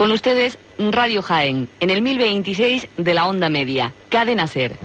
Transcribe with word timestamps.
Con 0.00 0.12
ustedes, 0.12 0.56
Radio 0.78 1.20
Jaén, 1.20 1.68
en 1.78 1.90
el 1.90 2.00
1026 2.00 2.88
de 2.96 3.12
la 3.12 3.28
onda 3.28 3.50
media. 3.50 3.92
Cadena 4.08 4.46
Ser. 4.46 4.78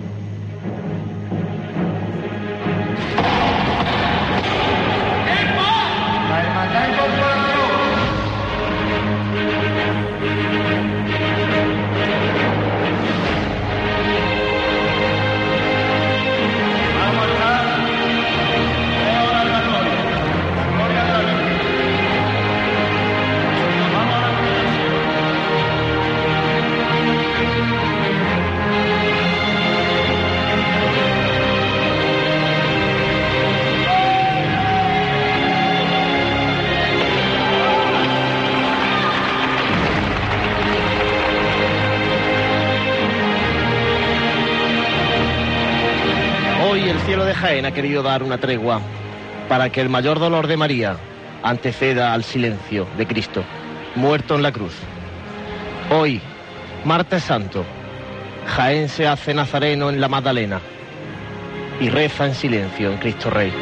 Jaén 47.56 47.66
ha 47.66 47.72
querido 47.72 48.04
dar 48.04 48.22
una 48.22 48.38
tregua 48.38 48.82
para 49.48 49.70
que 49.70 49.80
el 49.80 49.88
mayor 49.88 50.20
dolor 50.20 50.48
de 50.48 50.58
María 50.58 50.98
anteceda 51.42 52.14
al 52.14 52.26
silencio 52.26 52.86
de 52.98 53.08
Cristo, 53.08 53.46
muerto 53.96 54.36
en 54.36 54.44
la 54.44 54.52
cruz. 54.52 54.74
Hoy, 55.90 56.20
martes 56.84 57.24
santo, 57.24 57.64
Jaén 58.46 58.90
se 58.90 59.08
hace 59.08 59.34
nazareno 59.34 59.90
en 59.90 60.02
la 60.02 60.10
Magdalena 60.10 60.60
y 61.80 61.88
reza 61.88 62.26
en 62.26 62.36
silencio 62.36 62.92
en 62.92 62.98
Cristo 62.98 63.30
Rey. 63.30 63.54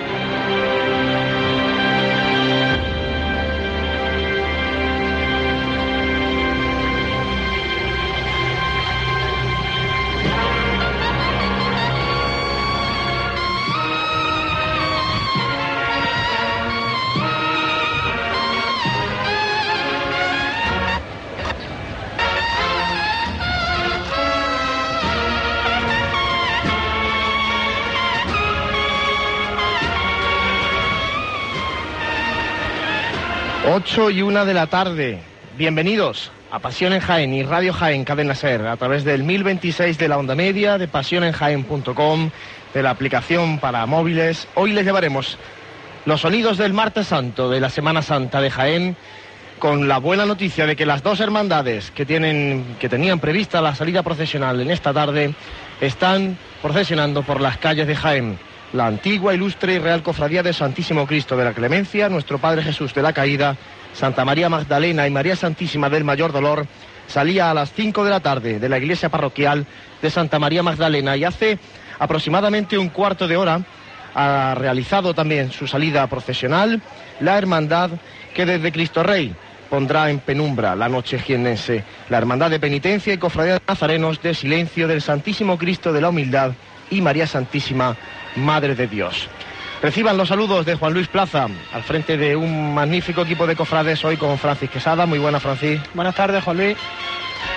8 33.94 34.10
y 34.10 34.24
una 34.24 34.44
de 34.44 34.56
la 34.56 34.66
tarde. 34.66 35.20
Bienvenidos 35.56 36.32
a 36.50 36.58
Pasión 36.58 36.94
en 36.94 37.00
Jaén 37.00 37.32
y 37.32 37.44
Radio 37.44 37.74
Jaén 37.74 38.04
Cadena 38.04 38.34
Ser 38.34 38.66
a 38.66 38.76
través 38.76 39.04
del 39.04 39.22
1026 39.22 40.00
de 40.00 40.08
la 40.08 40.18
onda 40.18 40.34
media, 40.34 40.80
de 40.80 40.88
pasionenjaén.com, 40.88 42.32
de 42.74 42.82
la 42.82 42.90
aplicación 42.90 43.60
para 43.60 43.86
móviles. 43.86 44.48
Hoy 44.56 44.72
les 44.72 44.84
llevaremos 44.84 45.38
los 46.06 46.22
sonidos 46.22 46.58
del 46.58 46.74
martes 46.74 47.06
santo 47.06 47.52
de 47.52 47.60
la 47.60 47.70
Semana 47.70 48.02
Santa 48.02 48.42
de 48.42 48.50
Jaén 48.50 48.98
con 49.60 49.88
la 49.88 50.00
buena 50.00 50.26
noticia 50.26 50.66
de 50.66 50.76
que 50.76 50.88
las 50.88 51.04
dos 51.04 51.20
hermandades 51.20 51.92
que 51.92 52.04
tienen 52.04 52.78
que 52.80 52.90
tenían 52.90 53.20
prevista 53.20 53.62
la 53.62 53.76
salida 53.76 54.02
procesional 54.02 54.60
en 54.60 54.72
esta 54.72 54.92
tarde 54.92 55.36
están 55.82 56.36
procesionando 56.64 57.22
por 57.22 57.42
las 57.42 57.60
calles 57.60 57.86
de 57.86 57.96
Jaén 57.96 58.40
la 58.74 58.88
antigua, 58.88 59.34
ilustre 59.34 59.76
y 59.76 59.80
real 59.80 60.02
cofradía 60.02 60.44
de 60.44 60.52
Santísimo 60.52 61.06
Cristo 61.06 61.38
de 61.38 61.46
la 61.46 61.54
Clemencia, 61.54 62.10
nuestro 62.10 62.40
Padre 62.40 62.64
Jesús 62.64 62.94
de 62.94 63.04
la 63.04 63.14
Caída, 63.14 63.56
Santa 63.94 64.26
María 64.26 64.50
Magdalena 64.50 65.08
y 65.08 65.12
María 65.12 65.36
Santísima 65.36 65.90
del 65.90 66.04
Mayor 66.04 66.32
Dolor, 66.32 66.66
salía 67.08 67.52
a 67.52 67.54
las 67.54 67.72
5 67.74 68.04
de 68.04 68.10
la 68.10 68.20
tarde 68.20 68.60
de 68.60 68.70
la 68.70 68.78
iglesia 68.78 69.10
parroquial 69.10 69.66
de 70.02 70.10
Santa 70.10 70.40
María 70.40 70.64
Magdalena 70.64 71.16
y 71.16 71.24
hace 71.24 71.60
aproximadamente 72.00 72.78
un 72.78 72.90
cuarto 72.90 73.28
de 73.28 73.38
hora 73.38 73.62
ha 74.16 74.56
realizado 74.56 75.14
también 75.14 75.52
su 75.52 75.68
salida 75.68 76.06
procesional 76.08 76.82
la 77.20 77.38
hermandad 77.38 77.92
que 78.34 78.46
desde 78.46 78.72
Cristo 78.72 79.04
Rey 79.04 79.36
pondrá 79.70 80.10
en 80.10 80.20
penumbra 80.20 80.76
la 80.76 80.88
noche 80.88 81.18
jiennense, 81.18 81.84
la 82.10 82.18
hermandad 82.18 82.52
de 82.52 82.60
penitencia 82.60 83.14
y 83.14 83.18
cofradía 83.18 83.54
de 83.54 83.62
nazarenos 83.68 84.22
de 84.22 84.34
silencio 84.34 84.88
del 84.88 85.02
Santísimo 85.02 85.58
Cristo 85.58 85.92
de 85.92 86.02
la 86.02 86.10
Humildad 86.10 86.52
y 86.92 87.02
María 87.02 87.26
Santísima 87.26 87.96
Madre 88.36 88.76
de 88.76 88.88
Dios. 88.88 89.28
Reciban 89.84 90.16
los 90.16 90.30
saludos 90.30 90.66
de 90.66 90.76
Juan 90.76 90.94
Luis 90.94 91.10
Plaza, 91.10 91.50
al 91.74 91.84
frente 91.84 92.16
de 92.16 92.38
un 92.38 92.74
magnífico 92.74 93.24
equipo 93.24 93.46
de 93.46 93.58
cofrades 93.58 94.06
hoy 94.06 94.16
con 94.16 94.40
Francis 94.40 94.70
Quesada. 94.70 95.06
Muy 95.06 95.20
buena, 95.20 95.42
Francis. 95.42 95.82
Buenas 95.94 96.16
tardes, 96.16 96.42
Juan 96.42 96.56
Luis. 96.56 96.78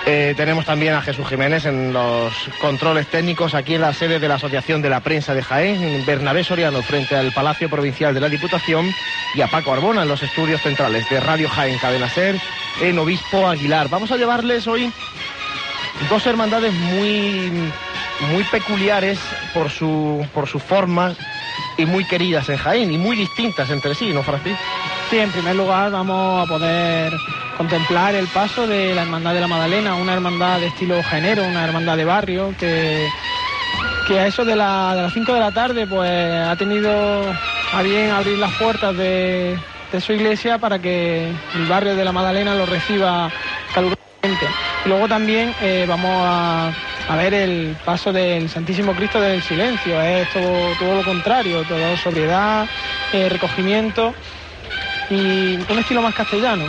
Eh, 0.05 0.33
tenemos 0.35 0.65
también 0.65 0.93
a 0.93 1.01
Jesús 1.01 1.25
Jiménez 1.25 1.65
en 1.65 1.93
los 1.93 2.33
controles 2.59 3.07
técnicos 3.07 3.53
aquí 3.53 3.75
en 3.75 3.81
la 3.81 3.93
sede 3.93 4.19
de 4.19 4.27
la 4.27 4.35
Asociación 4.35 4.81
de 4.81 4.89
la 4.89 4.99
Prensa 4.99 5.33
de 5.33 5.41
Jaén, 5.41 5.81
en 5.81 6.05
Bernabé 6.05 6.43
Soriano, 6.43 6.81
frente 6.81 7.15
al 7.15 7.31
Palacio 7.31 7.69
Provincial 7.69 8.13
de 8.13 8.19
la 8.19 8.27
Diputación, 8.27 8.93
y 9.33 9.39
a 9.39 9.47
Paco 9.47 9.71
Arbona 9.71 10.01
en 10.01 10.09
los 10.09 10.21
estudios 10.21 10.61
centrales 10.61 11.09
de 11.09 11.21
Radio 11.21 11.47
Jaén 11.47 11.79
Cadena 11.79 12.09
Ser, 12.09 12.35
en 12.81 12.99
Obispo 12.99 13.47
Aguilar. 13.47 13.87
Vamos 13.87 14.11
a 14.11 14.17
llevarles 14.17 14.67
hoy 14.67 14.91
dos 16.09 16.27
hermandades 16.27 16.73
muy 16.73 17.71
muy 18.21 18.43
peculiares 18.45 19.19
por 19.53 19.69
su, 19.69 20.25
por 20.33 20.47
su 20.47 20.59
forma 20.59 21.13
y 21.77 21.85
muy 21.85 22.05
queridas 22.05 22.49
en 22.49 22.57
Jaén 22.57 22.91
y 22.91 22.97
muy 22.97 23.15
distintas 23.15 23.69
entre 23.69 23.93
sí, 23.95 24.11
¿no, 24.13 24.23
Francis? 24.23 24.57
Sí, 25.09 25.19
en 25.19 25.31
primer 25.31 25.55
lugar 25.55 25.91
vamos 25.91 26.45
a 26.45 26.49
poder 26.49 27.13
contemplar 27.57 28.15
el 28.15 28.27
paso 28.27 28.67
de 28.67 28.93
la 28.93 29.03
Hermandad 29.03 29.33
de 29.33 29.41
la 29.41 29.47
Madalena, 29.47 29.95
una 29.95 30.13
hermandad 30.13 30.59
de 30.59 30.67
estilo 30.67 31.01
género, 31.03 31.45
una 31.45 31.63
hermandad 31.63 31.97
de 31.97 32.05
barrio 32.05 32.53
que, 32.59 33.07
que 34.07 34.19
a 34.19 34.27
eso 34.27 34.45
de, 34.45 34.55
las 34.55 35.13
5 35.13 35.33
de 35.33 35.39
la 35.39 35.51
tarde 35.51 35.87
pues 35.87 36.47
ha 36.47 36.55
tenido 36.55 37.23
a 37.73 37.81
bien 37.81 38.11
abrir 38.11 38.37
las 38.37 38.53
puertas 38.53 38.95
de, 38.97 39.57
de 39.91 40.01
su 40.01 40.13
iglesia 40.13 40.57
para 40.57 40.79
que 40.79 41.31
el 41.55 41.65
barrio 41.67 41.95
de 41.95 42.05
la 42.05 42.11
Madalena 42.11 42.55
lo 42.55 42.65
reciba 42.65 43.31
calurosamente. 43.73 44.47
Luego 44.85 45.07
también 45.07 45.53
eh, 45.61 45.85
vamos 45.87 46.11
a 46.25 46.71
a 47.07 47.15
ver 47.15 47.33
el 47.33 47.75
paso 47.85 48.11
del 48.11 48.49
Santísimo 48.49 48.93
Cristo 48.93 49.19
del 49.21 49.41
silencio, 49.41 50.01
es 50.01 50.29
todo, 50.33 50.73
todo 50.77 50.95
lo 50.95 51.03
contrario, 51.03 51.63
todo 51.63 51.95
sobriedad, 51.97 52.67
eh, 53.13 53.29
recogimiento 53.29 54.13
y 55.09 55.55
un 55.55 55.79
estilo 55.79 56.01
más 56.01 56.13
castellano. 56.13 56.65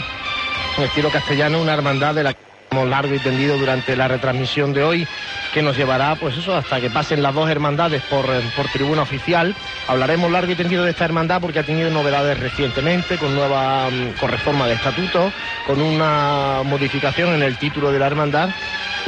Un 0.77 0.85
estilo 0.85 1.11
castellano, 1.11 1.61
una 1.61 1.75
hermandad 1.75 2.15
de 2.15 2.23
la 2.23 2.35
que 2.35 2.41
hemos 2.71 2.89
largo 2.89 3.15
y 3.15 3.19
tendido 3.19 3.59
durante 3.59 3.97
la 3.97 4.07
retransmisión 4.07 4.73
de 4.73 4.85
hoy, 4.85 5.09
que 5.53 5.63
nos 5.63 5.77
llevará, 5.77 6.15
pues 6.15 6.37
eso, 6.37 6.55
hasta 6.55 6.81
que 6.81 6.91
pasen 6.91 7.21
las 7.21 7.35
dos 7.35 7.51
hermandades 7.51 8.03
por, 8.03 8.27
eh, 8.27 8.41
por 8.55 8.69
tribuna 8.69 9.03
oficial. 9.03 9.57
Hablaremos 9.89 10.31
largo 10.31 10.53
y 10.53 10.55
tendido 10.55 10.85
de 10.85 10.91
esta 10.91 11.05
hermandad 11.05 11.41
porque 11.41 11.59
ha 11.59 11.65
tenido 11.65 11.91
novedades 11.91 12.39
recientemente, 12.39 13.17
con 13.17 13.35
nueva, 13.35 13.89
mm, 13.91 14.25
reforma 14.25 14.69
de 14.69 14.75
estatuto, 14.75 15.33
con 15.67 15.81
una 15.81 16.63
modificación 16.65 17.35
en 17.35 17.43
el 17.43 17.57
título 17.57 17.91
de 17.91 17.99
la 17.99 18.07
hermandad 18.07 18.51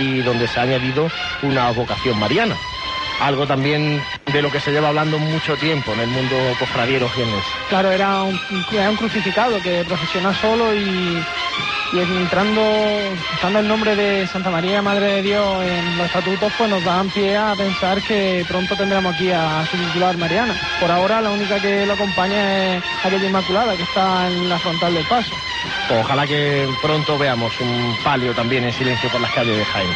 y 0.00 0.22
donde 0.22 0.48
se 0.48 0.58
ha 0.58 0.62
añadido 0.62 1.10
una 1.42 1.70
vocación 1.70 2.18
mariana. 2.18 2.69
Algo 3.20 3.46
también 3.46 4.02
de 4.32 4.42
lo 4.42 4.50
que 4.50 4.60
se 4.60 4.72
lleva 4.72 4.88
hablando 4.88 5.18
mucho 5.18 5.54
tiempo 5.56 5.92
en 5.92 6.00
el 6.00 6.08
mundo 6.08 6.36
cofradiero 6.58 7.08
genes. 7.10 7.44
Claro, 7.68 7.90
era 7.90 8.22
un, 8.22 8.40
un 8.50 8.96
crucificado 8.96 9.60
que 9.60 9.84
profesiona 9.84 10.32
solo 10.34 10.74
y, 10.74 11.22
entrando, 11.92 12.62
estando 13.34 13.58
el 13.58 13.68
nombre 13.68 13.94
de 13.94 14.26
Santa 14.26 14.48
María, 14.48 14.80
Madre 14.80 15.16
de 15.16 15.22
Dios, 15.22 15.64
en 15.64 15.98
los 15.98 16.06
estatutos, 16.06 16.50
pues 16.56 16.70
nos 16.70 16.82
dan 16.82 17.10
pie 17.10 17.36
a 17.36 17.54
pensar 17.54 18.00
que 18.00 18.42
pronto 18.48 18.74
tendremos 18.74 19.14
aquí 19.14 19.30
a 19.30 19.66
su 19.70 19.76
titular 19.76 20.16
Mariana. 20.16 20.54
Por 20.80 20.90
ahora 20.90 21.20
la 21.20 21.30
única 21.30 21.60
que 21.60 21.84
lo 21.84 21.92
acompaña 21.92 22.76
es 22.76 22.84
aquella 23.04 23.26
Inmaculada 23.26 23.76
que 23.76 23.82
está 23.82 24.28
en 24.28 24.48
la 24.48 24.58
frontal 24.58 24.94
del 24.94 25.04
paso. 25.04 25.34
Ojalá 25.90 26.26
que 26.26 26.66
pronto 26.80 27.18
veamos 27.18 27.52
un 27.60 27.96
palio 28.02 28.32
también 28.32 28.64
en 28.64 28.72
silencio 28.72 29.10
por 29.10 29.20
las 29.20 29.32
calles 29.32 29.58
de 29.58 29.64
Jaén. 29.64 29.90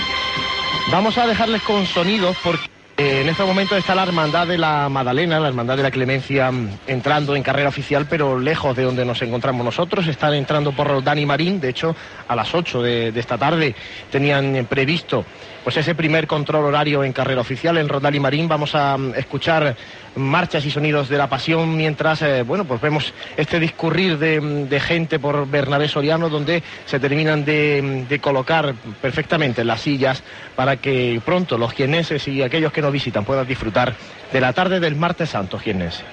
Vamos 0.91 1.17
a 1.17 1.27
dejarles 1.27 1.63
con 1.63 1.87
sonidos 1.87 2.37
porque 2.43 2.74
en 2.97 3.29
este 3.29 3.43
momento 3.43 3.77
está 3.77 3.95
la 3.95 4.05
Hermandad 4.05 4.47
de 4.47 4.57
la 4.57 4.89
Madalena, 4.89 5.41
la 5.41 5.49
Hermandad 5.49 5.77
de 5.77 5.83
la 5.83 5.91
Clemencia, 5.91 6.51
mm, 6.53 6.79
entrando 6.87 7.35
en 7.35 7.43
carrera 7.43 7.69
oficial, 7.69 8.07
pero 8.09 8.39
lejos 8.39 8.77
de 8.77 8.85
donde 8.85 9.05
nos 9.05 9.21
encontramos 9.23 9.65
nosotros. 9.65 10.07
Están 10.07 10.35
entrando 10.35 10.71
por 10.71 11.03
Dani 11.03 11.27
Marín, 11.27 11.61
de 11.61 11.71
hecho, 11.71 11.97
a 12.29 12.37
las 12.37 12.55
8 12.55 12.83
de, 12.83 13.11
de 13.11 13.21
esta 13.21 13.37
tarde 13.37 13.75
tenían 14.11 14.55
eh, 14.55 14.65
previsto 14.65 15.25
pues 15.65 15.79
ese 15.79 15.95
primer 15.95 16.27
control 16.27 16.67
horario 16.67 17.03
en 17.03 17.15
carrera 17.15 17.41
oficial 17.41 17.79
en 17.79 17.89
Rodal 17.89 18.15
y 18.15 18.21
Marín. 18.21 18.47
Vamos 18.47 18.75
a 18.75 18.97
mm, 18.99 19.15
escuchar 19.17 19.75
marchas 20.15 20.65
y 20.67 20.71
sonidos 20.71 21.09
de 21.09 21.17
la 21.17 21.29
pasión 21.29 21.75
mientras, 21.75 22.23
eh, 22.23 22.43
bueno, 22.43 22.65
pues 22.67 22.81
vemos 22.81 23.13
este 23.37 23.59
discurrir 23.59 24.19
de, 24.19 24.41
mm, 24.41 24.69
de, 24.69 24.81
gente 24.81 25.19
por 25.19 25.49
Bernabé 25.49 25.89
Soriano 25.89 26.29
donde 26.29 26.63
se 26.85 27.01
terminan 27.01 27.45
de, 27.45 28.07
mm, 28.11 28.15
colocar 28.21 28.75
perfectamente 29.01 29.65
las 29.65 29.81
sillas 29.81 30.23
para 30.55 30.77
que 30.77 31.21
pronto 31.25 31.57
los 31.57 31.73
quieneses 31.73 32.29
y 32.29 32.43
aquellos 32.43 32.73
que 32.73 32.83
nos 32.83 32.93
visitan 32.93 33.25
puedan 33.25 33.47
disfrutar 33.47 33.95
de 34.33 34.41
la 34.41 34.53
tarde 34.53 34.81
del 34.81 34.97
martes 34.97 35.31
santo 35.31 35.59
jienense. 35.59 36.05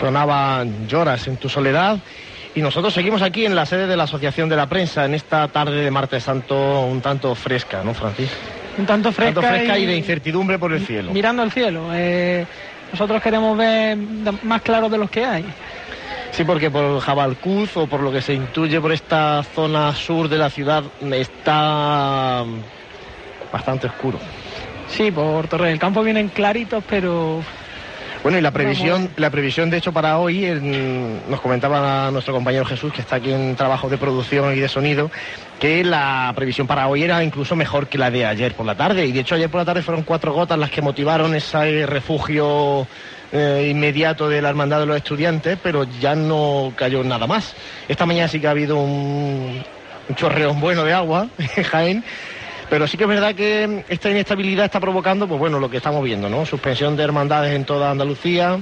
Sonaba 0.00 0.64
Lloras 0.88 1.26
en 1.28 1.36
tu 1.36 1.50
soledad. 1.50 1.98
Y 2.54 2.62
nosotros 2.62 2.94
seguimos 2.94 3.22
aquí 3.22 3.44
en 3.44 3.54
la 3.54 3.66
sede 3.66 3.86
de 3.86 3.96
la 3.96 4.04
Asociación 4.04 4.48
de 4.48 4.56
la 4.56 4.66
Prensa 4.66 5.04
en 5.04 5.14
esta 5.14 5.46
tarde 5.48 5.84
de 5.84 5.90
martes 5.90 6.24
santo 6.24 6.86
un 6.86 7.00
tanto 7.00 7.34
fresca, 7.34 7.82
¿no, 7.84 7.94
Francis? 7.94 8.30
Un 8.78 8.86
tanto 8.86 9.12
fresca, 9.12 9.40
tanto 9.40 9.48
fresca 9.48 9.78
y, 9.78 9.86
de 9.86 9.96
incertidumbre 9.96 10.58
por 10.58 10.72
el 10.72 10.84
cielo. 10.84 11.12
Mirando 11.12 11.42
el 11.42 11.52
cielo. 11.52 11.90
Eh, 11.92 12.44
nosotros 12.90 13.22
queremos 13.22 13.56
ver 13.56 13.96
más 14.42 14.62
claros 14.62 14.90
de 14.90 14.98
los 14.98 15.10
que 15.10 15.24
hay. 15.24 15.44
Sí, 16.32 16.44
porque 16.44 16.70
por 16.70 17.00
Jabalcuz 17.00 17.76
o 17.76 17.86
por 17.86 18.00
lo 18.00 18.10
que 18.10 18.22
se 18.22 18.32
intuye 18.34 18.80
por 18.80 18.92
esta 18.92 19.42
zona 19.42 19.94
sur 19.94 20.28
de 20.28 20.38
la 20.38 20.48
ciudad 20.48 20.82
está 21.12 22.44
bastante 23.52 23.86
oscuro. 23.86 24.18
Sí, 24.88 25.10
por 25.10 25.46
Torre 25.46 25.68
del 25.68 25.78
Campo 25.78 26.02
vienen 26.02 26.28
claritos, 26.28 26.82
pero 26.88 27.42
bueno, 28.22 28.38
y 28.38 28.40
la 28.40 28.50
previsión, 28.50 29.10
la 29.16 29.30
previsión 29.30 29.70
de 29.70 29.78
hecho 29.78 29.92
para 29.92 30.18
hoy, 30.18 30.40
nos 31.28 31.40
comentaba 31.40 32.10
nuestro 32.10 32.34
compañero 32.34 32.64
Jesús, 32.64 32.92
que 32.92 33.00
está 33.00 33.16
aquí 33.16 33.32
en 33.32 33.56
trabajo 33.56 33.88
de 33.88 33.96
producción 33.96 34.54
y 34.54 34.60
de 34.60 34.68
sonido, 34.68 35.10
que 35.58 35.82
la 35.84 36.32
previsión 36.36 36.66
para 36.66 36.88
hoy 36.88 37.02
era 37.02 37.24
incluso 37.24 37.56
mejor 37.56 37.88
que 37.88 37.98
la 37.98 38.10
de 38.10 38.26
ayer 38.26 38.54
por 38.54 38.66
la 38.66 38.74
tarde. 38.74 39.06
Y 39.06 39.12
de 39.12 39.20
hecho 39.20 39.34
ayer 39.34 39.48
por 39.48 39.60
la 39.60 39.64
tarde 39.64 39.82
fueron 39.82 40.04
cuatro 40.04 40.32
gotas 40.32 40.58
las 40.58 40.70
que 40.70 40.82
motivaron 40.82 41.34
ese 41.34 41.86
refugio 41.86 42.86
eh, 43.32 43.68
inmediato 43.70 44.28
de 44.28 44.42
la 44.42 44.50
hermandad 44.50 44.80
de 44.80 44.86
los 44.86 44.96
estudiantes, 44.96 45.58
pero 45.62 45.84
ya 46.00 46.14
no 46.14 46.72
cayó 46.76 47.02
nada 47.02 47.26
más. 47.26 47.54
Esta 47.88 48.04
mañana 48.04 48.28
sí 48.28 48.38
que 48.38 48.48
ha 48.48 48.50
habido 48.50 48.76
un, 48.76 49.62
un 50.10 50.14
chorreón 50.16 50.60
bueno 50.60 50.84
de 50.84 50.92
agua 50.92 51.28
en 51.56 51.64
Jaén 51.64 52.04
pero 52.70 52.86
sí 52.86 52.96
que 52.96 53.02
es 53.02 53.08
verdad 53.08 53.34
que 53.34 53.84
esta 53.88 54.10
inestabilidad 54.10 54.64
está 54.64 54.78
provocando, 54.78 55.26
pues 55.26 55.40
bueno, 55.40 55.58
lo 55.58 55.68
que 55.68 55.78
estamos 55.78 56.04
viendo, 56.04 56.28
¿no? 56.30 56.46
Suspensión 56.46 56.96
de 56.96 57.02
hermandades 57.02 57.54
en 57.54 57.64
toda 57.64 57.90
Andalucía 57.90 58.60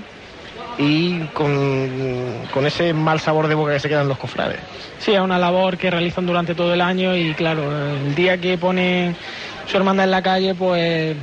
y 0.79 1.21
con, 1.35 2.65
ese 2.65 2.95
mal 2.95 3.21
sabor 3.21 3.49
de 3.49 3.55
boca 3.55 3.75
que 3.75 3.81
se 3.81 3.89
quedan 3.89 4.09
los 4.09 4.17
cofrades. 4.17 4.61
Sí, 4.99 5.13
es 5.13 5.21
una 5.21 5.39
labor 5.39 5.77
que 5.77 5.91
realizan 5.91 6.27
durante 6.27 6.55
todo 6.55 6.73
el 6.73 6.81
año 6.81 7.15
y 7.15 7.35
claro, 7.35 7.71
el 7.71 8.15
día 8.15 8.39
que 8.39 8.57
ponen 8.57 9.15
su 9.67 9.77
hermandad 9.77 10.07
en 10.07 10.11
la 10.11 10.23
calle, 10.23 10.55
pues 10.55 11.15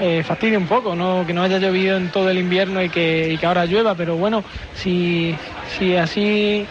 eh, 0.00 0.22
fastidia 0.24 0.58
un 0.58 0.66
poco, 0.66 0.96
¿no? 0.96 1.26
que 1.26 1.34
no 1.34 1.42
haya 1.42 1.58
llovido 1.58 1.98
en 1.98 2.08
todo 2.08 2.30
el 2.30 2.38
invierno 2.38 2.82
y 2.82 2.88
que, 2.88 3.34
y 3.34 3.36
que 3.36 3.44
ahora 3.44 3.66
llueva, 3.66 3.94
pero 3.94 4.16
bueno, 4.16 4.42
si, 4.74 5.36
si 5.76 5.94
así 5.94 6.66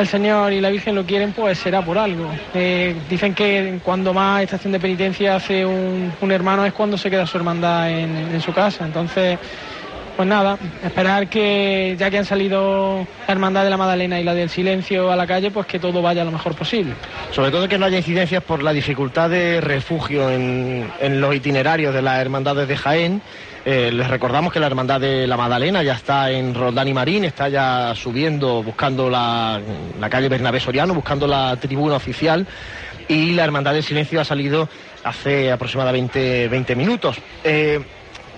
el 0.00 0.06
Señor 0.06 0.52
y 0.52 0.60
la 0.60 0.70
Virgen 0.70 0.94
lo 0.94 1.04
quieren, 1.04 1.32
pues 1.32 1.58
será 1.58 1.82
por 1.82 1.98
algo. 1.98 2.30
Eh, 2.54 2.94
dicen 3.08 3.34
que 3.34 3.78
cuando 3.84 4.14
más 4.14 4.42
estación 4.42 4.72
de 4.72 4.80
penitencia 4.80 5.36
hace 5.36 5.64
un, 5.64 6.12
hermano 6.30 6.64
es 6.64 6.72
cuando 6.72 6.96
se 6.96 7.10
queda 7.10 7.26
su 7.26 7.36
hermandad 7.36 7.90
en, 7.90 8.40
su 8.40 8.52
casa. 8.52 8.84
Entonces, 8.84 9.38
pues 10.18 10.26
nada, 10.26 10.58
esperar 10.84 11.28
que 11.28 11.94
ya 11.96 12.10
que 12.10 12.18
han 12.18 12.24
salido 12.24 13.06
la 13.28 13.32
hermandad 13.32 13.62
de 13.62 13.70
la 13.70 13.76
Magdalena 13.76 14.18
y 14.20 14.24
la 14.24 14.34
del 14.34 14.50
silencio 14.50 15.12
a 15.12 15.14
la 15.14 15.28
calle, 15.28 15.52
pues 15.52 15.64
que 15.66 15.78
todo 15.78 16.02
vaya 16.02 16.24
lo 16.24 16.32
mejor 16.32 16.56
posible. 16.56 16.94
Sobre 17.30 17.52
todo 17.52 17.68
que 17.68 17.78
no 17.78 17.86
haya 17.86 17.98
incidencias 17.98 18.42
por 18.42 18.60
la 18.60 18.72
dificultad 18.72 19.30
de 19.30 19.60
refugio 19.60 20.28
en, 20.28 20.90
los 21.20 21.36
itinerarios 21.36 21.94
de 21.94 22.02
las 22.02 22.20
hermandades 22.20 22.66
de 22.66 22.76
Jaén 22.76 23.22
eh, 23.64 23.92
les 23.92 24.08
recordamos 24.08 24.52
que 24.52 24.58
la 24.58 24.66
Hermandad 24.66 25.00
de 25.00 25.24
la 25.28 25.36
Magdalena 25.36 25.84
ya 25.84 25.92
está 25.92 26.32
en 26.32 26.52
Roldán 26.52 26.88
y 26.88 26.94
Marín, 26.94 27.24
está 27.24 27.48
ya 27.48 27.94
subiendo, 27.94 28.60
buscando 28.64 29.08
la, 29.08 29.60
calle 30.10 30.28
Bernabé 30.28 30.58
Soriano, 30.58 30.94
buscando 30.94 31.28
la 31.28 31.54
tribuna 31.60 31.94
oficial 31.94 32.44
y 33.06 33.34
la 33.34 33.44
Hermandad 33.44 33.72
del 33.72 33.84
Silencio 33.84 34.20
ha 34.20 34.24
salido 34.24 34.68
hace 35.04 35.52
aproximadamente 35.52 36.48
20 36.48 36.74
minutos. 36.74 37.18
Eh, 37.44 37.80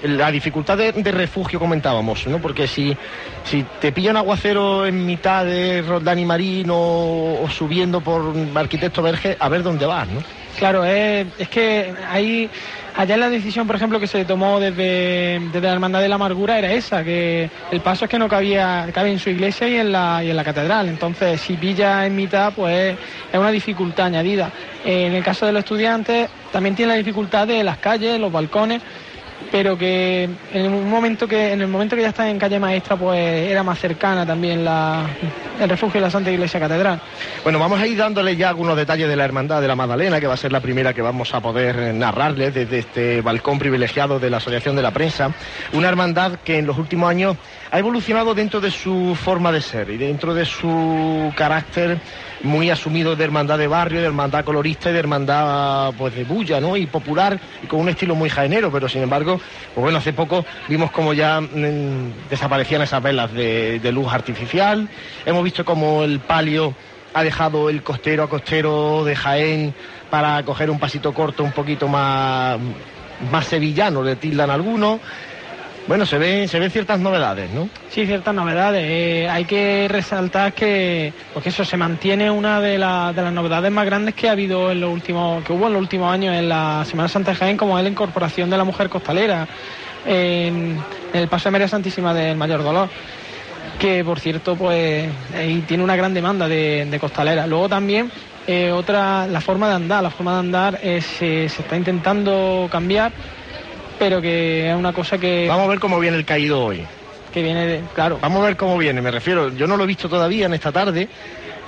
la 0.02 0.30
dificultad 0.30 0.78
de, 0.78 0.92
refugio 1.12 1.58
comentábamos, 1.58 2.26
¿no? 2.26 2.38
Porque 2.38 2.66
si, 2.66 2.96
si 3.44 3.64
te 3.80 3.92
pilla 3.92 4.10
un 4.10 4.16
aguacero 4.16 4.86
en 4.86 5.04
mitad 5.06 5.44
de 5.44 5.82
Roldán 5.82 6.18
y 6.18 6.24
Marín 6.24 6.68
o, 6.70 7.46
subiendo 7.50 8.00
por 8.00 8.34
Arquitecto 8.54 9.02
Verge, 9.02 9.36
a 9.38 9.48
ver 9.48 9.62
dónde 9.62 9.86
vas, 9.86 10.08
¿no? 10.08 10.22
Claro, 10.58 10.84
es 10.84 11.48
que 11.48 11.94
ahí 12.08 12.50
Allá 12.96 13.16
la 13.16 13.30
decisión, 13.30 13.66
por 13.66 13.76
ejemplo, 13.76 14.00
que 14.00 14.06
se 14.06 14.24
tomó 14.24 14.58
desde, 14.58 15.40
la 15.60 15.72
Hermandad 15.72 16.00
de 16.00 16.08
la 16.08 16.16
Amargura 16.16 16.58
era 16.58 16.72
esa, 16.72 17.04
que 17.04 17.48
el 17.70 17.80
paso 17.80 18.04
es 18.04 18.10
que 18.10 18.18
no 18.18 18.28
cabía, 18.28 18.88
cabe 18.92 19.12
en 19.12 19.18
su 19.18 19.30
iglesia 19.30 19.68
y 19.68 19.76
en 19.76 19.92
la, 19.92 20.22
y 20.24 20.30
en 20.30 20.36
la 20.36 20.44
catedral. 20.44 20.88
Entonces, 20.88 21.40
si 21.40 21.54
pilla 21.54 22.04
en 22.04 22.16
mitad, 22.16 22.52
pues 22.52 22.96
es 23.32 23.38
una 23.38 23.50
dificultad 23.50 24.06
añadida. 24.06 24.50
En 24.84 25.14
el 25.14 25.22
caso 25.22 25.46
de 25.46 25.52
los 25.52 25.60
estudiantes, 25.60 26.28
también 26.52 26.74
tiene 26.74 26.92
la 26.92 26.98
dificultad 26.98 27.46
de 27.46 27.62
las 27.62 27.78
calles, 27.78 28.18
los 28.18 28.32
balcones 28.32 28.82
pero 29.50 29.76
que 29.76 30.28
en 30.52 30.72
un 30.72 30.88
momento 30.88 31.26
que 31.26 31.52
en 31.52 31.60
el 31.60 31.68
momento 31.68 31.96
que 31.96 32.02
ya 32.02 32.08
está 32.08 32.28
en 32.28 32.38
calle 32.38 32.58
maestra 32.58 32.96
pues 32.96 33.18
era 33.48 33.62
más 33.62 33.78
cercana 33.78 34.26
también 34.26 34.64
la, 34.64 35.06
el 35.60 35.68
refugio 35.68 36.00
de 36.00 36.06
la 36.06 36.10
Santa 36.10 36.30
Iglesia 36.30 36.60
Catedral. 36.60 37.00
Bueno, 37.42 37.58
vamos 37.58 37.80
a 37.80 37.86
ir 37.86 37.96
dándole 37.96 38.36
ya 38.36 38.48
algunos 38.48 38.76
detalles 38.76 39.08
de 39.08 39.16
la 39.16 39.24
Hermandad 39.24 39.60
de 39.60 39.68
la 39.68 39.76
Magdalena, 39.76 40.20
que 40.20 40.26
va 40.26 40.34
a 40.34 40.38
ser 40.38 40.52
la 40.52 40.60
primera 40.60 40.94
que 40.94 41.02
vamos 41.02 41.34
a 41.34 41.40
poder 41.40 41.94
narrarles 41.94 42.54
desde 42.54 42.78
este 42.78 43.20
balcón 43.22 43.58
privilegiado 43.58 44.18
de 44.18 44.30
la 44.30 44.38
Asociación 44.38 44.76
de 44.76 44.82
la 44.82 44.90
Prensa. 44.90 45.32
Una 45.72 45.88
hermandad 45.88 46.36
que 46.44 46.58
en 46.58 46.66
los 46.66 46.78
últimos 46.78 47.10
años 47.10 47.36
ha 47.70 47.78
evolucionado 47.78 48.34
dentro 48.34 48.60
de 48.60 48.70
su 48.70 49.14
forma 49.14 49.52
de 49.52 49.60
ser 49.60 49.90
y 49.90 49.96
dentro 49.96 50.34
de 50.34 50.44
su 50.44 51.32
carácter 51.36 52.00
muy 52.42 52.70
asumido 52.70 53.14
de 53.14 53.24
hermandad 53.24 53.58
de 53.58 53.68
barrio, 53.68 54.00
de 54.00 54.06
hermandad 54.06 54.44
colorista 54.44 54.90
y 54.90 54.92
de 54.92 54.98
hermandad 54.98 55.92
pues 55.96 56.14
de 56.14 56.24
bulla, 56.24 56.60
¿no? 56.60 56.76
Y 56.76 56.86
popular 56.86 57.38
y 57.62 57.66
con 57.66 57.80
un 57.80 57.88
estilo 57.88 58.14
muy 58.14 58.28
jaenero, 58.28 58.72
pero 58.72 58.88
sin 58.88 59.02
embargo, 59.02 59.40
pues 59.74 59.82
bueno, 59.82 59.98
hace 59.98 60.12
poco 60.12 60.44
vimos 60.68 60.90
como 60.90 61.12
ya 61.12 61.40
mm, 61.40 62.28
desaparecían 62.28 62.82
esas 62.82 63.02
velas 63.02 63.32
de, 63.32 63.90
luz 63.92 64.12
artificial, 64.12 64.88
hemos 65.26 65.44
visto 65.44 65.64
como 65.64 66.02
el 66.04 66.20
palio 66.20 66.74
ha 67.12 67.22
dejado 67.24 67.68
el 67.68 67.82
costero 67.82 68.22
a 68.22 68.28
costero 68.28 69.04
de 69.04 69.16
Jaén 69.16 69.74
para 70.10 70.42
coger 70.44 70.70
un 70.70 70.78
pasito 70.78 71.12
corto 71.12 71.42
un 71.42 71.50
poquito 71.52 71.88
más, 71.88 72.58
más 73.30 73.46
sevillano, 73.46 74.02
le 74.02 74.16
tildan 74.16 74.50
algunos. 74.50 75.00
Bueno, 75.86 76.06
se 76.06 76.18
ven, 76.18 76.46
se 76.46 76.58
ven 76.58 76.70
ciertas 76.70 77.00
novedades, 77.00 77.50
¿no? 77.50 77.68
Sí, 77.88 78.06
ciertas 78.06 78.34
novedades. 78.34 78.84
Eh, 78.86 79.28
hay 79.28 79.44
que 79.44 79.88
resaltar 79.88 80.52
que, 80.52 81.12
porque 81.34 81.48
eso 81.48 81.64
se 81.64 81.76
mantiene 81.76 82.30
una 82.30 82.60
de, 82.60 82.78
las 82.78 83.32
novedades 83.32 83.72
más 83.72 83.86
grandes 83.86 84.14
que 84.14 84.28
ha 84.28 84.32
habido 84.32 84.70
en 84.70 84.80
los 84.80 84.92
últimos, 84.92 85.42
que 85.42 85.52
hubo 85.52 85.66
en 85.66 85.72
los 85.72 85.82
últimos 85.82 86.12
años 86.12 86.34
en 86.36 86.48
la 86.48 86.84
Semana 86.84 87.08
Santa 87.08 87.32
de 87.32 87.38
Jaén, 87.38 87.56
como 87.56 87.76
es 87.76 87.82
la 87.82 87.90
incorporación 87.90 88.50
de 88.50 88.56
la 88.56 88.64
mujer 88.64 88.88
costalera 88.88 89.48
en, 90.06 90.78
el 91.12 91.28
paso 91.28 91.48
de 91.48 91.52
María 91.52 91.68
Santísima 91.68 92.14
del 92.14 92.36
Mayor 92.36 92.62
Dolor 92.62 92.88
que 93.78 94.04
por 94.04 94.20
cierto 94.20 94.56
pues 94.56 95.08
tiene 95.66 95.82
una 95.82 95.96
gran 95.96 96.12
demanda 96.12 96.46
de, 96.46 96.98
costalera. 97.00 97.46
Luego 97.46 97.68
también 97.68 98.10
eh, 98.46 98.70
otra, 98.70 99.26
la 99.26 99.40
forma 99.40 99.68
de 99.68 99.74
andar, 99.74 100.02
la 100.02 100.10
forma 100.10 100.34
de 100.34 100.38
andar 100.38 100.78
eh, 100.82 101.00
se, 101.00 101.48
se, 101.48 101.62
está 101.62 101.76
intentando 101.76 102.68
cambiar 102.70 103.10
pero 104.00 104.22
que 104.22 104.70
es 104.70 104.74
una 104.74 104.94
cosa 104.94 105.18
que... 105.18 105.46
Vamos 105.46 105.66
a 105.66 105.68
ver 105.68 105.78
cómo 105.78 106.00
viene 106.00 106.16
el 106.16 106.24
caído 106.24 106.64
hoy. 106.64 106.86
Que 107.34 107.42
viene, 107.42 107.66
de, 107.66 107.82
claro. 107.94 108.18
Vamos 108.22 108.42
a 108.42 108.46
ver 108.46 108.56
cómo 108.56 108.78
viene, 108.78 109.02
me 109.02 109.10
refiero, 109.10 109.50
yo 109.50 109.66
no 109.66 109.76
lo 109.76 109.84
he 109.84 109.86
visto 109.86 110.08
todavía 110.08 110.46
en 110.46 110.54
esta 110.54 110.72
tarde, 110.72 111.06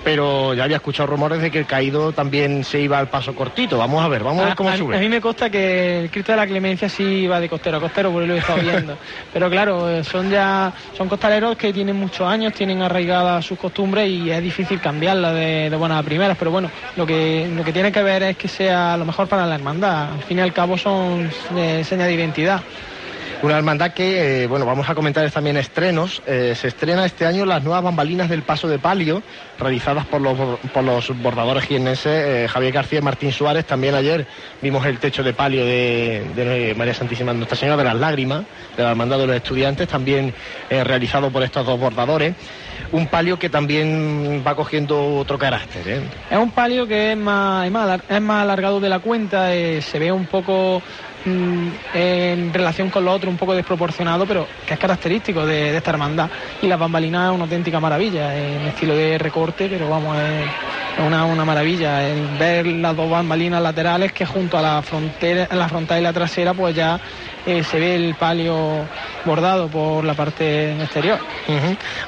pero 0.05 0.55
ya 0.55 0.65
había 0.65 0.77
escuchado 0.77 1.07
rumores 1.07 1.41
de 1.41 1.51
que 1.51 1.59
el 1.59 1.67
caído 1.67 2.13
también 2.13 2.65
se 2.65 2.81
iba 2.81 2.99
al 2.99 3.09
paso 3.09 3.35
cortito. 3.35 3.79
Vamos 3.79 4.05
a 4.05 4.09
ver, 4.09 4.23
vamos 4.23 4.43
a, 4.43 4.47
ver 4.47 4.55
cómo 4.57 4.77
sube. 4.77 4.97
A 4.97 5.01
mí 5.01 5.09
me 5.09 5.21
consta 5.21 5.51
que 5.51 6.01
el 6.01 6.11
Cristo 6.11 6.33
de 6.33 6.37
la 6.39 6.47
Clemencia 6.47 6.89
sí 6.89 7.03
iba 7.03 7.41
de 7.41 7.49
costero 7.49 7.77
a 7.77 7.81
costero, 7.81 8.11
porque 8.11 8.27
lo 8.27 8.35
he 8.35 8.39
estado 8.39 8.61
viendo. 8.61 8.97
pero 9.33 9.51
claro, 9.51 10.03
son 10.05 10.31
ya 10.31 10.73
son 10.97 11.09
costaleros 11.09 11.57
que 11.57 11.73
tienen 11.73 11.97
muchos 11.97 12.27
años, 12.27 12.53
tienen 12.53 12.83
arraigadas 12.83 13.45
sus 13.45 13.59
costumbres 13.59 14.09
y 14.09 14.31
es 14.31 14.43
difícil 14.43 14.81
cambiarla 14.81 15.33
de, 15.33 15.71
de 15.71 15.77
buenas 15.77 16.01
a 16.01 16.03
primeras. 16.03 16.37
Pero 16.37 16.51
bueno, 16.51 16.71
lo 16.97 17.07
que, 17.07 17.51
lo 17.55 17.65
que 17.65 17.73
tiene 17.73 17.93
que 17.93 18.03
ver 18.03 18.23
es 18.23 18.37
que 18.37 18.49
sea 18.49 18.97
lo 18.97 19.05
mejor 19.05 19.29
para 19.29 19.47
la 19.47 19.55
hermandad. 19.55 20.13
Al 20.13 20.23
fin 20.23 20.39
y 20.39 20.41
al 20.41 20.53
cabo 20.53 20.77
son 20.77 21.31
eh, 21.57 21.85
señas 21.85 22.07
de 22.07 22.15
identidad. 22.15 22.63
Una 23.43 23.59
hermandad 23.59 23.93
que, 23.93 24.45
eh, 24.45 24.47
bueno, 24.47 24.65
vamos 24.67 24.89
a 24.89 24.95
comentar 24.95 25.29
también 25.33 25.57
estrenos. 25.57 26.23
Eh, 26.27 26.55
se 26.57 26.69
estrena 26.69 27.05
este 27.05 27.27
año 27.27 27.45
las 27.45 27.65
nuevas 27.65 27.83
bambalinas 27.83 28.29
del 28.29 28.43
Paso 28.43 28.69
de 28.69 28.79
Palio, 28.79 29.21
realizadas 29.59 30.07
por 30.07 30.21
los, 30.21 30.61
por 30.73 30.85
los 30.85 31.09
bordadores 31.21 31.65
jienenses 31.65 32.07
eh, 32.07 32.47
Javier 32.49 32.73
García 32.73 33.01
y 33.01 33.03
Martín 33.03 33.33
Suárez. 33.33 33.65
También 33.65 33.97
ayer 33.97 34.29
vimos 34.61 34.87
el 34.87 35.01
techo 35.01 35.25
de 35.25 35.33
palio 35.33 35.67
de, 35.67 36.73
María 36.79 36.95
Santísima 36.95 37.33
Nuestra 37.33 37.57
Señora 37.57 37.79
de 37.79 37.85
las 37.85 37.97
Lágrimas, 37.97 38.45
de 38.77 38.85
la 38.85 38.91
Hermandad 38.91 39.19
de 39.19 39.27
los 39.27 39.35
Estudiantes, 39.35 39.89
también 39.89 40.33
realizado 40.71 41.33
por 41.33 41.43
estos 41.43 41.67
dos 41.67 41.81
bordadores 41.81 42.35
un 42.93 43.07
palio 43.07 43.39
que 43.39 43.49
también 43.49 44.43
va 44.47 44.55
cogiendo 44.55 45.17
otro 45.17 45.39
carácter. 45.39 46.03
Es 46.31 46.39
un 46.39 46.51
palio 46.51 46.87
que 46.87 47.13
es 47.13 47.19
más, 47.19 47.65
es 47.65 47.73
más, 47.73 48.01
es 48.09 48.21
más 48.21 48.43
alargado 48.43 48.81
de 48.81 48.89
la 48.89 48.99
cuenta, 48.99 49.49
se 49.49 49.99
ve 49.99 50.13
un 50.13 50.27
poco 50.27 50.83
en 51.25 52.53
relación 52.53 52.91
con 52.91 53.05
lo 53.05 53.13
otro 53.13 53.31
un 53.31 53.37
poco 53.37 53.55
desproporcionado, 53.55 54.27
pero 54.27 54.47
que 54.67 54.75
es 54.75 54.81
característico 54.81 55.47
de, 55.47 55.77
esta 55.77 55.91
hermandad. 55.91 56.29
Y 56.61 56.67
la 56.67 56.77
bambalina 56.77 57.29
es 57.29 57.35
una 57.35 57.45
auténtica 57.45 57.81
maravilla, 57.81 58.37
en 58.37 58.63
estilo 58.63 58.95
de 58.95 59.19
recorte, 59.19 59.69
pero 59.69 59.89
vamos, 59.89 60.17
es, 60.19 61.05
una, 61.05 61.25
una, 61.25 61.45
maravilla. 61.45 62.01
ver 62.39 62.67
las 62.67 62.97
dos 62.97 63.11
bambalinas 63.11 63.63
laterales 63.63 64.13
que 64.13 64.27
junto 64.27 64.59
a 64.59 64.63
la 64.63 64.83
frontera, 64.83 65.49
la 65.53 65.69
frontal 65.69 66.01
y 66.01 66.03
la 66.03 66.13
trasera, 66.13 66.55
pues 66.55 66.75
ya 66.75 67.01
eh, 67.45 67.65
se 67.65 67.81
ve 67.81 67.97
el 67.97 68.15
palio 68.15 68.87
bordado 69.25 69.69
por 69.69 70.05
la 70.05 70.15
parte 70.15 70.81
exterior. 70.81 71.19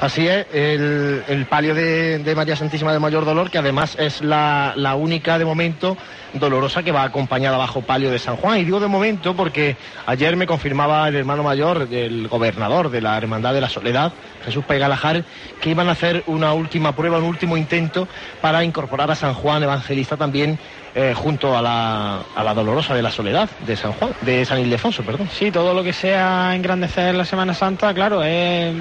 Así 0.01 0.27
es, 0.29 0.47
el, 0.53 1.47
palio 1.49 1.75
de, 1.75 2.33
María 2.37 2.57
Santísima 2.57 2.93
de 2.93 3.01
Mayor 3.01 3.25
Dolor, 3.25 3.51
que 3.51 3.59
además 3.59 3.97
es 3.99 4.23
la, 4.23 4.75
la 4.77 4.95
única 4.95 5.39
de 5.39 5.45
momento 5.45 5.97
dolorosa 6.35 6.83
que 6.83 6.93
va 6.93 7.05
acompañada 7.05 7.57
bajo 7.57 7.83
palio 7.83 8.11
de 8.11 8.19
San 8.19 8.37
Juan. 8.37 8.59
Y 8.59 8.65
digo 8.65 8.81
de 8.81 8.89
momento 8.89 9.04
porque 9.37 9.77
ayer 10.07 10.35
me 10.35 10.47
confirmaba 10.47 11.07
el 11.09 11.17
hermano 11.17 11.43
mayor 11.43 11.89
del 11.89 12.27
gobernador 12.27 12.89
de 12.89 13.03
la 13.03 13.19
Hermandad 13.19 13.53
de 13.53 13.61
la 13.61 13.69
Soledad, 13.69 14.13
Jesús 14.47 14.65
Paigalajar, 14.65 15.25
que 15.61 15.71
iban 15.71 15.89
a 15.89 15.93
hacer 15.93 16.23
una 16.27 16.55
última 16.55 16.97
prueba, 16.97 17.19
un 17.19 17.25
último 17.25 17.59
intento 17.59 18.09
para 18.41 18.65
incorporar 18.65 19.11
a 19.11 19.15
San 19.15 19.35
Juan 19.35 19.63
Evangelista 19.63 20.17
también 20.17 20.59
eh, 20.95 21.13
junto 21.15 21.55
a 21.55 21.61
la, 21.61 22.25
a 22.35 22.43
la, 22.43 22.55
Dolorosa 22.55 22.95
de 22.95 23.03
la 23.03 23.11
Soledad 23.11 23.51
de 23.59 23.77
San 23.77 23.93
Juan, 23.93 24.13
de 24.23 24.43
San 24.47 24.61
Ildefonso, 24.61 25.03
perdón. 25.05 25.29
Sí, 25.31 25.51
todo 25.51 25.75
lo 25.75 25.83
que 25.83 25.93
sea 25.93 26.55
engrandecer 26.55 27.15
la 27.15 27.27
Semana 27.27 27.53
Santa, 27.53 27.93
claro, 27.93 28.23
es 28.23 28.75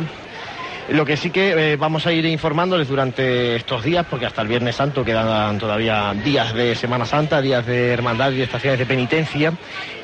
lo 0.89 1.05
que 1.05 1.15
sí 1.15 1.29
que 1.29 1.73
eh, 1.73 1.75
vamos 1.77 2.05
a 2.05 2.11
ir 2.11 2.25
informándoles 2.25 2.87
durante 2.87 3.55
estos 3.55 3.83
días, 3.83 4.05
porque 4.09 4.25
hasta 4.25 4.41
el 4.41 4.47
Viernes 4.47 4.75
Santo 4.75 5.05
quedan 5.05 5.57
todavía 5.57 6.13
días 6.13 6.53
de 6.53 6.75
Semana 6.75 7.05
Santa, 7.05 7.41
días 7.41 7.65
de 7.65 7.91
hermandad 7.91 8.31
y 8.31 8.41
estaciones 8.41 8.79
de 8.79 8.85
penitencia, 8.85 9.53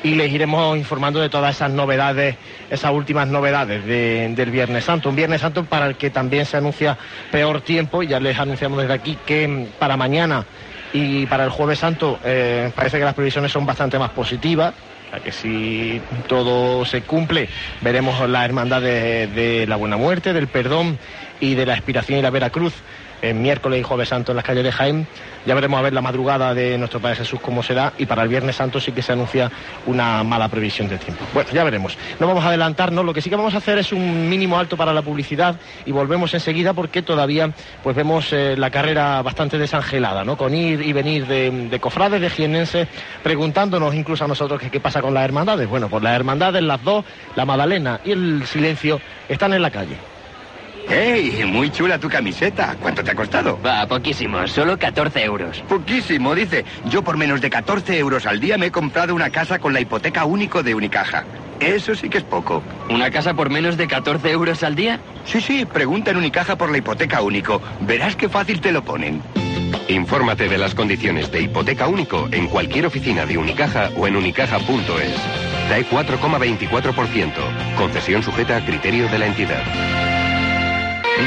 y 0.02 0.14
les 0.14 0.32
iremos 0.32 0.76
informando 0.78 1.20
de 1.20 1.28
todas 1.28 1.54
esas 1.56 1.70
novedades, 1.70 2.36
esas 2.70 2.92
últimas 2.92 3.28
novedades 3.28 3.84
del 3.84 4.50
Viernes 4.50 4.84
Santo. 4.84 5.10
Un 5.10 5.16
Viernes 5.16 5.42
Santo 5.42 5.64
para 5.64 5.86
el 5.86 5.96
que 5.96 6.10
también 6.10 6.46
se 6.46 6.56
anuncia 6.56 6.96
peor 7.30 7.60
tiempo, 7.60 8.02
ya 8.02 8.18
les 8.18 8.38
anunciamos 8.38 8.80
desde 8.80 8.94
aquí 8.94 9.18
que 9.26 9.46
mm, 9.46 9.66
para 9.78 9.96
mañana 9.96 10.46
y 10.92 11.26
para 11.26 11.44
el 11.44 11.50
Jueves 11.50 11.78
Santo 11.78 12.18
eh, 12.24 12.72
parece 12.74 12.98
que 12.98 13.04
las 13.04 13.14
previsiones 13.14 13.52
son 13.52 13.66
bastante 13.66 13.98
más 13.98 14.10
positivas 14.10 14.74
que 15.18 15.32
si 15.32 16.00
todo 16.28 16.84
se 16.84 17.02
cumple, 17.02 17.48
veremos 17.80 18.28
la 18.28 18.44
hermandad 18.44 18.80
de, 18.80 19.64
la 19.68 19.76
buena 19.76 19.96
muerte, 19.96 20.32
del 20.32 20.46
perdón 20.46 20.98
y 21.40 21.54
de 21.54 21.66
la 21.66 21.74
expiración 21.74 22.18
y 22.18 22.22
la 22.22 22.30
Veracruz 22.30 22.72
en 23.22 23.42
miércoles 23.42 23.80
y 23.80 23.82
jueves 23.82 24.08
santo 24.08 24.32
en 24.32 24.36
las 24.36 24.44
calles 24.44 24.64
de 24.64 24.72
Jaén. 24.72 25.06
Ya 25.46 25.54
veremos 25.54 25.78
a 25.78 25.82
ver 25.82 25.92
la 25.92 26.02
madrugada 26.02 26.54
de 26.54 26.76
nuestro 26.76 27.00
Padre 27.00 27.16
Jesús 27.16 27.40
cómo 27.40 27.62
será 27.62 27.92
y 27.98 28.06
para 28.06 28.22
el 28.22 28.28
viernes 28.28 28.56
santo 28.56 28.78
sí 28.80 28.92
que 28.92 29.02
se 29.02 29.12
anuncia 29.12 29.50
una 29.86 30.22
mala 30.22 30.48
previsión 30.48 30.88
del 30.88 30.98
tiempo. 30.98 31.24
Bueno, 31.32 31.48
ya 31.50 31.64
veremos. 31.64 31.96
No 32.18 32.26
vamos 32.26 32.44
a 32.44 32.48
adelantarnos, 32.48 33.04
lo 33.04 33.14
que 33.14 33.22
sí 33.22 33.30
que 33.30 33.36
vamos 33.36 33.54
a 33.54 33.58
hacer 33.58 33.78
es 33.78 33.92
un 33.92 34.28
mínimo 34.28 34.58
alto 34.58 34.76
para 34.76 34.92
la 34.92 35.02
publicidad 35.02 35.56
y 35.86 35.92
volvemos 35.92 36.34
enseguida 36.34 36.74
porque 36.74 37.02
todavía 37.02 37.52
pues 37.82 37.96
vemos 37.96 38.32
eh, 38.32 38.56
la 38.56 38.70
carrera 38.70 39.22
bastante 39.22 39.58
desangelada, 39.58 40.24
¿no? 40.24 40.36
Con 40.36 40.54
ir 40.54 40.82
y 40.82 40.92
venir 40.92 41.26
de, 41.26 41.78
cofrades, 41.80 42.20
de 42.20 42.30
jienenses, 42.30 42.88
preguntándonos 43.22 43.94
incluso 43.94 44.24
a 44.24 44.28
nosotros 44.28 44.60
qué 44.70 44.80
pasa 44.80 45.00
con 45.00 45.14
las 45.14 45.24
hermandades. 45.24 45.68
Bueno, 45.68 45.88
pues 45.88 46.02
las 46.02 46.14
hermandades, 46.14 46.62
las 46.62 46.82
dos, 46.82 47.04
la 47.36 47.44
Madalena 47.44 48.00
y 48.04 48.12
el 48.12 48.46
silencio 48.46 49.00
están 49.28 49.52
en 49.54 49.62
la 49.62 49.70
calle. 49.70 49.96
¡Ey! 50.88 51.44
Muy 51.46 51.70
chula 51.70 51.98
tu 51.98 52.08
camiseta. 52.08 52.76
¿Cuánto 52.80 53.02
te 53.04 53.10
ha 53.10 53.14
costado? 53.14 53.58
Va, 53.64 53.86
poquísimo. 53.86 54.46
Solo 54.48 54.78
14 54.78 55.24
euros. 55.24 55.62
Poquísimo, 55.68 56.34
dice. 56.34 56.64
Yo 56.86 57.02
por 57.02 57.16
menos 57.16 57.40
de 57.40 57.50
14 57.50 57.98
euros 57.98 58.26
al 58.26 58.40
día 58.40 58.58
me 58.58 58.66
he 58.66 58.70
comprado 58.70 59.14
una 59.14 59.30
casa 59.30 59.58
con 59.58 59.72
la 59.72 59.80
hipoteca 59.80 60.24
único 60.24 60.62
de 60.62 60.74
Unicaja. 60.74 61.24
Eso 61.60 61.94
sí 61.94 62.08
que 62.08 62.18
es 62.18 62.24
poco. 62.24 62.62
¿Una 62.88 63.10
casa 63.10 63.34
por 63.34 63.50
menos 63.50 63.76
de 63.76 63.86
14 63.86 64.30
euros 64.30 64.62
al 64.62 64.74
día? 64.74 64.98
Sí, 65.24 65.40
sí. 65.40 65.66
Pregunta 65.66 66.10
en 66.10 66.16
Unicaja 66.16 66.56
por 66.56 66.70
la 66.70 66.78
hipoteca 66.78 67.20
único. 67.20 67.60
Verás 67.82 68.16
qué 68.16 68.28
fácil 68.28 68.60
te 68.60 68.72
lo 68.72 68.82
ponen. 68.82 69.22
Infórmate 69.88 70.48
de 70.48 70.58
las 70.58 70.74
condiciones 70.74 71.30
de 71.30 71.42
hipoteca 71.42 71.86
único 71.86 72.28
en 72.32 72.48
cualquier 72.48 72.86
oficina 72.86 73.26
de 73.26 73.38
Unicaja 73.38 73.90
o 73.96 74.06
en 74.06 74.16
unicaja.es. 74.16 75.14
DAE 75.68 75.86
4,24%. 75.88 77.32
Concesión 77.76 78.22
sujeta 78.22 78.56
a 78.56 78.64
criterio 78.64 79.08
de 79.08 79.18
la 79.18 79.26
entidad. 79.26 79.62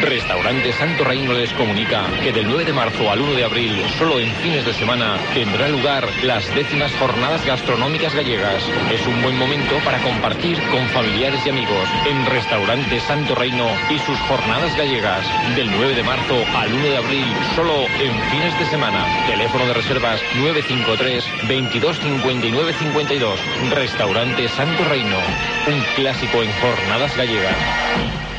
Restaurante 0.01 0.73
Santo 0.73 1.03
Reino 1.03 1.33
les 1.33 1.51
comunica 1.53 2.03
que 2.21 2.31
del 2.31 2.47
9 2.47 2.65
de 2.65 2.73
marzo 2.73 3.11
al 3.11 3.21
1 3.21 3.33
de 3.33 3.43
abril, 3.43 3.83
solo 3.97 4.19
en 4.19 4.31
fines 4.35 4.65
de 4.65 4.73
semana, 4.73 5.17
tendrá 5.33 5.67
lugar 5.67 6.07
las 6.23 6.53
décimas 6.55 6.91
jornadas 6.95 7.45
gastronómicas 7.45 8.15
gallegas. 8.15 8.63
Es 8.91 9.05
un 9.05 9.21
buen 9.21 9.37
momento 9.37 9.77
para 9.85 9.99
compartir 9.99 10.57
con 10.71 10.87
familiares 10.89 11.45
y 11.45 11.49
amigos 11.49 11.87
en 12.05 12.25
Restaurante 12.25 12.99
Santo 13.01 13.35
Reino 13.35 13.67
y 13.89 13.99
sus 13.99 14.17
jornadas 14.21 14.75
gallegas. 14.75 15.25
Del 15.55 15.69
9 15.71 15.95
de 15.95 16.03
marzo 16.03 16.43
al 16.55 16.73
1 16.73 16.83
de 16.85 16.97
abril, 16.97 17.25
solo 17.55 17.85
en 17.99 18.13
fines 18.31 18.57
de 18.59 18.65
semana. 18.65 19.05
Teléfono 19.27 19.65
de 19.67 19.73
reservas 19.73 20.21
953 20.35 21.47
22 21.47 21.99
59 21.99 22.73
52. 22.73 23.39
Restaurante 23.71 24.47
Santo 24.49 24.83
Reino, 24.85 25.17
un 25.67 25.79
clásico 25.95 26.41
en 26.41 26.51
jornadas 26.53 27.15
gallegas. 27.15 28.32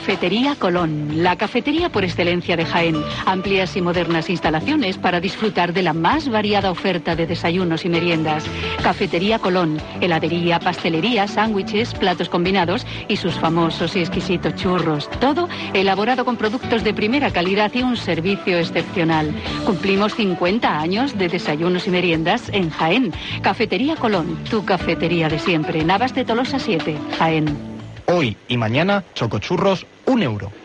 Cafetería 0.00 0.56
Colón, 0.56 1.22
la 1.22 1.36
cafetería 1.36 1.90
por 1.90 2.04
excelencia 2.04 2.56
de 2.56 2.64
Jaén. 2.64 2.96
Amplias 3.26 3.76
y 3.76 3.82
modernas 3.82 4.30
instalaciones 4.30 4.96
para 4.96 5.20
disfrutar 5.20 5.74
de 5.74 5.82
la 5.82 5.92
más 5.92 6.30
variada 6.30 6.70
oferta 6.70 7.14
de 7.14 7.26
desayunos 7.26 7.84
y 7.84 7.90
meriendas. 7.90 8.46
Cafetería 8.82 9.38
Colón, 9.38 9.78
heladería, 10.00 10.58
pastelería, 10.58 11.28
sándwiches, 11.28 11.92
platos 11.92 12.30
combinados 12.30 12.86
y 13.08 13.18
sus 13.18 13.34
famosos 13.34 13.94
y 13.94 14.00
exquisitos 14.00 14.54
churros. 14.54 15.10
Todo 15.20 15.50
elaborado 15.74 16.24
con 16.24 16.38
productos 16.38 16.82
de 16.82 16.94
primera 16.94 17.30
calidad 17.30 17.70
y 17.74 17.82
un 17.82 17.98
servicio 17.98 18.58
excepcional. 18.58 19.34
Cumplimos 19.66 20.14
50 20.14 20.80
años 20.80 21.18
de 21.18 21.28
desayunos 21.28 21.86
y 21.86 21.90
meriendas 21.90 22.48
en 22.54 22.70
Jaén. 22.70 23.12
Cafetería 23.42 23.96
Colón, 23.96 24.38
tu 24.48 24.64
cafetería 24.64 25.28
de 25.28 25.38
siempre. 25.38 25.84
Navas 25.84 26.14
de 26.14 26.24
Tolosa 26.24 26.58
7, 26.58 26.96
Jaén. 27.18 27.69
Hoy 28.12 28.36
y 28.48 28.56
mañana, 28.56 29.04
chocochurros, 29.14 29.86
un 30.06 30.24
euro. 30.24 30.59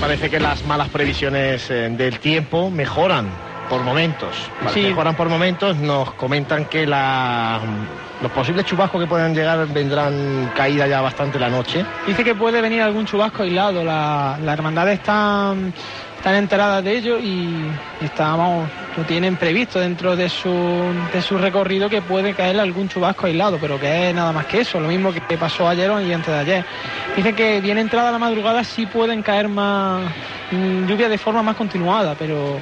Parece 0.00 0.30
que 0.30 0.40
las 0.40 0.64
malas 0.64 0.88
previsiones 0.88 1.70
eh, 1.70 1.88
del 1.90 2.18
tiempo 2.20 2.70
mejoran 2.70 3.26
por 3.68 3.82
momentos. 3.82 4.34
Sí. 4.72 4.82
Mejoran 4.82 5.14
por 5.14 5.28
momentos, 5.28 5.76
nos 5.76 6.14
comentan 6.14 6.64
que 6.66 6.86
la- 6.86 7.60
los 8.22 8.32
posibles 8.32 8.64
chubascos 8.64 9.00
que 9.00 9.06
puedan 9.06 9.34
llegar 9.34 9.66
vendrán 9.68 10.50
caída 10.56 10.86
ya 10.86 11.00
bastante 11.00 11.38
la 11.38 11.48
noche. 11.50 11.84
Dice 12.06 12.24
que 12.24 12.34
puede 12.34 12.60
venir 12.60 12.80
algún 12.82 13.04
chubasco 13.06 13.42
aislado. 13.42 13.84
La, 13.84 14.38
la 14.42 14.52
hermandad 14.52 14.88
están, 14.90 15.72
están 16.28 16.42
enteradas 16.42 16.84
de 16.84 16.94
ello 16.94 17.18
y 17.18 17.70
estamos, 18.02 18.68
lo 18.98 19.04
tienen 19.04 19.36
previsto 19.36 19.78
dentro 19.78 20.14
de 20.14 20.28
su, 20.28 20.50
de 21.10 21.22
su 21.22 21.38
recorrido 21.38 21.88
que 21.88 22.02
puede 22.02 22.34
caer 22.34 22.60
algún 22.60 22.86
chubasco 22.86 23.26
aislado, 23.26 23.56
pero 23.58 23.80
que 23.80 24.10
es 24.10 24.14
nada 24.14 24.30
más 24.32 24.44
que 24.44 24.60
eso, 24.60 24.78
lo 24.78 24.88
mismo 24.88 25.10
que 25.26 25.38
pasó 25.38 25.66
ayer 25.66 25.90
y 26.06 26.12
antes 26.12 26.26
de 26.26 26.38
ayer. 26.38 26.64
Dice 27.16 27.32
que 27.32 27.62
bien 27.62 27.78
entrada 27.78 28.12
la 28.12 28.18
madrugada 28.18 28.62
sí 28.62 28.84
pueden 28.84 29.22
caer 29.22 29.48
más 29.48 30.02
mm, 30.50 30.86
lluvia 30.86 31.08
de 31.08 31.16
forma 31.16 31.42
más 31.42 31.56
continuada, 31.56 32.14
pero 32.18 32.60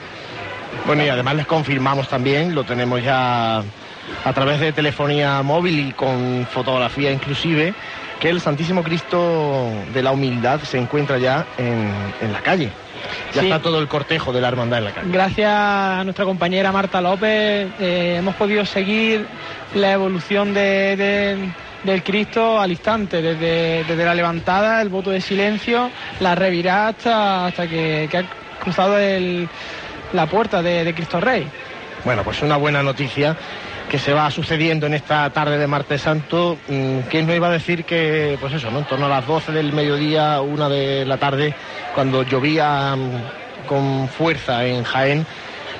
Bueno, 0.87 1.05
y 1.05 1.09
además 1.09 1.35
les 1.35 1.46
confirmamos 1.46 2.07
también, 2.09 2.55
lo 2.55 2.62
tenemos 2.62 3.02
ya 3.02 3.59
a 3.59 4.33
través 4.33 4.61
de 4.61 4.70
telefonía 4.70 5.42
móvil 5.42 5.88
y 5.88 5.92
con 5.92 6.46
fotografía 6.52 7.11
inclusive, 7.11 7.74
que 8.20 8.29
el 8.29 8.40
Santísimo 8.40 8.85
Cristo 8.85 9.70
de 9.92 10.02
la 10.05 10.12
Humildad 10.12 10.61
se 10.61 10.79
encuentra 10.79 11.18
ya 11.18 11.44
en, 11.59 11.90
en 12.20 12.33
la 12.33 12.40
calle. 12.42 12.70
Ya 13.33 13.40
Sí. 13.42 13.47
está 13.49 13.61
todo 13.61 13.81
el 13.81 13.88
cortejo 13.88 14.33
de 14.33 14.40
la 14.40 14.49
hermandad 14.49 14.79
en 14.79 14.85
la 14.85 14.92
calle. 14.92 15.11
Gracias 15.11 15.51
a 15.51 16.03
nuestra 16.05 16.25
compañera 16.25 16.73
Marta 16.73 17.01
López 17.01 17.73
eh, 17.79 18.16
hemos 18.19 18.35
podido 18.37 18.64
seguir 18.64 19.27
la 19.75 19.92
evolución 19.92 20.55
de- 20.55 20.97
de- 20.97 21.53
del 21.83 22.03
Cristo 22.03 22.61
al 22.61 22.71
instante, 22.73 23.23
desde, 23.23 23.85
desde 23.85 24.05
la 24.05 24.14
levantada, 24.14 24.83
el 24.83 24.88
voto 24.88 25.11
de 25.11 25.21
silencio, 25.21 25.90
la 26.21 26.35
revirada 26.35 26.88
hasta, 26.88 27.47
hasta 27.47 27.66
que, 27.69 28.09
que 28.11 28.19
ha 28.19 28.25
cruzado 28.59 28.99
el- 28.99 29.49
la 30.12 30.27
puerta 30.27 30.62
de, 30.62 30.85
de 30.85 30.95
Cristo 30.95 31.21
Rey. 31.21 31.47
Bueno, 32.05 32.23
pues 32.25 32.40
una 32.42 32.57
buena 32.57 32.83
noticia 32.83 33.37
que 33.88 33.99
se 33.99 34.12
va 34.12 34.31
sucediendo 34.31 34.87
en 34.87 34.94
esta 34.94 35.31
tarde 35.31 35.59
de 35.59 35.66
martes 35.66 36.03
santo. 36.03 36.59
Mm, 36.68 37.01
¿Quién 37.09 37.27
no 37.27 37.35
iba 37.35 37.49
a 37.49 37.53
decir 37.53 37.85
que, 37.85 38.37
pues 38.40 38.53
eso, 38.53 38.70
¿no? 38.70 38.81
En 38.81 38.85
torno 38.85 39.07
a 39.07 39.09
las 39.09 39.27
12 39.27 39.53
del 39.53 39.72
mediodía, 39.72 40.40
una 40.40 40.68
de 40.68 41.05
la 41.05 41.18
tarde, 41.18 41.55
cuando 41.94 42.22
llovía 42.25 42.96
mm, 42.96 43.66
con 43.66 44.09
fuerza 44.09 44.64
en 44.64 44.83
Jaén, 44.83 45.27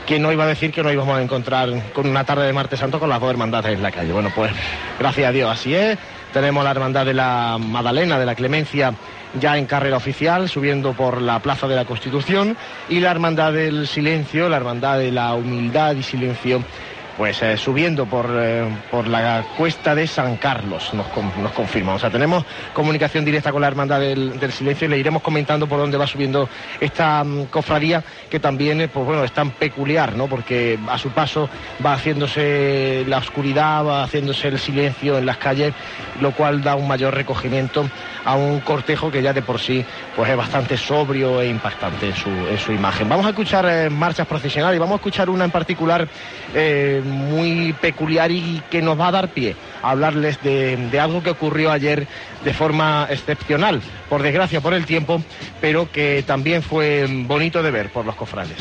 ¿quién 0.07 0.23
no 0.23 0.33
iba 0.33 0.45
a 0.45 0.49
decir 0.49 0.71
que 0.71 0.83
nos 0.83 0.93
íbamos 0.93 1.19
a 1.19 1.23
encontrar 1.23 1.71
con 1.93 2.07
una 2.07 2.25
tarde 2.25 2.47
de 2.47 2.53
martes 2.53 2.79
santo 2.79 3.01
con 3.01 3.09
las 3.09 3.21
dos 3.21 3.31
hermandades 3.31 3.75
en 3.75 3.83
la 3.83 3.91
calle? 3.91 4.13
Bueno, 4.13 4.31
pues 4.35 4.53
gracias 4.99 5.29
a 5.29 5.33
Dios, 5.33 5.51
así 5.51 5.75
es. 5.75 5.99
Tenemos 6.33 6.63
la 6.65 6.71
hermandad 6.71 7.07
de 7.07 7.15
la 7.15 7.57
Magdalena, 7.59 8.19
de 8.19 8.27
la 8.27 8.35
Clemencia, 8.35 8.93
ya 9.41 9.57
en 9.57 9.67
carrera 9.67 9.97
oficial, 9.97 10.49
subiendo 10.49 10.93
por 10.93 11.23
la 11.23 11.41
Plaza 11.41 11.67
de 11.67 11.75
la 11.75 11.87
Constitución, 11.87 12.57
y 12.89 13.01
la 13.01 13.11
hermandad 13.11 13.53
del 13.53 13.87
silencio, 13.87 14.49
la 14.49 14.59
hermandad 14.59 14.99
de 14.99 15.13
la 15.13 15.35
humildad 15.35 15.95
y 15.97 16.03
silencio, 16.03 16.63
pues 17.17 17.43
eh, 17.43 17.57
subiendo 17.57 18.05
por, 18.07 18.27
eh, 18.31 18.69
por 18.91 19.07
la 19.09 19.45
cuesta 19.57 19.95
de 19.95 20.07
San 20.07 20.37
Carlos, 20.37 20.93
nos, 20.93 21.07
nos 21.39 21.53
confirma. 21.53 21.95
O 21.95 21.99
sea, 21.99 22.11
tenemos 22.11 22.45
comunicación 22.75 23.25
directa 23.25 23.53
con 23.53 23.63
la 23.63 23.69
Hermandad 23.69 24.01
del, 24.01 24.53
Silencio 24.53 24.87
y 24.87 24.91
le 24.91 24.99
iremos 24.99 25.23
comentando 25.23 25.67
por 25.67 25.79
dónde 25.79 25.97
va 25.97 26.07
subiendo 26.07 26.49
esta 26.81 27.25
mm, 27.25 27.47
cofradía, 27.47 28.03
que 28.31 28.39
también 28.39 28.81
eh, 28.81 28.89
pues 28.89 29.07
bueno, 29.07 29.25
es 29.25 29.33
tan 29.33 29.51
peculiar, 29.51 30.15
¿no? 30.15 30.27
Porque 30.27 30.79
a 30.89 30.99
su 30.99 31.11
paso 31.11 31.49
va 31.85 31.95
haciéndose 31.95 33.05
la 33.09 33.19
oscuridad, 33.19 33.85
va 33.85 34.05
haciéndose 34.05 34.49
el 34.49 34.59
silencio 34.59 35.19
en 35.19 35.27
las 35.27 35.39
calles, 35.39 35.73
lo 36.21 36.33
cual 36.33 36.63
da 36.63 36.75
un 36.75 36.87
mayor 36.87 37.15
recogimiento 37.15 37.89
a 38.25 38.35
un 38.35 38.61
cortejo 38.61 39.11
que 39.11 39.23
ya 39.23 39.33
de 39.33 39.41
por 39.41 39.61
sí 39.61 39.85
pues 40.15 40.29
es 40.29 40.37
bastante 40.37 40.77
sobrio 40.77 41.41
e 41.41 41.49
impactante 41.49 42.09
en 42.09 42.15
su, 42.15 42.31
su 42.59 42.73
imagen. 42.73 43.09
Vamos 43.09 43.25
a 43.25 43.31
escuchar 43.31 43.67
eh, 43.69 43.89
marchas 43.89 44.27
procesionales 44.27 44.77
y 44.77 44.81
vamos 44.81 44.95
a 44.95 44.97
escuchar 44.97 45.31
una 45.31 45.45
en 45.45 45.51
particular 45.51 46.09
muy 47.07 47.73
peculiar 47.75 48.31
y 48.31 48.63
que 48.71 48.83
nos 48.83 48.99
va 48.99 49.09
a 49.09 49.13
dar 49.13 49.29
pie 49.29 49.57
a 49.83 49.91
hablarles 49.91 50.43
de, 50.43 50.77
de 50.77 51.01
algo 51.01 51.23
que 51.23 51.31
ocurrió 51.31 51.71
ayer 51.71 52.07
de 52.45 52.53
forma 52.53 53.07
excepcional, 53.11 53.81
por 54.09 54.23
desgracia 54.23 54.61
por 54.61 54.75
el 54.75 54.87
tiempo, 54.87 55.23
pero 55.61 55.91
que 55.91 56.23
también 56.27 56.63
fue 56.63 57.07
bonito 57.09 57.63
de 57.63 57.71
ver 57.71 57.91
por 57.91 58.05
los 58.05 58.17
cofrades. 58.17 58.59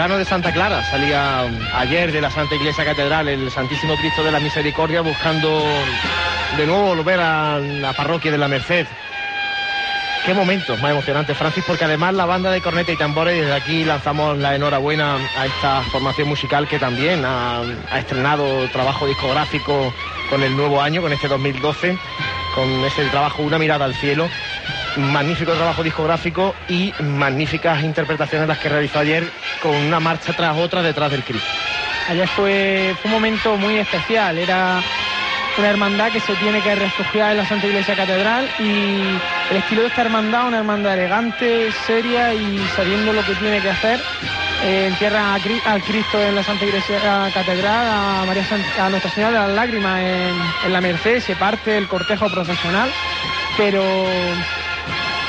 Soberano 0.00 0.18
de 0.18 0.24
Santa 0.24 0.50
Clara 0.50 0.82
salía 0.82 1.42
ayer 1.74 2.10
de 2.10 2.22
la 2.22 2.30
Santa 2.30 2.54
Iglesia 2.54 2.86
Catedral 2.86 3.28
el 3.28 3.50
Santísimo 3.50 3.96
Cristo 3.96 4.24
de 4.24 4.32
la 4.32 4.40
Misericordia 4.40 5.02
buscando 5.02 5.62
de 6.56 6.66
nuevo 6.66 6.96
volver 6.96 7.20
a 7.20 7.58
la 7.58 7.92
parroquia 7.92 8.32
de 8.32 8.38
la 8.38 8.48
Merced. 8.48 8.86
Qué 10.24 10.32
momentos 10.32 10.80
más 10.80 10.92
emocionantes, 10.92 11.36
Francis, 11.36 11.64
porque 11.66 11.84
además 11.84 12.14
la 12.14 12.24
banda 12.24 12.50
de 12.50 12.62
corneta 12.62 12.90
y 12.92 12.96
tambores, 12.96 13.42
desde 13.42 13.52
aquí 13.52 13.84
lanzamos 13.84 14.38
la 14.38 14.54
enhorabuena 14.54 15.16
a 15.36 15.44
esta 15.44 15.82
formación 15.92 16.28
musical 16.28 16.66
que 16.66 16.78
también 16.78 17.22
ha 17.26 17.62
estrenado 17.98 18.70
trabajo 18.70 19.06
discográfico 19.06 19.92
con 20.30 20.42
el 20.42 20.56
nuevo 20.56 20.80
año, 20.80 21.02
con 21.02 21.12
este 21.12 21.28
2012, 21.28 21.98
con 22.54 22.70
ese 22.86 23.04
trabajo 23.10 23.42
Una 23.42 23.58
mirada 23.58 23.84
al 23.84 23.94
cielo. 23.94 24.30
Magnífico 24.96 25.52
trabajo 25.52 25.82
discográfico 25.82 26.54
y 26.68 26.92
magníficas 27.00 27.84
interpretaciones 27.84 28.48
las 28.48 28.58
que 28.58 28.68
realizó 28.70 28.98
ayer 28.98 29.30
con 29.62 29.74
una 29.74 30.00
marcha 30.00 30.32
tras 30.32 30.56
otra 30.56 30.82
detrás 30.82 31.10
del 31.10 31.22
Cristo. 31.24 31.48
ayer 32.08 32.28
fue, 32.28 32.94
un 33.04 33.10
momento 33.10 33.56
muy 33.56 33.76
especial. 33.78 34.38
Era 34.38 34.82
una 35.58 35.68
hermandad 35.68 36.12
que 36.12 36.20
se 36.20 36.34
tiene 36.36 36.60
que 36.62 36.74
refugiar 36.74 37.32
en 37.32 37.38
la 37.38 37.46
Santa 37.46 37.66
Iglesia 37.66 37.94
Catedral 37.96 38.48
y 38.58 39.18
el 39.50 39.56
estilo 39.56 39.82
de 39.82 39.88
esta 39.88 40.02
hermandad, 40.02 40.46
una 40.48 40.58
hermandad 40.58 40.94
elegante, 40.94 41.70
seria 41.86 42.32
y 42.34 42.58
sabiendo 42.76 43.12
lo 43.12 43.24
que 43.24 43.34
tiene 43.34 43.60
que 43.60 43.70
hacer. 43.70 44.00
Eh, 44.62 44.88
entierran 44.88 45.24
a 45.24 45.34
al 45.72 45.82
Cristo 45.82 46.22
en 46.22 46.34
la 46.34 46.42
Santa 46.42 46.66
Iglesia 46.66 47.30
Catedral, 47.32 47.86
a, 47.88 48.24
María 48.26 48.44
San- 48.44 48.64
a 48.78 48.90
Nuestra 48.90 49.10
Señora 49.10 49.32
de 49.32 49.46
las 49.48 49.56
Lágrimas 49.56 50.00
en, 50.00 50.72
la 50.72 50.80
Merced, 50.80 51.20
se 51.20 51.34
parte 51.34 51.78
el 51.78 51.88
cortejo 51.88 52.28
procesional, 52.28 52.90
pero 53.56 54.06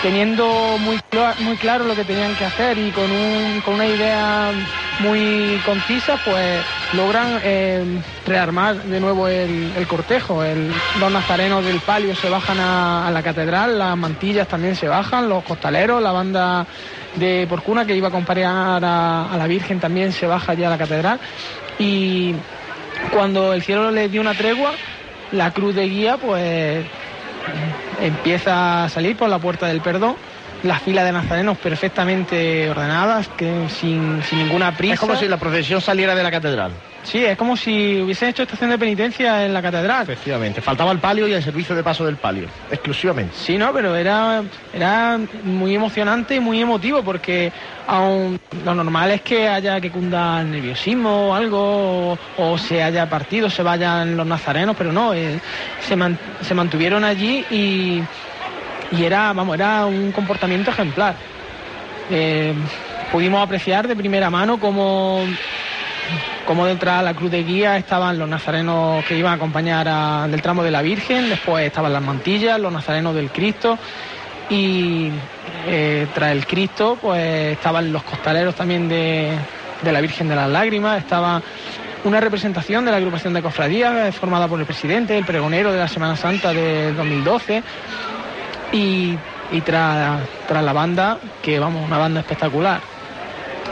teniendo 0.02 0.78
muy, 0.80 1.00
muy 1.40 1.58
claro 1.58 1.86
lo 1.86 1.96
que 1.96 2.04
tenían 2.06 2.36
que 2.36 2.46
hacer 2.46 2.78
y 2.78 2.92
con, 2.92 3.12
un- 3.12 3.62
con 3.62 3.76
una 3.76 3.88
idea 3.88 4.52
muy 5.00 5.60
concisa, 5.66 6.18
pues 6.18 6.64
logran 6.94 7.40
eh, 7.44 7.84
rearmar 8.26 8.84
de 8.84 9.00
nuevo 9.00 9.28
el, 9.28 9.72
el 9.76 9.88
cortejo. 9.88 10.44
Los 11.00 11.12
nazarenos 11.12 11.64
del 11.64 11.80
palio 11.80 12.16
se 12.16 12.30
bajan 12.30 12.60
a, 12.60 13.08
a 13.08 13.12
la 13.12 13.22
catedral, 13.24 13.78
las 13.80 13.98
mantillas 13.98 14.48
también 14.48 14.76
se 14.76 14.88
bajan, 14.88 15.30
los 15.30 15.44
costaleros, 15.44 16.02
la 16.02 16.12
banda 16.12 16.66
de 17.16 17.46
Porcuna 17.50 17.86
que 17.86 17.96
iba 17.96 18.08
a 18.08 18.10
acompañar 18.10 18.84
a, 18.84 19.32
a 19.32 19.38
la 19.38 19.48
Virgen 19.48 19.80
también 19.80 20.12
se 20.12 20.28
baja 20.28 20.54
ya 20.54 20.68
a 20.68 20.72
la 20.72 20.78
catedral. 20.78 21.20
Y 21.80 22.34
cuando 23.14 23.54
el 23.54 23.62
cielo 23.64 23.92
les 23.92 24.12
dio 24.12 24.22
una 24.22 24.36
tregua, 24.36 24.74
la 25.32 25.52
cruz 25.52 25.74
de 25.76 25.88
guía, 25.88 26.18
pues 26.18 26.86
empieza 28.02 28.84
a 28.84 28.90
salir 28.90 29.16
por 29.16 29.30
la 29.30 29.40
puerta 29.40 29.68
del 29.68 29.82
perdón. 29.82 30.16
Las 30.64 30.82
filas 30.84 31.06
de 31.06 31.12
nazarenos 31.12 31.58
perfectamente 31.58 32.70
ordenadas, 32.70 33.28
que 33.30 33.68
sin, 33.68 34.22
sin 34.24 34.40
ninguna 34.40 34.72
prisa. 34.72 34.94
Es 34.94 35.00
como 35.00 35.16
si 35.16 35.28
la 35.28 35.38
procesión 35.38 35.82
saliera 35.82 36.14
de 36.14 36.22
la 36.22 36.30
catedral. 36.30 36.72
Sí, 37.04 37.26
es 37.26 37.36
como 37.36 37.58
si 37.58 38.00
hubiesen 38.00 38.30
hecho 38.30 38.44
estación 38.44 38.70
de 38.70 38.78
penitencia 38.78 39.44
en 39.44 39.56
la 39.56 39.62
catedral. 39.64 40.04
Efectivamente. 40.04 40.62
Faltaba 40.62 40.92
el 40.92 41.00
palio 41.00 41.28
y 41.28 41.34
el 41.34 41.42
servicio 41.42 41.76
de 41.76 41.84
paso 41.84 42.06
del 42.06 42.18
palio, 42.18 42.48
exclusivamente. 42.70 43.34
Sí, 43.36 43.58
no, 43.58 43.74
pero 43.74 43.96
era, 43.96 44.44
era 44.72 45.20
muy 45.44 45.74
emocionante 45.74 46.36
y 46.36 46.40
muy 46.40 46.62
emotivo 46.62 47.02
porque 47.02 47.52
aun 47.88 48.38
lo 48.64 48.76
normal 48.76 49.10
es 49.12 49.22
que 49.22 49.48
haya 49.50 49.82
que 49.82 49.90
cunda 49.90 50.42
el 50.42 50.52
nerviosismo 50.52 51.30
o 51.30 51.34
algo, 51.34 52.12
o, 52.14 52.20
o 52.38 52.58
se 52.60 52.84
haya 52.84 53.10
partido, 53.10 53.50
se 53.50 53.64
vayan 53.64 54.16
los 54.16 54.28
nazarenos, 54.28 54.76
pero 54.78 54.92
no, 54.92 55.16
eh, 55.16 55.40
se, 55.88 55.96
man- 55.96 56.20
se 56.42 56.54
mantuvieron 56.54 57.04
allí 57.04 57.44
y, 57.50 58.04
y 58.92 59.04
era, 59.04 59.32
vamos, 59.34 59.56
era 59.56 59.86
un 59.86 60.12
comportamiento 60.12 60.72
ejemplar. 60.72 61.16
Eh, 62.10 62.54
pudimos 63.12 63.42
apreciar 63.44 63.88
de 63.88 63.96
primera 63.96 64.30
mano 64.30 64.60
cómo 64.60 65.26
como 66.46 66.66
detrás 66.66 67.00
de 67.00 67.06
la 67.06 67.14
cruz 67.14 67.32
de 67.32 67.44
guía 67.44 67.78
estaban 67.78 68.18
los 68.18 68.28
nazarenos 68.28 69.06
que 69.06 69.16
iban 69.16 69.32
a 69.34 69.36
acompañar 69.36 69.88
a- 69.88 70.28
del 70.28 70.42
tramo 70.42 70.64
de 70.64 70.72
la 70.72 70.82
Virgen, 70.82 71.30
después 71.30 71.66
estaban 71.66 71.94
las 71.94 72.02
mantillas, 72.02 72.60
los 72.60 72.74
nazarenos 72.74 73.16
del 73.16 73.30
Cristo 73.30 73.78
y 74.50 75.10
eh, 75.68 76.08
tras 76.14 76.32
el 76.32 76.46
Cristo 76.46 76.98
pues 77.00 77.54
estaban 77.54 77.94
los 77.94 78.04
costaleros 78.04 78.56
también 78.56 78.90
de, 78.90 79.30
de 79.82 79.92
la 79.92 80.02
Virgen 80.02 80.28
de 80.28 80.36
las 80.36 80.50
Lágrimas, 80.50 80.98
estaba 80.98 81.42
una 82.04 82.20
representación 82.20 82.84
de 82.84 82.92
la 82.92 82.98
agrupación 82.98 83.34
de 83.34 83.42
cofradías 83.44 84.08
eh, 84.08 84.12
formada 84.12 84.48
por 84.48 84.60
el 84.60 84.66
presidente, 84.66 85.18
el 85.18 85.24
pregonero 85.24 85.72
de 85.72 85.80
la 85.80 85.88
Semana 85.88 86.18
Santa 86.18 86.54
de 86.54 86.92
2012 86.94 87.64
y, 88.72 89.18
y 89.52 89.62
tras, 89.62 90.22
tras 90.48 90.64
la 90.64 90.74
banda, 90.74 91.18
que 91.42 91.60
vamos, 91.60 91.86
una 91.86 91.98
banda 91.98 92.22
espectacular. 92.22 92.82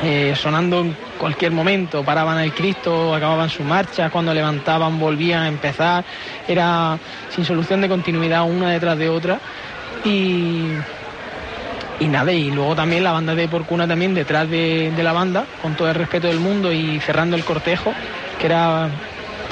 Eh, 0.01 0.33
sonando 0.35 0.79
en 0.79 0.95
cualquier 1.17 1.51
momento, 1.51 2.03
paraban 2.03 2.39
el 2.39 2.53
Cristo, 2.53 3.13
acababan 3.13 3.49
su 3.49 3.63
marcha, 3.63 4.09
cuando 4.09 4.33
levantaban 4.33 4.97
volvían 4.97 5.43
a 5.43 5.47
empezar, 5.49 6.05
era 6.47 6.97
sin 7.29 7.43
solución 7.43 7.81
de 7.81 7.89
continuidad 7.89 8.49
una 8.49 8.69
detrás 8.69 8.97
de 8.97 9.09
otra 9.09 9.39
y, 10.05 10.67
y 11.99 12.07
nada, 12.07 12.31
y 12.31 12.49
luego 12.49 12.75
también 12.75 13.03
la 13.03 13.11
banda 13.11 13.35
de 13.35 13.49
Porcuna 13.49 13.85
también 13.85 14.13
detrás 14.13 14.49
de, 14.49 14.93
de 14.95 15.03
la 15.03 15.11
banda, 15.11 15.45
con 15.61 15.75
todo 15.75 15.89
el 15.89 15.95
respeto 15.95 16.27
del 16.27 16.39
mundo 16.39 16.71
y 16.71 17.01
cerrando 17.01 17.35
el 17.35 17.43
cortejo, 17.43 17.91
que 18.39 18.45
era 18.45 18.89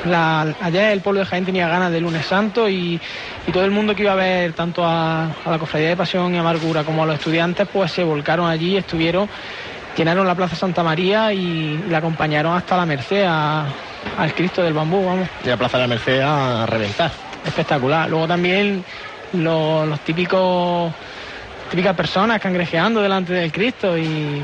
la, 0.06 0.42
allá 0.62 0.92
el 0.92 1.02
pueblo 1.02 1.20
de 1.22 1.26
Jaén 1.26 1.46
tenía 1.46 1.68
ganas 1.68 1.92
de 1.92 2.00
lunes 2.02 2.26
santo 2.26 2.70
y, 2.70 3.00
y 3.48 3.52
todo 3.52 3.66
el 3.66 3.72
mundo 3.72 3.96
que 3.96 4.04
iba 4.04 4.12
a 4.14 4.16
ver 4.16 4.54
tanto 4.54 4.86
a, 4.86 5.26
a 5.26 5.52
la 5.52 5.58
cofradía 5.60 5.90
de 5.90 5.98
pasión 5.98 6.34
y 6.34 6.38
amargura 6.38 6.84
como 6.84 7.04
a 7.04 7.06
los 7.06 7.16
estudiantes 7.16 7.68
pues 7.72 7.92
se 7.92 8.04
volcaron 8.04 8.50
allí, 8.50 8.78
estuvieron, 8.78 9.28
llenaron 9.98 10.28
la 10.28 10.36
plaza 10.36 10.56
Santa 10.56 10.84
María 10.84 11.34
y 11.34 11.84
la 11.90 11.98
acompañaron 11.98 12.56
hasta 12.56 12.78
la 12.78 12.86
Merced 12.86 13.24
a- 13.28 13.66
al 14.18 14.34
Cristo 14.34 14.64
del 14.64 14.74
Bambú, 14.74 15.06
vamos. 15.06 15.28
Y 15.44 15.50
la 15.50 15.58
Plaza 15.58 15.78
de 15.78 15.84
la 15.84 15.88
Merced 15.88 16.22
a 16.22 16.66
reventar. 16.66 17.12
Espectacular. 17.46 18.10
Luego 18.10 18.28
también 18.28 18.84
los, 19.34 19.88
los 19.88 20.00
típicos 20.02 20.92
típicas 21.70 21.96
personas 21.96 22.40
cangrejeando 22.42 23.02
delante 23.02 23.34
del 23.34 23.52
Cristo 23.52 23.98
y 23.98 24.42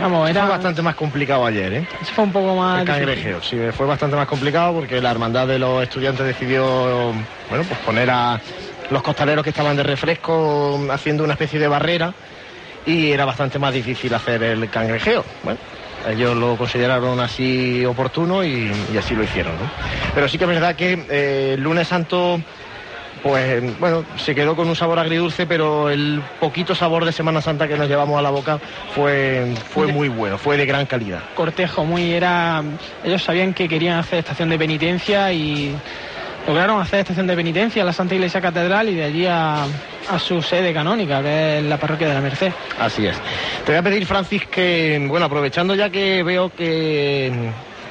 vamos, 0.00 0.30
Era 0.30 0.40
era 0.40 0.48
bastante 0.48 0.82
más 0.82 0.94
complicado 0.94 1.46
ayer, 1.46 1.72
¿eh? 1.72 1.86
eso 2.00 2.12
fue 2.14 2.24
un 2.24 2.32
poco 2.32 2.56
más 2.56 2.80
El 2.80 2.86
cangrejeo, 2.86 3.42
sí, 3.42 3.58
fue 3.72 3.86
bastante 3.86 4.16
más 4.16 4.26
complicado 4.26 4.74
porque 4.74 5.00
la 5.00 5.10
hermandad 5.10 5.46
de 5.46 5.58
los 5.58 5.82
estudiantes 5.82 6.26
decidió, 6.26 7.12
bueno, 7.48 7.64
pues 7.68 7.80
poner 7.80 8.10
a 8.10 8.40
los 8.90 9.02
costaleros 9.02 9.44
que 9.44 9.50
estaban 9.50 9.76
de 9.76 9.82
refresco 9.82 10.80
haciendo 10.90 11.24
una 11.24 11.34
especie 11.34 11.58
de 11.58 11.68
barrera 11.68 12.12
y 12.86 13.12
era 13.12 13.24
bastante 13.24 13.58
más 13.58 13.72
difícil 13.72 14.12
hacer 14.14 14.42
el 14.42 14.68
cangrejeo. 14.70 15.24
Bueno, 15.42 15.58
ellos 16.08 16.36
lo 16.36 16.56
consideraron 16.56 17.20
así 17.20 17.84
oportuno 17.84 18.42
y, 18.42 18.72
y 18.92 18.96
así 18.96 19.14
lo 19.14 19.22
hicieron, 19.22 19.52
¿no? 19.54 19.70
Pero 20.14 20.28
sí 20.28 20.38
que 20.38 20.44
es 20.44 20.50
verdad 20.50 20.74
que 20.74 21.04
eh, 21.10 21.54
el 21.54 21.62
lunes 21.62 21.88
santo 21.88 22.40
pues 23.22 23.78
bueno, 23.78 24.04
se 24.16 24.34
quedó 24.34 24.56
con 24.56 24.68
un 24.68 24.76
sabor 24.76 24.98
agridulce, 24.98 25.46
pero 25.46 25.90
el 25.90 26.22
poquito 26.40 26.74
sabor 26.74 27.04
de 27.04 27.12
Semana 27.12 27.40
Santa 27.40 27.68
que 27.68 27.76
nos 27.76 27.88
llevamos 27.88 28.18
a 28.18 28.22
la 28.22 28.30
boca 28.30 28.58
fue, 28.94 29.54
fue 29.68 29.86
muy 29.86 30.08
bueno, 30.08 30.38
fue 30.38 30.56
de 30.56 30.66
gran 30.66 30.86
calidad. 30.86 31.20
cortejo 31.34 31.84
muy 31.84 32.12
era 32.12 32.62
ellos 33.04 33.22
sabían 33.22 33.54
que 33.54 33.68
querían 33.68 33.98
hacer 33.98 34.20
estación 34.20 34.48
de 34.48 34.58
penitencia 34.58 35.32
y 35.32 35.74
lograron 36.46 36.80
hacer 36.80 37.00
estación 37.00 37.26
de 37.26 37.36
penitencia 37.36 37.80
en 37.80 37.86
la 37.86 37.92
Santa 37.92 38.14
Iglesia 38.14 38.40
Catedral 38.40 38.88
y 38.88 38.94
de 38.94 39.04
allí 39.04 39.26
a, 39.26 39.64
a 39.64 40.18
su 40.18 40.40
sede 40.42 40.72
canónica 40.72 41.22
que 41.22 41.58
es 41.58 41.64
la 41.64 41.76
parroquia 41.76 42.08
de 42.08 42.14
la 42.14 42.20
Merced 42.20 42.52
Así 42.78 43.06
es. 43.06 43.16
Te 43.64 43.72
voy 43.72 43.78
a 43.78 43.82
pedir, 43.82 44.06
Francis, 44.06 44.46
que, 44.46 45.04
bueno, 45.08 45.26
aprovechando 45.26 45.74
ya 45.74 45.90
que 45.90 46.22
veo 46.22 46.50
que, 46.50 47.30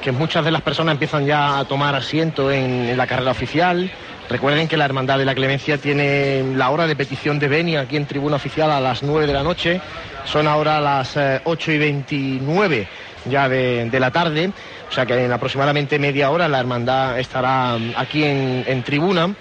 que 0.02 0.12
muchas 0.12 0.44
de 0.44 0.50
las 0.50 0.62
personas 0.62 0.94
empiezan 0.94 1.26
ya 1.26 1.58
a 1.58 1.64
tomar 1.64 1.94
asiento 1.94 2.50
en, 2.50 2.88
en 2.88 2.96
la 2.96 3.06
carrera 3.06 3.30
oficial, 3.30 3.90
recuerden 4.30 4.68
que 4.68 4.78
la 4.78 4.86
Hermandad 4.86 5.18
de 5.18 5.26
la 5.26 5.34
Clemencia 5.34 5.76
tiene 5.76 6.42
la 6.54 6.70
hora 6.70 6.86
de 6.86 6.96
petición 6.96 7.38
de 7.38 7.48
venia 7.48 7.80
aquí 7.80 7.96
en 7.96 8.06
tribuna 8.06 8.36
oficial 8.36 8.70
a 8.70 8.80
las 8.80 9.02
9 9.02 9.26
de 9.26 9.32
la 9.34 9.42
noche, 9.42 9.80
son 10.24 10.46
ahora 10.46 10.80
las 10.80 11.16
eh, 11.16 11.40
8 11.44 11.72
y 11.72 11.78
29 11.78 12.88
ya 13.26 13.48
de, 13.50 13.90
la 14.00 14.10
tarde, 14.10 14.50
o 14.88 14.92
sea 14.92 15.04
que 15.04 15.24
en 15.24 15.32
aproximadamente 15.32 15.98
media 15.98 16.30
hora 16.30 16.48
la 16.48 16.60
Hermandad 16.60 17.18
estará 17.18 17.74
aquí 17.96 18.24
en 18.24 18.82
tribuna. 18.82 19.34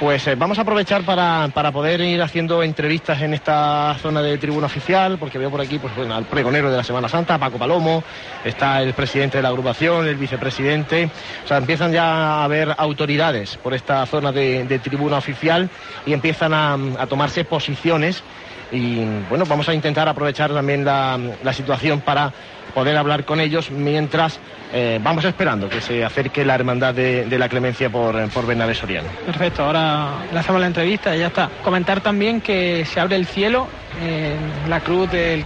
Pues 0.00 0.28
eh, 0.28 0.36
vamos 0.36 0.56
a 0.58 0.62
aprovechar 0.62 1.02
para, 1.02 1.50
para 1.52 1.72
poder 1.72 2.00
ir 2.00 2.22
haciendo 2.22 2.62
entrevistas 2.62 3.20
en 3.20 3.34
esta 3.34 3.96
zona 4.00 4.22
de 4.22 4.38
tribuna 4.38 4.66
oficial, 4.66 5.18
porque 5.18 5.38
veo 5.38 5.50
por 5.50 5.60
aquí 5.60 5.80
pues, 5.80 5.92
al 6.08 6.24
pregonero 6.24 6.70
de 6.70 6.76
la 6.76 6.84
Semana 6.84 7.08
Santa, 7.08 7.36
Paco 7.36 7.58
Palomo, 7.58 8.04
está 8.44 8.80
el 8.80 8.94
presidente 8.94 9.38
de 9.38 9.42
la 9.42 9.48
agrupación, 9.48 10.06
el 10.06 10.14
vicepresidente, 10.14 11.10
o 11.44 11.48
sea, 11.48 11.56
empiezan 11.56 11.90
ya 11.90 12.04
a 12.04 12.44
haber 12.44 12.76
autoridades 12.78 13.56
por 13.56 13.74
esta 13.74 14.06
zona 14.06 14.30
de, 14.30 14.64
de 14.66 14.78
tribuna 14.78 15.16
oficial 15.16 15.68
y 16.06 16.12
empiezan 16.12 16.54
a, 16.54 16.74
a 16.74 17.06
tomarse 17.08 17.44
posiciones. 17.44 18.22
Y 18.70 19.02
bueno, 19.28 19.46
vamos 19.46 19.68
a 19.68 19.74
intentar 19.74 20.08
aprovechar 20.08 20.52
también 20.52 20.84
la, 20.84 21.18
la 21.42 21.52
situación 21.52 22.02
para 22.02 22.32
poder 22.74 22.96
hablar 22.96 23.24
con 23.24 23.40
ellos 23.40 23.70
mientras 23.70 24.38
eh, 24.72 24.98
vamos 25.02 25.24
esperando 25.24 25.68
que 25.68 25.80
se 25.80 26.04
acerque 26.04 26.44
la 26.44 26.54
hermandad 26.54 26.94
de, 26.94 27.24
de 27.24 27.38
la 27.38 27.48
clemencia 27.48 27.88
por, 27.90 28.28
por 28.30 28.46
Bernabé 28.46 28.74
Soriano. 28.74 29.08
perfecto 29.24 29.64
ahora 29.64 30.08
le 30.32 30.38
hacemos 30.38 30.60
la 30.60 30.66
entrevista 30.66 31.16
y 31.16 31.20
ya 31.20 31.28
está 31.28 31.48
comentar 31.62 32.00
también 32.00 32.40
que 32.40 32.84
se 32.84 33.00
abre 33.00 33.16
el 33.16 33.26
cielo 33.26 33.66
en 34.02 34.70
la 34.70 34.80
cruz 34.80 35.10
del 35.10 35.44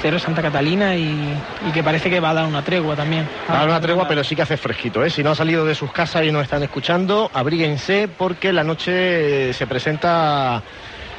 Cerro 0.00 0.20
Santa 0.20 0.40
Catalina 0.42 0.94
y, 0.94 1.34
y 1.68 1.72
que 1.72 1.82
parece 1.82 2.08
que 2.08 2.20
va 2.20 2.30
a 2.30 2.34
dar 2.34 2.46
una 2.46 2.62
tregua 2.62 2.94
también 2.94 3.28
Va 3.50 3.54
a 3.56 3.58
dar 3.58 3.68
una 3.68 3.80
tregua, 3.80 4.06
pero 4.06 4.22
sí 4.22 4.36
que 4.36 4.42
hace 4.42 4.56
fresquito, 4.56 5.04
¿eh? 5.04 5.10
Si 5.10 5.24
no 5.24 5.30
han 5.30 5.36
salido 5.36 5.64
de 5.64 5.74
sus 5.74 5.90
casas 5.90 6.24
y 6.24 6.30
nos 6.30 6.44
están 6.44 6.62
escuchando, 6.62 7.28
abríguense 7.34 8.06
porque 8.06 8.52
la 8.52 8.62
noche 8.62 9.48
eh, 9.50 9.52
se 9.52 9.66
presenta 9.66 10.62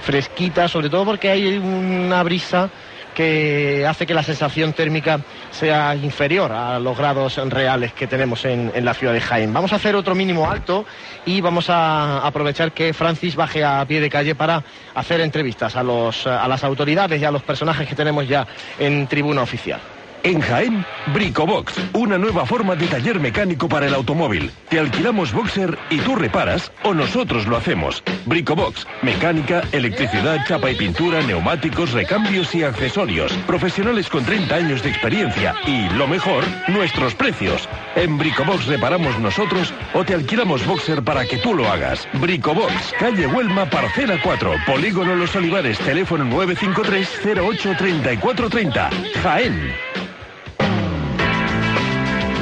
fresquita, 0.01 0.69
sobre 0.69 0.89
todo 0.89 1.03
porque 1.03 1.29
hay 1.29 1.57
una 1.57 2.23
brisa 2.23 2.69
que 3.13 3.85
hace 3.87 4.05
que 4.05 4.13
la 4.13 4.23
sensación 4.23 4.73
térmica 4.73 5.19
sea 5.51 5.95
inferior 5.95 6.51
a 6.51 6.79
los 6.79 6.97
grados 6.97 7.37
reales 7.49 7.93
que 7.93 8.07
tenemos 8.07 8.45
en, 8.45 8.71
en 8.73 8.85
la 8.85 8.93
ciudad 8.93 9.13
de 9.13 9.21
Jaén. 9.21 9.53
Vamos 9.53 9.73
a 9.73 9.77
hacer 9.77 9.95
otro 9.95 10.15
mínimo 10.15 10.49
alto 10.49 10.85
y 11.25 11.41
vamos 11.41 11.69
a 11.69 12.25
aprovechar 12.25 12.71
que 12.71 12.93
Francis 12.93 13.35
baje 13.35 13.63
a 13.63 13.85
pie 13.85 14.01
de 14.01 14.09
calle 14.09 14.35
para 14.35 14.63
hacer 14.95 15.21
entrevistas 15.21 15.75
a, 15.75 15.83
los, 15.83 16.25
a 16.27 16.47
las 16.47 16.63
autoridades 16.63 17.21
y 17.21 17.25
a 17.25 17.31
los 17.31 17.43
personajes 17.43 17.87
que 17.87 17.95
tenemos 17.95 18.27
ya 18.27 18.47
en 18.79 19.07
tribuna 19.07 19.41
oficial. 19.41 19.79
En 20.23 20.41
Jaén, 20.41 20.85
Bricobox, 21.13 21.73
una 21.93 22.17
nueva 22.17 22.45
forma 22.45 22.75
de 22.75 22.87
taller 22.87 23.21
mecánico 23.21 23.69
para 23.69 23.87
el 23.87 23.93
automóvil. 23.93 24.51
Te 24.67 24.77
alquilamos 24.77 25.31
boxer 25.31 25.77
y 25.89 25.97
tú 25.99 26.15
reparas 26.15 26.71
o 26.83 26.93
nosotros 26.93 27.47
lo 27.47 27.55
hacemos. 27.55 28.03
Bricobox, 28.25 28.85
mecánica, 29.01 29.63
electricidad, 29.71 30.45
chapa 30.45 30.71
y 30.71 30.75
pintura, 30.75 31.21
neumáticos, 31.21 31.93
recambios 31.93 32.53
y 32.53 32.63
accesorios. 32.63 33.31
Profesionales 33.47 34.09
con 34.09 34.25
30 34.25 34.55
años 34.55 34.83
de 34.83 34.89
experiencia 34.89 35.55
y, 35.65 35.87
lo 35.93 36.05
mejor, 36.05 36.43
nuestros 36.67 37.15
precios. 37.15 37.69
En 37.95 38.17
Bricobox 38.17 38.65
reparamos 38.65 39.17
nosotros 39.19 39.73
o 39.93 40.03
te 40.03 40.15
alquilamos 40.15 40.65
boxer 40.65 41.01
para 41.01 41.25
que 41.25 41.37
tú 41.37 41.55
lo 41.55 41.65
hagas. 41.69 42.07
Bricobox, 42.13 42.93
calle 42.99 43.25
Huelma, 43.25 43.69
parcela 43.69 44.19
4, 44.21 44.53
Polígono 44.65 45.15
Los 45.15 45.33
Olivares, 45.35 45.79
teléfono 45.79 46.25
953 46.25 47.37
08 47.41 47.75
3430. 47.77 48.89
Jaén. 49.23 49.88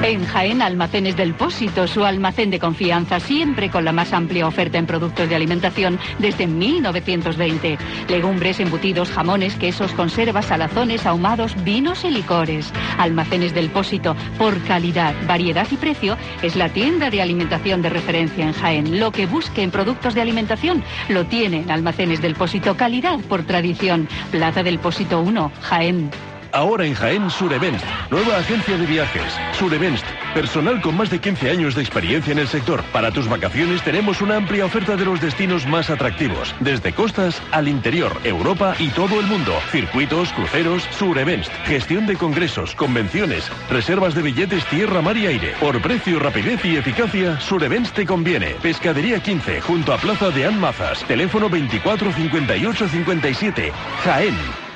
En 0.04 0.26
Jaén 0.26 0.62
Almacenes 0.62 1.18
del 1.18 1.34
Pósito, 1.34 1.88
su 1.88 2.06
almacén 2.06 2.52
de 2.52 2.60
confianza, 2.60 3.20
siempre 3.20 3.70
con 3.70 3.84
la 3.84 3.92
más 3.92 4.14
amplia 4.14 4.48
oferta 4.48 4.78
en 4.78 4.86
productos 4.86 5.28
de 5.28 5.36
alimentación 5.36 6.00
desde 6.20 6.46
1920. 6.46 7.78
Legumbres, 8.08 8.60
embutidos, 8.60 9.10
jamones, 9.10 9.56
quesos, 9.56 9.92
conservas, 9.94 10.46
salazones, 10.46 11.06
ahumados, 11.06 11.62
vinos 11.64 12.06
y 12.06 12.12
licores. 12.12 12.72
Almacenes 13.00 13.56
del 13.56 13.70
Pósito, 13.70 14.16
por 14.38 14.62
calidad, 14.64 15.16
variedad 15.28 15.68
y 15.72 15.76
precio, 15.78 16.16
es 16.44 16.56
la 16.56 16.70
tienda 16.70 17.10
de 17.10 17.22
alimentación 17.22 17.82
de 17.82 17.90
referencia 17.90 18.46
en 18.46 18.54
Jaén. 18.54 19.00
Lo 19.00 19.12
que 19.12 19.26
busque 19.26 19.64
en 19.64 19.72
productos 19.72 20.14
de 20.14 20.22
alimentación 20.22 20.84
lo 21.10 21.26
tiene 21.26 21.62
en 21.62 21.72
Almacenes 21.72 22.22
del 22.22 22.36
Pósito, 22.36 22.78
calidad 22.78 23.20
por 23.22 23.44
tradición. 23.44 24.08
Plaza 24.32 24.62
del 24.62 24.80
Pósito 24.80 25.20
1, 25.22 25.52
Jaén. 25.64 26.12
Ahora 26.58 26.88
en 26.88 26.96
Jaén 26.96 27.30
Surevents, 27.30 27.84
nueva 28.10 28.38
agencia 28.38 28.76
de 28.80 28.88
viajes. 28.88 29.32
Surevents, 29.60 30.04
personal 30.34 30.82
con 30.82 30.98
más 30.98 31.12
de 31.12 31.20
15 31.20 31.52
años 31.52 31.76
de 31.76 31.84
experiencia 31.84 32.32
en 32.32 32.40
el 32.40 32.48
sector. 32.48 32.82
Para 32.92 33.12
tus 33.12 33.30
vacaciones 33.30 33.84
tenemos 33.84 34.24
una 34.24 34.38
amplia 34.38 34.66
oferta 34.66 34.96
de 34.96 35.06
los 35.06 35.22
destinos 35.22 35.68
más 35.68 35.92
atractivos, 35.92 36.56
desde 36.60 36.94
costas 36.94 37.44
al 37.52 37.68
interior, 37.68 38.12
Europa 38.24 38.74
y 38.80 38.90
todo 38.90 39.20
el 39.20 39.28
mundo. 39.28 39.54
Circuitos, 39.72 40.34
cruceros, 40.34 40.82
Surevents, 40.98 41.48
gestión 41.66 42.08
de 42.08 42.16
congresos, 42.16 42.74
convenciones, 42.74 43.52
reservas 43.70 44.16
de 44.16 44.24
billetes 44.24 44.66
tierra, 44.66 45.00
mar 45.00 45.16
y 45.16 45.28
aire. 45.28 45.54
Por 45.60 45.80
precio, 45.80 46.18
rapidez 46.18 46.66
y 46.66 46.78
eficacia, 46.78 47.40
Surevents 47.40 47.92
te 47.92 48.04
conviene. 48.04 48.56
Pescadería 48.64 49.22
15, 49.22 49.62
junto 49.62 49.94
a 49.94 49.98
Plaza 50.00 50.32
de 50.32 50.48
Anmazas. 50.48 51.04
Teléfono 51.04 51.52
24 51.52 52.12
58 52.12 52.90
57. 52.90 53.72
Jaén. 54.04 54.67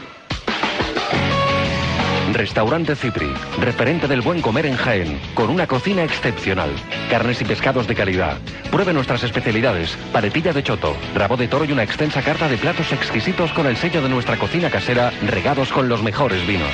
Restaurante 2.34 2.96
Cipri, 2.96 3.34
referente 3.60 4.08
del 4.08 4.22
buen 4.22 4.42
comer 4.42 4.66
en 4.66 4.78
Jaén, 4.78 5.20
con 5.34 5.50
una 5.50 5.68
cocina 5.68 6.04
excepcional. 6.04 6.70
Carnes 7.10 7.42
y 7.42 7.46
pescados 7.46 7.88
de 7.88 7.96
calidad. 7.96 8.38
Pruebe 8.72 8.94
nuestras 8.94 9.24
especialidades, 9.24 9.98
paretilla 10.14 10.54
de 10.54 10.64
choto, 10.64 10.96
rabo 11.14 11.36
de 11.36 11.50
toro 11.50 11.66
y 11.66 11.74
una 11.74 11.84
extensa 11.84 12.22
carta 12.22 12.48
de 12.48 12.58
platos 12.58 12.94
exquisitos 12.94 13.52
con 13.52 13.68
el 13.68 13.76
sello 13.76 14.02
de 14.02 14.10
nuestra 14.10 14.38
cocina 14.38 14.70
casera, 14.70 15.12
regados 15.28 15.72
con 15.72 15.90
los 15.90 16.02
mejores 16.04 16.46
vinos. 16.48 16.72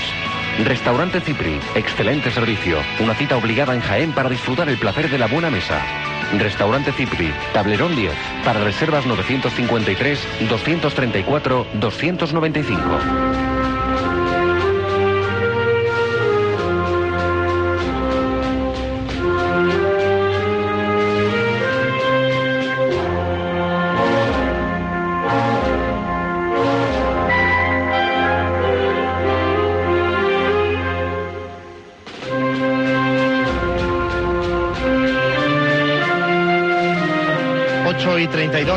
Restaurante 0.64 1.22
Cipri, 1.22 1.60
excelente 1.76 2.30
servicio, 2.32 2.78
una 3.00 3.16
cita 3.16 3.36
obligada 3.36 3.74
en 3.74 3.82
Jaén 3.82 4.12
para 4.12 4.30
disfrutar 4.30 4.70
el 4.70 4.78
placer 4.78 5.10
de 5.10 5.18
la 5.18 5.28
buena 5.28 5.50
mesa. 5.50 5.82
Restaurante 6.38 6.92
Cipri, 6.92 7.34
Tablerón 7.54 7.96
10, 7.96 8.14
para 8.44 8.64
reservas 8.64 9.06
953 9.06 10.20
234 10.50 11.68
295. 11.80 13.47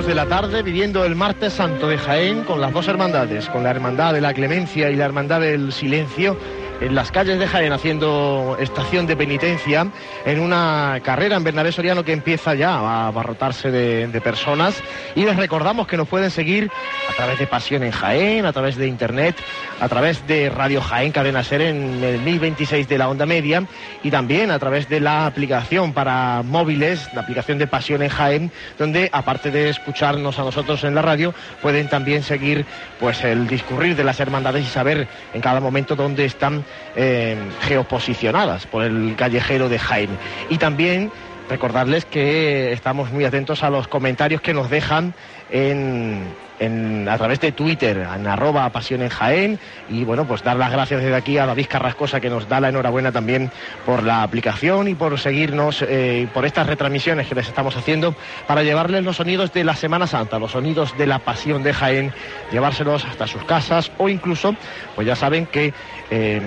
Y 0.01 0.03
32 0.03 0.07
de 0.07 0.15
la 0.15 0.27
tarde, 0.27 0.63
viviendo 0.63 1.05
el 1.05 1.15
martes 1.15 1.53
santo 1.53 1.89
de 1.89 1.99
Jaén 1.99 2.45
con 2.45 2.61
las 2.61 2.73
dos 2.73 2.89
hermandades, 2.89 3.49
con 3.51 3.63
la 3.63 3.71
hermandad 3.71 4.15
de 4.15 4.21
la 4.21 4.33
clemencia 4.33 4.91
y 4.91 4.97
la 4.97 5.05
hermandad 5.05 5.41
del 5.41 5.73
silencio, 5.73 6.37
en 6.81 6.95
las 6.95 7.13
calles 7.13 7.39
de 7.39 7.47
Jaén 7.47 7.73
haciendo 7.73 8.57
estación 8.59 9.07
de 9.07 9.17
penitencia, 9.17 9.87
en 10.25 10.41
una 10.41 11.01
carrera 11.05 11.37
en 11.37 11.45
Bernabé 11.45 11.73
Soriano 11.73 12.05
que 12.05 12.13
empieza 12.13 12.55
ya 12.55 12.71
a 12.71 13.09
abarrotarse 13.09 13.71
de, 13.71 14.21
personas. 14.21 14.83
Y 15.15 15.25
les 15.25 15.37
recordamos 15.37 15.87
que 15.87 15.97
nos 15.97 16.07
pueden 16.07 16.31
seguir 16.31 16.71
a 17.09 17.15
través 17.15 17.39
de 17.39 17.47
Pasión 17.47 17.83
en 17.83 17.91
Jaén, 17.91 18.45
a 18.45 18.53
través 18.53 18.77
de 18.77 18.87
Internet, 18.87 19.35
a 19.81 19.89
través 19.89 20.27
de 20.27 20.51
Radio 20.51 20.83
Jaén 20.83 21.11
Cadena 21.13 21.43
Ser 21.43 21.63
en 21.63 22.05
el 22.05 22.21
1026 22.21 22.87
de 22.87 22.99
la 22.99 23.09
onda 23.09 23.25
media 23.25 23.65
y 24.03 24.11
también 24.11 24.51
a 24.51 24.59
través 24.59 24.89
de 24.89 25.01
la 25.01 25.27
aplicación 25.27 25.95
para 25.95 26.43
móviles, 26.43 27.09
la 27.15 27.23
aplicación 27.23 27.57
de 27.59 27.67
Pasión 27.67 28.03
en 28.03 28.11
Jaén, 28.11 28.53
donde 28.79 29.09
aparte 29.13 29.51
de 29.51 29.71
escucharnos 29.71 30.39
a 30.39 30.43
nosotros 30.43 30.85
en 30.85 30.95
la 30.95 31.03
radio, 31.03 31.35
pueden 31.63 31.89
también 31.89 32.23
seguir 32.23 32.67
pues 32.99 33.25
el 33.25 33.47
discurrir 33.47 33.97
de 33.97 34.05
las 34.05 34.21
hermandades 34.21 34.65
y 34.65 34.69
saber 34.69 35.09
en 35.33 35.41
cada 35.41 35.61
momento 35.61 35.97
dónde 35.97 36.27
están 36.27 36.65
eh, 36.97 37.37
geoposicionadas 37.63 38.67
por 38.67 38.83
el 38.83 39.15
callejero 39.17 39.69
de 39.69 39.79
Jaén. 39.79 40.11
Y 40.49 40.59
también 40.59 41.11
recordarles 41.49 42.05
que 42.05 42.73
estamos 42.73 43.11
muy 43.11 43.25
atentos 43.25 43.63
a 43.63 43.71
los 43.71 43.89
comentarios 43.89 44.41
que 44.41 44.55
nos 44.55 44.71
dejan 44.71 45.15
en, 45.51 47.09
a 47.09 47.17
través 47.17 47.41
de 47.41 47.53
Twitter, 47.53 48.07
en 48.15 48.27
arroba 48.27 48.69
pasión 48.71 49.03
en 49.03 49.09
Jaén. 49.09 49.59
Y 49.89 50.05
bueno, 50.05 50.27
pues 50.27 50.43
dar 50.43 50.57
las 50.57 50.71
gracias 50.71 51.03
desde 51.03 51.17
aquí 51.17 51.39
a 51.39 51.47
David 51.47 51.67
Carrascosa, 51.69 52.21
que 52.21 52.29
nos 52.29 52.49
da 52.49 52.61
la 52.61 52.69
enhorabuena 52.69 53.13
también 53.13 53.51
por 53.87 54.03
la 54.03 54.23
aplicación 54.23 54.89
y 54.89 54.95
por 54.95 55.19
seguirnos, 55.19 55.83
eh, 55.83 56.29
por 56.33 56.45
estas 56.45 56.67
retransmisiones 56.67 57.29
que 57.29 57.35
les 57.35 57.49
estamos 57.49 57.77
haciendo, 57.77 58.15
para 58.47 58.63
llevarles 58.63 59.05
los 59.05 59.17
sonidos 59.17 59.53
de 59.53 59.65
la 59.65 59.75
Semana 59.75 60.07
Santa, 60.07 60.39
los 60.39 60.53
sonidos 60.53 60.97
de 60.99 61.07
la 61.07 61.21
pasión 61.21 61.63
de 61.63 61.73
Jaén, 61.73 62.13
llevárselos 62.53 63.05
hasta 63.05 63.27
sus 63.27 63.45
casas 63.45 63.91
o 63.99 64.09
incluso, 64.09 64.55
pues 64.95 65.07
ya 65.07 65.17
saben 65.17 65.47
que 65.47 65.73
eh, 66.11 66.41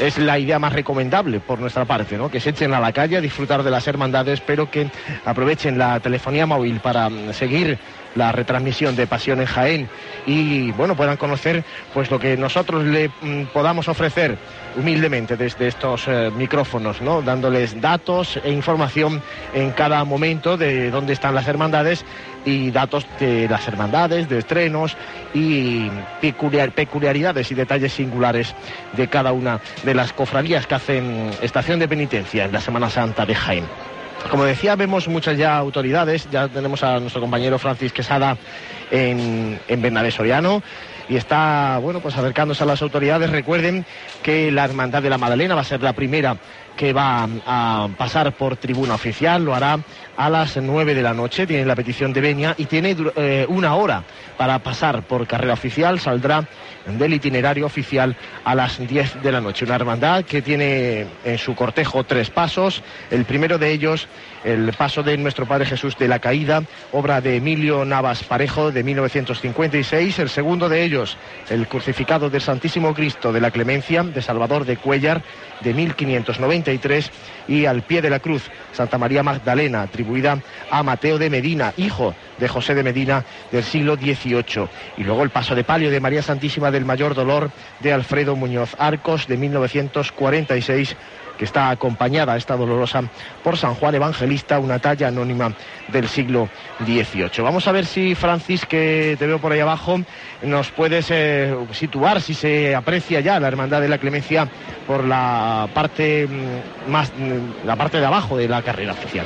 es 0.00 0.18
la 0.18 0.38
idea 0.38 0.58
más 0.58 0.72
recomendable 0.72 1.40
por 1.40 1.60
nuestra 1.60 1.84
parte, 1.84 2.16
¿no? 2.16 2.30
Que 2.30 2.40
se 2.40 2.50
echen 2.50 2.72
a 2.72 2.80
la 2.80 2.92
calle 2.92 3.18
a 3.18 3.20
disfrutar 3.20 3.62
de 3.62 3.70
las 3.70 3.86
hermandades, 3.86 4.40
pero 4.40 4.70
que 4.70 4.90
aprovechen 5.24 5.78
la 5.78 6.00
telefonía 6.00 6.46
móvil 6.46 6.80
para 6.80 7.08
mm, 7.08 7.32
seguir 7.32 7.78
la 8.14 8.32
retransmisión 8.32 8.96
de 8.96 9.06
Pasión 9.06 9.40
en 9.40 9.46
Jaén 9.46 9.88
y 10.26 10.70
bueno 10.72 10.96
puedan 10.96 11.16
conocer 11.16 11.64
pues 11.94 12.10
lo 12.10 12.18
que 12.18 12.36
nosotros 12.36 12.84
le 12.84 13.08
mm, 13.08 13.44
podamos 13.52 13.88
ofrecer 13.88 14.36
humildemente 14.76 15.36
desde 15.36 15.68
estos 15.68 16.06
eh, 16.08 16.30
micrófonos, 16.36 17.00
¿no? 17.00 17.22
dándoles 17.22 17.80
datos 17.80 18.38
e 18.44 18.50
información 18.50 19.22
en 19.54 19.70
cada 19.72 20.04
momento 20.04 20.56
de 20.56 20.90
dónde 20.90 21.12
están 21.12 21.34
las 21.34 21.48
hermandades 21.48 22.04
y 22.44 22.70
datos 22.70 23.06
de 23.18 23.48
las 23.48 23.66
hermandades, 23.68 24.28
de 24.28 24.38
estrenos 24.38 24.96
y 25.34 25.88
peculiar- 26.22 26.72
peculiaridades 26.72 27.50
y 27.50 27.54
detalles 27.54 27.92
singulares 27.92 28.54
de 28.92 29.08
cada 29.08 29.32
una 29.32 29.60
de 29.82 29.94
las 29.94 30.12
cofradías 30.12 30.66
que 30.66 30.74
hacen 30.74 31.30
estación 31.42 31.78
de 31.78 31.88
penitencia 31.88 32.44
en 32.44 32.52
la 32.52 32.60
Semana 32.60 32.88
Santa 32.90 33.26
de 33.26 33.34
Jaén. 33.34 33.64
Como 34.28 34.44
decía, 34.44 34.76
vemos 34.76 35.08
muchas 35.08 35.38
ya 35.38 35.56
autoridades. 35.56 36.28
Ya 36.30 36.48
tenemos 36.48 36.82
a 36.82 37.00
nuestro 37.00 37.20
compañero 37.20 37.58
Francis 37.58 37.92
Quesada 37.92 38.36
en, 38.90 39.58
en 39.66 39.82
Bernabé 39.82 40.10
Soriano 40.10 40.62
y 41.08 41.16
está, 41.16 41.78
bueno, 41.82 42.00
pues 42.00 42.16
acercándose 42.16 42.62
a 42.62 42.66
las 42.66 42.82
autoridades. 42.82 43.30
Recuerden 43.30 43.84
que 44.22 44.52
la 44.52 44.64
Hermandad 44.64 45.02
de 45.02 45.10
la 45.10 45.18
Magdalena 45.18 45.56
va 45.56 45.62
a 45.62 45.64
ser 45.64 45.82
la 45.82 45.92
primera 45.92 46.36
que 46.76 46.92
va 46.92 47.28
a 47.46 47.88
pasar 47.98 48.32
por 48.32 48.56
tribuna 48.56 48.94
oficial. 48.94 49.44
Lo 49.44 49.54
hará 49.54 49.80
a 50.16 50.30
las 50.30 50.56
9 50.56 50.94
de 50.94 51.02
la 51.02 51.12
noche. 51.12 51.48
Tiene 51.48 51.64
la 51.64 51.74
petición 51.74 52.12
de 52.12 52.20
Benia 52.20 52.54
y 52.56 52.66
tiene 52.66 52.96
eh, 53.16 53.44
una 53.48 53.74
hora 53.74 54.04
para 54.36 54.60
pasar 54.60 55.02
por 55.02 55.26
carrera 55.26 55.54
oficial. 55.54 55.98
Saldrá 55.98 56.46
del 56.86 57.14
itinerario 57.14 57.66
oficial 57.66 58.16
a 58.44 58.54
las 58.54 58.78
10 58.78 59.22
de 59.22 59.32
la 59.32 59.40
noche. 59.40 59.64
Una 59.64 59.76
hermandad 59.76 60.24
que 60.24 60.42
tiene 60.42 61.06
en 61.24 61.38
su 61.38 61.54
cortejo 61.54 62.04
tres 62.04 62.30
pasos. 62.30 62.82
El 63.10 63.24
primero 63.24 63.58
de 63.58 63.70
ellos 63.70 64.08
el 64.44 64.72
paso 64.72 65.02
de 65.02 65.16
nuestro 65.18 65.46
Padre 65.46 65.66
Jesús 65.66 65.96
de 65.98 66.08
la 66.08 66.18
Caída, 66.18 66.62
obra 66.92 67.20
de 67.20 67.36
Emilio 67.36 67.84
Navas 67.84 68.24
Parejo 68.24 68.72
de 68.72 68.82
1956. 68.82 70.18
El 70.18 70.28
segundo 70.28 70.68
de 70.68 70.82
ellos, 70.82 71.16
el 71.50 71.66
crucificado 71.66 72.30
del 72.30 72.40
Santísimo 72.40 72.94
Cristo 72.94 73.32
de 73.32 73.40
la 73.40 73.50
Clemencia 73.50 74.02
de 74.02 74.22
Salvador 74.22 74.64
de 74.64 74.76
Cuellar 74.76 75.22
de 75.60 75.74
1593 75.74 77.10
y 77.48 77.66
al 77.66 77.82
pie 77.82 78.00
de 78.00 78.10
la 78.10 78.20
cruz 78.20 78.50
Santa 78.72 78.98
María 78.98 79.22
Magdalena, 79.22 79.82
atribuida 79.82 80.38
a 80.70 80.82
Mateo 80.82 81.18
de 81.18 81.30
Medina, 81.30 81.72
hijo 81.76 82.14
de 82.38 82.48
José 82.48 82.74
de 82.74 82.82
Medina 82.82 83.24
del 83.50 83.64
siglo 83.64 83.96
XVIII. 83.96 84.68
Y 84.96 85.04
luego 85.04 85.22
el 85.22 85.30
paso 85.30 85.54
de 85.54 85.64
palio 85.64 85.90
de 85.90 86.00
María 86.00 86.22
Santísima 86.22 86.70
del 86.70 86.84
Mayor 86.84 87.14
Dolor 87.14 87.50
de 87.80 87.92
Alfredo 87.92 88.36
Muñoz 88.36 88.74
Arcos 88.78 89.26
de 89.26 89.36
1946 89.36 90.96
que 91.40 91.46
está 91.46 91.70
acompañada, 91.70 92.36
esta 92.36 92.54
dolorosa, 92.54 93.02
por 93.42 93.56
San 93.56 93.74
Juan 93.74 93.94
Evangelista, 93.94 94.58
una 94.58 94.78
talla 94.78 95.08
anónima 95.08 95.54
del 95.88 96.06
siglo 96.06 96.50
XVIII. 96.84 97.42
Vamos 97.42 97.66
a 97.66 97.72
ver 97.72 97.86
si, 97.86 98.14
Francis, 98.14 98.66
que 98.66 99.16
te 99.18 99.26
veo 99.26 99.38
por 99.38 99.50
ahí 99.50 99.60
abajo, 99.60 99.98
nos 100.42 100.70
puedes 100.70 101.06
eh, 101.08 101.56
situar 101.72 102.20
si 102.20 102.34
se 102.34 102.74
aprecia 102.74 103.20
ya 103.20 103.40
la 103.40 103.48
Hermandad 103.48 103.80
de 103.80 103.88
la 103.88 103.96
Clemencia 103.96 104.50
por 104.86 105.02
la 105.02 105.66
parte 105.72 106.28
mm, 106.28 106.90
más, 106.90 107.10
mm, 107.16 107.66
la 107.66 107.74
parte 107.74 108.00
de 108.00 108.04
abajo 108.04 108.36
de 108.36 108.46
la 108.46 108.60
carrera 108.60 108.92
oficial. 108.92 109.24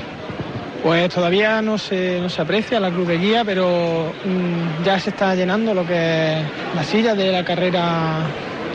Pues 0.85 1.13
todavía 1.13 1.61
no 1.63 1.79
se, 1.79 2.21
no 2.21 2.29
se 2.29 2.43
aprecia 2.43 2.79
la 2.79 2.91
cruz 2.91 3.09
de 3.09 3.19
guía, 3.19 3.45
pero 3.45 4.13
mm, 4.25 4.85
ya 4.85 5.01
se 5.01 5.11
está 5.11 5.35
llenando 5.35 5.75
lo 5.75 5.85
que 5.85 6.43
la 6.77 6.85
silla 6.85 7.17
de 7.17 7.33
la 7.33 7.45
carrera 7.45 8.21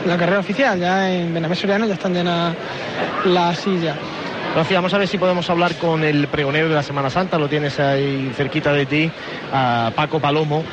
la 0.06 0.16
carrera 0.16 0.40
oficial. 0.40 0.78
Ya 0.78 1.12
en 1.12 1.32
Benamés 1.32 1.58
Soriano 1.58 1.86
ya 1.86 1.94
están 1.94 2.14
llenas 2.14 2.54
las 3.24 3.58
sillas. 3.58 3.96
Rocío, 4.54 4.78
vamos 4.78 4.92
a 4.92 4.98
ver 4.98 5.06
si 5.06 5.16
podemos 5.16 5.48
hablar 5.48 5.76
con 5.76 6.02
el 6.02 6.26
pregonero 6.26 6.68
de 6.68 6.74
la 6.74 6.82
Semana 6.82 7.08
Santa, 7.08 7.38
lo 7.38 7.48
tienes 7.48 7.78
ahí 7.78 8.32
cerquita 8.34 8.72
de 8.72 8.84
ti, 8.84 9.10
a 9.52 9.92
Paco 9.94 10.18
Palomo, 10.18 10.64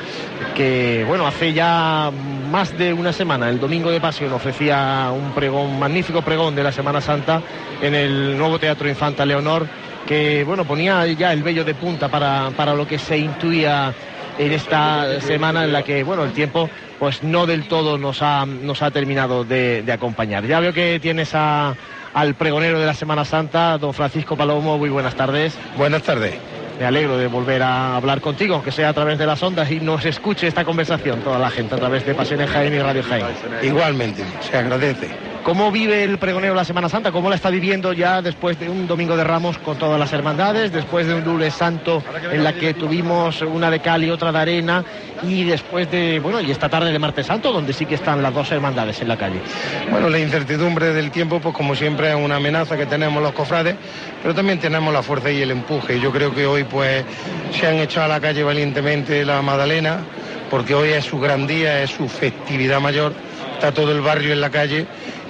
que 0.55 1.05
bueno, 1.07 1.27
hace 1.27 1.53
ya 1.53 2.11
más 2.49 2.75
de 2.75 2.91
una 2.91 3.13
semana, 3.13 3.49
el 3.49 3.59
domingo 3.59 3.91
de 3.91 4.01
Pasión, 4.01 4.33
ofrecía 4.33 5.11
un 5.13 5.31
pregón, 5.31 5.77
magnífico 5.77 6.23
pregón 6.23 6.55
de 6.55 6.63
la 6.63 6.71
Semana 6.71 7.01
Santa 7.01 7.39
en 7.79 7.93
el 7.93 8.35
nuevo 8.35 8.57
Teatro 8.57 8.89
Infanta 8.89 9.27
Leonor, 9.27 9.67
que 10.07 10.43
bueno, 10.43 10.65
ponía 10.65 11.05
ya 11.05 11.31
el 11.31 11.43
vello 11.43 11.63
de 11.63 11.75
punta 11.75 12.09
para, 12.09 12.49
para 12.57 12.73
lo 12.73 12.87
que 12.87 12.97
se 12.97 13.19
intuía 13.19 13.93
en 14.39 14.53
esta 14.53 15.21
semana 15.21 15.65
en 15.65 15.73
la 15.73 15.83
que, 15.83 16.03
bueno, 16.03 16.23
el 16.23 16.31
tiempo 16.31 16.67
pues 16.99 17.23
no 17.23 17.45
del 17.45 17.67
todo 17.67 17.97
nos 17.97 18.21
ha, 18.21 18.45
nos 18.45 18.81
ha 18.81 18.91
terminado 18.91 19.43
de, 19.43 19.81
de 19.83 19.91
acompañar. 19.91 20.45
Ya 20.45 20.59
veo 20.59 20.73
que 20.73 20.99
tienes 20.99 21.33
a, 21.33 21.75
al 22.13 22.35
pregonero 22.35 22.79
de 22.79 22.85
la 22.85 22.93
Semana 22.93 23.25
Santa, 23.25 23.77
don 23.77 23.93
Francisco 23.93 24.35
Palomo, 24.35 24.77
muy 24.77 24.89
buenas 24.89 25.15
tardes. 25.15 25.57
Buenas 25.77 26.03
tardes. 26.03 26.35
Me 26.79 26.85
alegro 26.85 27.17
de 27.17 27.25
volver 27.27 27.63
a 27.63 27.95
hablar 27.95 28.21
contigo, 28.21 28.55
aunque 28.55 28.71
sea 28.71 28.89
a 28.89 28.93
través 28.93 29.17
de 29.17 29.25
las 29.25 29.41
ondas 29.41 29.71
y 29.71 29.79
nos 29.79 30.05
escuche 30.05 30.47
esta 30.47 30.63
conversación 30.63 31.21
toda 31.21 31.39
la 31.39 31.49
gente 31.49 31.73
a 31.73 31.77
través 31.79 32.05
de 32.05 32.13
Pasiones 32.13 32.49
Jaén 32.51 32.73
y 32.73 32.79
Radio 32.79 33.01
Jaén. 33.01 33.25
Igualmente, 33.63 34.23
se 34.41 34.57
agradece. 34.57 35.09
¿Cómo 35.43 35.71
vive 35.71 36.03
el 36.03 36.17
pregonero 36.17 36.53
la 36.53 36.65
Semana 36.65 36.89
Santa? 36.89 37.11
¿Cómo 37.11 37.29
la 37.29 37.35
está 37.35 37.49
viviendo 37.49 37.93
ya 37.93 38.21
después 38.21 38.59
de 38.59 38.69
un 38.69 38.85
Domingo 38.85 39.15
de 39.15 39.23
Ramos 39.23 39.57
con 39.57 39.77
todas 39.77 39.97
las 39.97 40.11
hermandades, 40.11 40.71
después 40.71 41.07
de 41.07 41.13
un 41.15 41.23
Lunes 41.23 41.53
Santo 41.53 42.03
en 42.31 42.43
la 42.43 42.53
que 42.53 42.73
tuvimos 42.73 43.41
una 43.41 43.71
de 43.71 43.79
cal 43.79 44.03
y 44.03 44.09
otra 44.09 44.31
de 44.31 44.39
arena 44.39 44.83
y 45.23 45.45
después 45.45 45.89
de, 45.89 46.19
bueno, 46.19 46.41
y 46.41 46.51
esta 46.51 46.67
tarde 46.67 46.91
de 46.91 46.99
Martes 46.99 47.27
Santo 47.27 47.51
donde 47.51 47.73
sí 47.73 47.85
que 47.85 47.95
están 47.95 48.21
las 48.21 48.33
dos 48.33 48.51
hermandades 48.51 49.01
en 49.01 49.07
la 49.07 49.17
calle? 49.17 49.39
Bueno, 49.89 50.09
la 50.09 50.19
incertidumbre 50.19 50.93
del 50.93 51.11
tiempo, 51.11 51.39
pues 51.39 51.55
como 51.55 51.75
siempre 51.75 52.09
es 52.09 52.15
una 52.15 52.35
amenaza 52.35 52.75
que 52.75 52.85
tenemos 52.85 53.23
los 53.23 53.31
cofrades, 53.31 53.75
pero 54.21 54.35
también 54.35 54.59
tenemos 54.59 54.93
la 54.93 55.01
fuerza 55.01 55.31
y 55.31 55.41
el 55.41 55.51
empuje. 55.51 55.99
Yo 55.99 56.11
creo 56.11 56.35
que 56.35 56.45
hoy 56.45 56.65
pues 56.65 57.05
se 57.57 57.67
han 57.67 57.75
echado 57.75 58.05
a 58.05 58.09
la 58.09 58.19
calle 58.19 58.43
valientemente 58.43 59.23
la 59.23 59.41
Magdalena, 59.41 59.99
porque 60.49 60.75
hoy 60.75 60.89
es 60.89 61.05
su 61.05 61.19
gran 61.19 61.47
día, 61.47 61.83
es 61.83 61.91
su 61.91 62.07
festividad 62.07 62.79
mayor, 62.79 63.13
está 63.53 63.71
todo 63.73 63.91
el 63.91 64.01
barrio 64.01 64.33
en 64.33 64.41
la 64.41 64.49
calle 64.49 64.85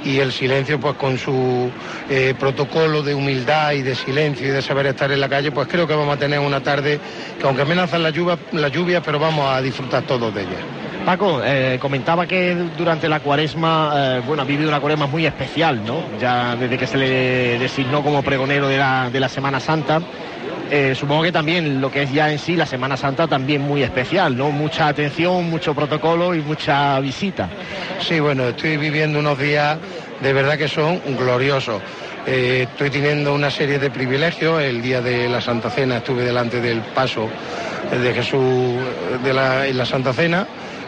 y 0.08 0.20
el 0.20 0.32
silencio 0.32 0.80
pues 0.80 0.95
con 0.95 1.18
su 1.18 1.70
eh, 2.10 2.34
protocolo 2.39 3.03
de 3.03 3.14
humildad 3.14 3.74
y 3.74 3.82
de 3.82 3.93
silencio 3.93 4.47
y 4.47 4.51
de 4.51 4.62
saber 4.62 4.88
estar 4.88 5.12
en 5.12 5.20
la 5.20 5.28
calle, 5.28 5.51
pues 5.51 5.68
creo 5.68 5.86
que 5.86 5.93
vamos 5.93 6.16
a 6.16 6.20
tener 6.20 6.39
una 6.39 6.62
tarde 6.62 6.99
que 7.39 7.45
aunque 7.45 7.64
amenazan 7.64 8.01
la 8.03 8.10
lluvia, 8.10 8.38
la 8.53 8.70
lluvia 8.70 9.01
pero 9.01 9.20
vamos 9.20 9.45
a 9.49 9.62
disfrutar 9.62 10.03
todos 10.03 10.34
de 10.34 10.41
ella. 10.41 10.58
Paco, 11.05 11.41
eh, 11.43 11.78
comentaba 11.82 12.26
que 12.26 12.53
durante 12.78 13.08
la 13.08 13.22
cuaresma, 13.22 13.93
eh, 13.95 14.22
bueno, 14.26 14.41
ha 14.43 14.45
vivido 14.45 14.68
una 14.68 14.82
cuaresma 14.82 15.08
muy 15.08 15.26
especial, 15.26 15.82
¿no? 15.86 16.03
Ya 16.20 16.55
desde 16.55 16.78
que 16.78 16.86
se 16.86 16.97
le 16.97 17.60
designó 17.60 18.03
como 18.03 18.22
pregonero 18.24 18.68
de 18.68 18.78
la, 18.78 19.10
de 19.10 19.20
la 19.20 19.30
Semana 19.30 19.62
Santa. 19.62 20.01
Eh, 20.70 20.93
supongo 20.95 21.24
que 21.24 21.32
también 21.32 21.80
lo 21.80 21.89
que 21.89 22.03
es 22.03 22.11
ya 22.11 22.32
en 22.32 22.39
sí 22.39 22.55
la 22.55 22.65
Semana 22.65 22.97
Santa 22.97 23.28
también 23.28 23.61
muy 23.61 23.84
especial, 23.84 24.36
¿no? 24.36 24.51
Mucha 24.51 24.88
atención, 24.88 25.49
mucho 25.49 25.74
protocolo 25.74 26.36
y 26.36 26.41
mucha 26.41 26.99
visita. 26.99 27.49
Sí, 27.99 28.20
bueno, 28.20 28.49
estoy 28.49 28.78
viviendo 28.78 29.20
unos 29.20 29.39
días 29.39 29.78
de 30.22 30.34
verdad 30.34 30.57
que 30.57 30.68
son 30.68 30.99
gloriosos. 31.18 31.82
Eh, 32.26 32.68
estoy 32.70 32.89
teniendo 32.89 33.34
una 33.34 33.49
serie 33.49 33.80
de 33.80 33.89
privilegios. 33.89 34.61
El 34.61 34.82
día 34.82 35.01
de 35.01 35.30
la 35.30 35.39
Santa 35.39 35.70
Cena 35.70 35.97
estuve 35.97 36.24
delante 36.24 36.59
del 36.59 36.82
paso 36.82 37.30
de 37.89 38.13
Jesús 38.13 38.76
de 39.24 39.34
la, 39.34 39.68
en 39.68 39.78
la 39.78 39.86
Santa 39.86 40.11
Cena. 40.11 40.45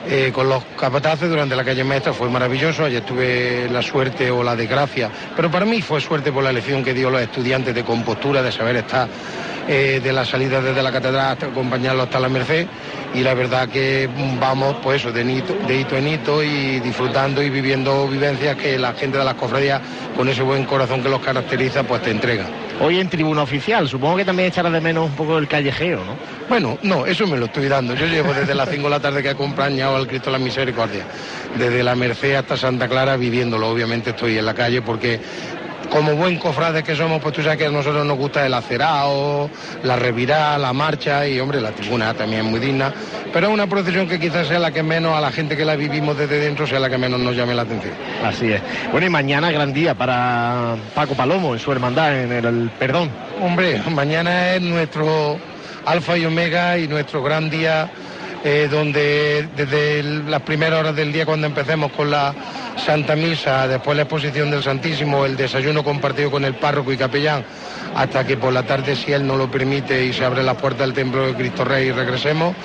eh, 0.07 0.31
con 0.33 0.49
los 0.49 0.63
capataces 0.79 1.29
durante 1.29 1.55
la 1.55 1.63
calle 1.63 1.83
maestra 1.83 2.13
fue 2.13 2.29
maravilloso. 2.29 2.85
Ayer 2.85 3.01
tuve 3.01 3.69
la 3.69 3.81
suerte 3.81 4.31
o 4.31 4.43
la 4.43 4.55
desgracia, 4.55 5.09
pero 5.35 5.51
para 5.51 5.65
mí 5.65 5.81
fue 5.81 6.01
suerte 6.01 6.31
por 6.31 6.43
la 6.43 6.49
elección 6.49 6.83
que 6.83 6.93
dio 6.93 7.09
los 7.09 7.21
estudiantes 7.21 7.75
de 7.75 7.83
compostura, 7.83 8.41
de 8.41 8.51
saber 8.51 8.77
estar 8.77 9.07
eh, 9.71 10.01
de 10.03 10.11
la 10.11 10.25
salida 10.25 10.59
desde 10.61 10.81
la 10.81 10.91
catedral 10.91 11.31
hasta 11.33 11.45
acompañarlo 11.45 12.03
hasta 12.03 12.19
la 12.19 12.27
Merced. 12.27 12.65
Y 13.13 13.21
la 13.21 13.33
verdad 13.35 13.69
que 13.69 14.09
vamos, 14.39 14.75
pues 14.83 15.03
de, 15.13 15.23
nito- 15.23 15.55
de 15.67 15.79
hito 15.79 15.95
en 15.95 16.07
hito 16.07 16.43
y 16.43 16.79
disfrutando 16.79 17.41
y 17.41 17.49
viviendo 17.49 18.07
vivencias 18.07 18.55
que 18.57 18.77
la 18.77 18.93
gente 18.93 19.17
de 19.17 19.23
las 19.25 19.33
cofradías, 19.35 19.81
con 20.17 20.27
ese 20.27 20.41
buen 20.41 20.65
corazón 20.65 21.01
que 21.01 21.09
los 21.09 21.21
caracteriza, 21.21 21.83
pues 21.83 22.01
te 22.01 22.11
entrega. 22.11 22.45
Hoy 22.81 22.99
en 22.99 23.09
tribuna 23.09 23.41
oficial, 23.43 23.87
supongo 23.89 24.17
que 24.17 24.25
también 24.25 24.49
echará 24.49 24.69
de 24.69 24.79
menos 24.81 25.09
un 25.09 25.15
poco 25.15 25.37
el 25.37 25.47
callejeo, 25.47 25.97
¿no? 26.05 26.15
Bueno, 26.47 26.77
no, 26.81 27.05
eso 27.05 27.27
me 27.27 27.37
lo 27.37 27.45
estoy 27.45 27.67
dando. 27.67 27.93
Yo 27.93 28.05
llevo 28.05 28.33
desde 28.33 28.55
las 28.55 28.69
5 28.69 28.83
de 28.83 28.89
la 28.89 28.99
tarde 28.99 29.21
que 29.21 29.27
he 29.27 29.31
acompañado 29.31 29.95
al 29.97 30.07
Cristo 30.07 30.31
de 30.31 30.37
la 30.37 30.43
Misericordia, 30.43 31.03
desde 31.57 31.83
la 31.83 31.95
Merced 31.95 32.35
hasta 32.35 32.55
Santa 32.57 32.87
Clara 32.87 33.17
viviéndolo. 33.17 33.67
Obviamente 33.69 34.11
estoy 34.11 34.37
en 34.37 34.45
la 34.45 34.53
calle 34.53 34.81
porque 34.81 35.19
como 35.89 36.15
buen 36.15 36.37
cofrade 36.37 36.83
que 36.83 36.95
somos, 36.95 37.21
pues 37.21 37.33
tú 37.33 37.41
sabes 37.41 37.57
que 37.57 37.65
a 37.65 37.71
nosotros 37.71 38.05
nos 38.05 38.17
gusta 38.17 38.45
el 38.45 38.53
acerado, 38.53 39.49
la 39.83 39.95
revirá, 39.95 40.57
la 40.57 40.73
marcha 40.73 41.27
y 41.27 41.39
hombre, 41.39 41.59
la 41.59 41.71
tribuna 41.71 42.13
también 42.13 42.45
es 42.45 42.51
muy 42.51 42.59
digna. 42.59 42.93
Pero 43.33 43.47
es 43.47 43.53
una 43.53 43.67
procesión 43.67 44.07
que 44.07 44.19
quizás 44.19 44.47
sea 44.47 44.59
la 44.59 44.71
que 44.71 44.83
menos 44.83 45.15
a 45.15 45.21
la 45.21 45.31
gente 45.31 45.55
que 45.55 45.65
la 45.65 45.75
vivimos 45.75 46.17
desde 46.17 46.39
dentro 46.39 46.65
sea 46.65 46.79
la 46.79 46.89
que 46.89 46.97
menos 46.97 47.19
nos 47.19 47.35
llame 47.35 47.53
la 47.53 47.63
atención. 47.63 47.93
Así 48.23 48.51
es. 48.51 48.61
Bueno, 48.91 49.07
y 49.07 49.09
mañana 49.09 49.51
gran 49.51 49.73
día 49.73 49.95
para 49.95 50.75
Paco 50.95 51.15
Palomo 51.15 51.53
en 51.53 51.59
su 51.59 51.71
hermandad, 51.71 52.23
en 52.23 52.31
el, 52.31 52.45
el 52.45 52.69
perdón. 52.79 53.09
Hombre, 53.41 53.81
mañana 53.89 54.55
es 54.55 54.61
nuestro 54.61 55.37
alfa 55.85 56.17
y 56.17 56.25
omega 56.25 56.77
y 56.77 56.87
nuestro 56.87 57.23
gran 57.23 57.49
día 57.49 57.89
eh, 58.43 58.67
donde 58.69 59.47
desde 59.55 60.03
las 60.03 60.41
primeras 60.41 60.79
horas 60.79 60.95
del 60.95 61.11
día 61.11 61.25
cuando 61.25 61.47
empecemos 61.47 61.91
con 61.91 62.09
la 62.09 62.33
Santa 62.77 63.15
Misa, 63.15 63.67
después 63.67 63.95
la 63.97 64.03
exposición 64.03 64.51
del 64.51 64.63
Santísimo, 64.63 65.25
el 65.25 65.35
desayuno 65.35 65.83
compartido 65.83 66.31
con 66.31 66.45
el 66.45 66.53
párroco 66.55 66.93
y 66.93 66.97
capellán, 66.97 67.43
hasta 67.95 68.25
que 68.25 68.37
por 68.37 68.53
la 68.53 68.63
tarde, 68.63 68.95
si 68.95 69.11
él 69.11 69.25
no 69.27 69.35
lo 69.35 69.49
permite 69.51 70.05
y 70.05 70.13
se 70.13 70.23
abre 70.23 70.43
la 70.43 70.53
puerta 70.55 70.83
del 70.83 70.93
templo 70.93 71.25
de 71.27 71.33
Cristo 71.33 71.65
Rey 71.65 71.87
y 71.87 71.91
regresemos, 71.91 72.55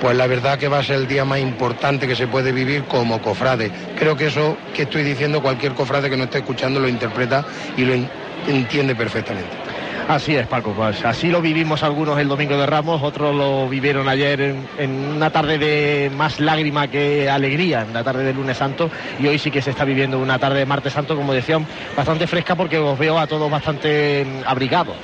pues 0.00 0.16
la 0.16 0.26
verdad 0.26 0.58
que 0.58 0.68
va 0.68 0.80
a 0.80 0.82
ser 0.84 0.96
el 0.96 1.06
día 1.08 1.24
más 1.24 1.38
importante 1.38 2.06
que 2.08 2.16
se 2.16 2.26
puede 2.26 2.52
vivir 2.52 2.84
como 2.84 3.22
cofrade. 3.22 3.70
Creo 3.98 4.16
que 4.16 4.26
eso 4.26 4.56
que 4.74 4.82
estoy 4.82 5.04
diciendo 5.04 5.40
cualquier 5.40 5.72
cofrade 5.74 6.10
que 6.10 6.16
no 6.16 6.24
esté 6.24 6.38
escuchando 6.38 6.80
lo 6.80 6.88
interpreta 6.88 7.44
y 7.76 7.84
lo 7.84 7.94
en- 7.94 8.10
entiende 8.48 8.94
perfectamente. 8.96 9.71
Así 10.08 10.34
es, 10.34 10.46
Paco. 10.46 10.72
Pues 10.72 11.04
así 11.04 11.28
lo 11.28 11.40
vivimos 11.40 11.82
algunos 11.82 12.18
el 12.18 12.28
domingo 12.28 12.56
de 12.56 12.66
Ramos, 12.66 13.02
otros 13.02 13.34
lo 13.34 13.68
vivieron 13.68 14.08
ayer 14.08 14.56
en, 14.78 14.90
una 15.16 15.30
tarde 15.30 15.58
de 15.58 16.10
más 16.16 16.40
lágrima 16.40 16.88
que 16.88 17.30
alegría, 17.30 17.82
en 17.82 17.92
la 17.92 18.04
tarde 18.04 18.24
del 18.24 18.36
lunes 18.36 18.56
santo, 18.56 18.90
y 19.18 19.26
hoy 19.26 19.38
sí 19.38 19.50
que 19.50 19.62
se 19.62 19.70
está 19.70 19.84
viviendo 19.84 20.18
una 20.18 20.38
tarde 20.38 20.60
de 20.60 20.66
martes 20.66 20.92
santo, 20.92 21.16
como 21.16 21.32
decían, 21.32 21.66
bastante 21.96 22.26
fresca 22.26 22.54
porque 22.54 22.78
os 22.78 22.98
veo 22.98 23.18
a 23.18 23.26
todos 23.26 23.50
bastante 23.50 24.26
abrigados. 24.46 24.96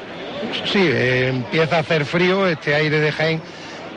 Sí, 0.64 0.80
eh, 0.80 1.28
empieza 1.28 1.76
a 1.76 1.80
hacer 1.80 2.04
frío, 2.04 2.46
este 2.46 2.74
aire 2.74 3.00
de 3.00 3.12
Jaén. 3.12 3.40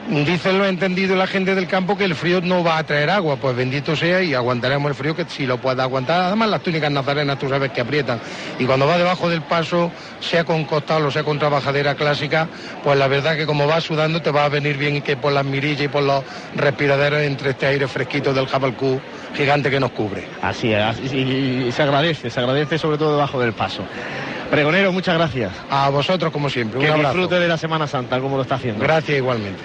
Dicen 0.10 0.58
los 0.58 0.68
entendidos 0.68 1.16
la 1.18 1.28
gente 1.28 1.56
del 1.56 1.68
campo 1.68 1.97
que 1.97 2.04
el 2.04 2.16
frío 2.16 2.41
no 2.41 2.64
va 2.64 2.80
a 2.80 2.84
traer 2.84 3.10
agua, 3.10 3.38
pues 3.38 3.56
bendito 3.56 3.95
sea 3.95 4.22
y 4.22 4.34
aguantaremos 4.34 4.89
el 4.89 4.95
frío 4.95 5.16
que 5.16 5.26
si 5.26 5.45
lo 5.45 5.58
pueda 5.58 5.84
aguantar. 5.84 6.24
Además 6.24 6.49
las 6.49 6.62
túnicas 6.62 6.91
nazarenas 6.91 7.38
tú 7.39 7.47
sabes 7.47 7.72
que 7.72 7.82
aprietan 7.82 8.20
y 8.60 8.66
cuando 8.66 8.88
va 8.88 8.97
debajo 8.97 9.30
del 9.30 9.41
paso, 9.41 9.91
sea 10.20 10.43
con 10.43 10.66
costal 10.66 11.06
o 11.06 11.12
sea 11.12 11.24
con 11.24 11.39
trabajadera 11.39 11.95
clásica, 11.95 12.49
pues 12.84 12.97
la 12.97 13.08
verdad 13.08 13.38
que 13.38 13.45
como 13.45 13.68
vas 13.68 13.84
sudando 13.84 14.22
te 14.22 14.32
va 14.32 14.45
a 14.45 14.49
venir 14.49 14.76
bien 14.78 14.97
y 14.97 15.02
que 15.02 15.16
por 15.16 15.32
las 15.32 15.45
mirillas 15.45 15.84
y 15.84 15.88
por 15.88 16.04
los 16.04 16.24
respiraderos 16.56 17.22
entre 17.22 17.52
este 17.52 17.68
aire 17.68 17.88
fresquito 17.88 18.34
del 18.34 18.47
jabalcú 18.47 18.99
gigante 19.36 19.70
que 19.70 19.80
nos 19.80 19.91
cubre. 19.91 20.28
Así 20.41 20.74
es, 20.74 21.14
y, 21.14 21.68
y 21.68 21.72
se 21.72 21.84
agradece, 21.84 22.30
se 22.30 22.39
agradece 22.39 22.78
sobre 22.78 22.97
todo 22.97 23.14
debajo 23.14 23.39
del 23.39 23.54
paso. 23.54 23.84
Pregonero, 24.49 24.91
muchas 24.91 25.16
gracias. 25.16 25.54
A 25.70 25.89
vosotros, 25.89 26.34
como 26.34 26.49
siempre. 26.49 26.80
Un 26.80 26.86
que 26.86 26.91
abrazo. 26.91 27.14
disfrute 27.18 27.39
de 27.39 27.47
la 27.47 27.58
Semana 27.58 27.88
Santa, 27.88 28.20
como 28.20 28.36
lo 28.36 28.41
está 28.41 28.56
haciendo. 28.56 28.84
Gracias 28.84 29.18
igualmente. 29.18 29.62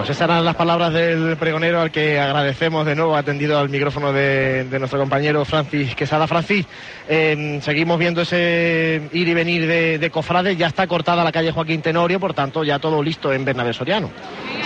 Pues 0.00 0.08
esas 0.08 0.30
eran 0.30 0.46
las 0.46 0.56
palabras 0.56 0.94
del 0.94 1.36
pregonero 1.36 1.78
al 1.78 1.90
que 1.90 2.18
agradecemos 2.18 2.86
de 2.86 2.94
nuevo 2.94 3.14
atendido 3.14 3.58
al 3.58 3.68
micrófono 3.68 4.14
de, 4.14 4.66
nuestro 4.78 4.98
compañero 4.98 5.44
Francis 5.44 5.94
Quesada. 5.94 6.26
Francis, 6.26 6.64
eh, 7.06 7.60
seguimos 7.60 7.98
viendo 7.98 8.22
ese 8.22 9.02
ir 9.12 9.28
y 9.28 9.34
venir 9.34 9.66
de, 9.66 9.98
de 9.98 10.10
cofrades, 10.10 10.56
ya 10.56 10.68
está 10.68 10.86
cortada 10.86 11.22
la 11.22 11.30
calle 11.30 11.52
Joaquín 11.52 11.82
Tenorio, 11.82 12.18
por 12.18 12.32
tanto 12.32 12.64
ya 12.64 12.78
todo 12.78 13.02
listo 13.02 13.30
en 13.30 13.44
Bernabé 13.44 13.74
Soriano. 13.74 14.10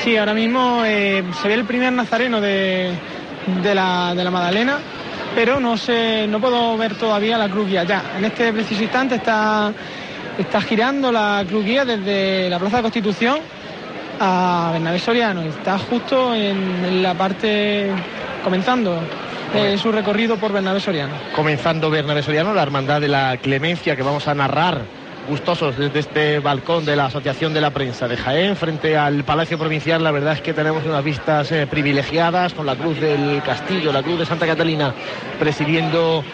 Sí, 0.05 0.17
ahora 0.17 0.35
mismo 0.35 0.85
eh, 0.85 1.25
se 1.43 1.49
ve 1.49 1.55
el 1.55 1.65
primer 1.65 1.93
nazareno 1.93 2.41
de, 2.41 2.93
de, 3.61 3.75
la, 3.75 4.15
la 4.15 4.31
Magdalena, 4.31 4.79
pero 5.35 5.59
no 5.59 5.77
sé, 5.77 6.29
no 6.29 6.41
puedo 6.41 6.77
ver 6.77 6.95
todavía 6.95 7.37
la 7.37 7.49
cruz. 7.49 7.69
Ya, 7.73 8.13
en 8.17 8.25
este 8.25 8.53
preciso 8.53 8.85
instante 8.85 9.17
está, 9.17 9.73
está 10.39 10.61
girando 10.61 11.11
la 11.11 11.45
cruz 11.49 11.65
guía 11.65 11.85
desde 11.85 12.49
la 12.49 12.61
Plaza 12.61 12.77
de 12.77 12.83
Constitución 12.83 13.41
a 14.21 14.71
Bernabé 14.73 14.99
Soriano. 14.99 15.43
Está 15.43 15.79
justo 15.79 16.35
en, 16.35 16.85
en 16.85 17.03
la 17.03 17.15
parte 17.15 17.91
comenzando 18.43 19.01
eh, 19.55 19.79
su 19.79 19.93
recorrido 19.93 20.37
por 20.37 20.53
Bernabé 20.53 20.81
Soriano. 20.81 21.15
Comenzando 21.35 21.91
Bernabé 21.91 22.23
Soriano, 22.23 22.53
la 22.55 22.63
hermandad 22.63 23.01
de 23.01 23.09
la 23.09 23.37
clemencia 23.37 23.97
que 23.97 24.03
vamos 24.03 24.27
a 24.29 24.35
narrar 24.35 24.83
gustosos 25.29 25.79
desde 25.79 26.01
este 26.01 26.39
balcón 26.39 26.85
de 26.85 26.97
la 26.97 27.07
Asociación 27.07 27.55
de 27.55 27.61
la 27.61 27.71
Prensa 27.71 28.09
de 28.09 28.17
Jaén, 28.17 28.57
frente 28.57 28.97
al 28.97 29.25
Palacio 29.25 29.59
Provincial. 29.59 30.03
La 30.03 30.11
verdad 30.11 30.35
es 30.35 30.41
que 30.41 30.53
tenemos 30.53 30.85
unas 30.85 31.03
vistas 31.03 31.51
eh, 31.53 31.67
privilegiadas 31.67 32.53
con 32.53 32.67
la 32.67 32.77
cruz 32.77 33.01
del 33.01 33.43
Castillo, 33.43 33.93
la 33.93 34.03
cruz 34.03 34.19
de 34.19 34.27
Santa 34.27 34.47
Catalina, 34.47 34.93
presidiendo 35.39 36.25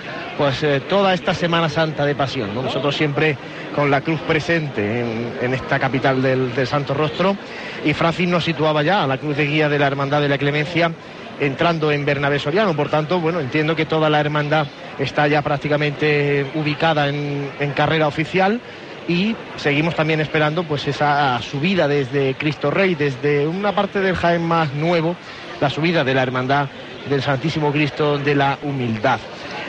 pues 0.41 0.62
eh, 0.62 0.80
toda 0.88 1.12
esta 1.12 1.34
Semana 1.34 1.68
Santa 1.68 2.07
de 2.07 2.14
Pasión. 2.14 2.55
¿no? 2.55 2.62
Nosotros 2.62 2.97
siempre 2.97 3.36
con 3.74 3.91
la 3.91 4.01
cruz 4.01 4.18
presente 4.22 5.03
en, 5.43 5.53
esta 5.53 5.78
capital 5.78 6.22
del, 6.22 6.66
Santo 6.66 6.95
Rostro. 6.95 7.36
Y 7.84 7.93
Francis 7.93 8.26
nos 8.26 8.45
situaba 8.45 8.82
ya 8.82 9.05
a 9.05 9.07
la 9.07 9.18
cruz 9.18 9.36
de 9.36 9.45
guía 9.45 9.68
de 9.68 9.78
la 9.78 9.86
Hermandad 9.86 10.22
de 10.22 10.30
la 10.30 10.38
Clemencia 10.38 10.93
entrando 11.41 11.93
en 11.93 12.07
Bernabé 12.07 12.38
Soriano. 12.38 12.74
Por 12.74 12.88
tanto, 12.88 13.20
bueno, 13.20 13.38
entiendo 13.38 13.76
que 13.76 13.84
toda 13.84 14.09
la 14.09 14.18
hermandad 14.18 14.66
está 14.99 15.28
ya 15.28 15.43
prácticamente 15.43 16.47
ubicada 16.55 17.11
en, 17.11 17.51
en 17.61 17.72
carrera 17.72 18.07
oficial 18.07 18.62
y 19.09 19.36
seguimos 19.57 19.95
también 19.95 20.20
esperando 20.20 20.64
pues 20.64 20.88
esa 20.88 21.38
subida 21.43 21.86
desde 21.86 22.32
Cristo 22.32 22.70
Rey, 22.70 22.95
desde 22.95 23.47
una 23.47 23.74
parte 23.74 24.01
del 24.01 24.16
Jaén 24.16 24.43
más 24.47 24.72
nuevo, 24.72 25.16
la 25.61 25.68
subida 25.68 26.03
de 26.03 26.14
la 26.14 26.22
hermandad 26.22 26.68
del 27.11 27.20
Santísimo 27.20 27.70
Cristo 27.72 28.16
de 28.16 28.34
la 28.34 28.59
Humildad. 28.62 29.20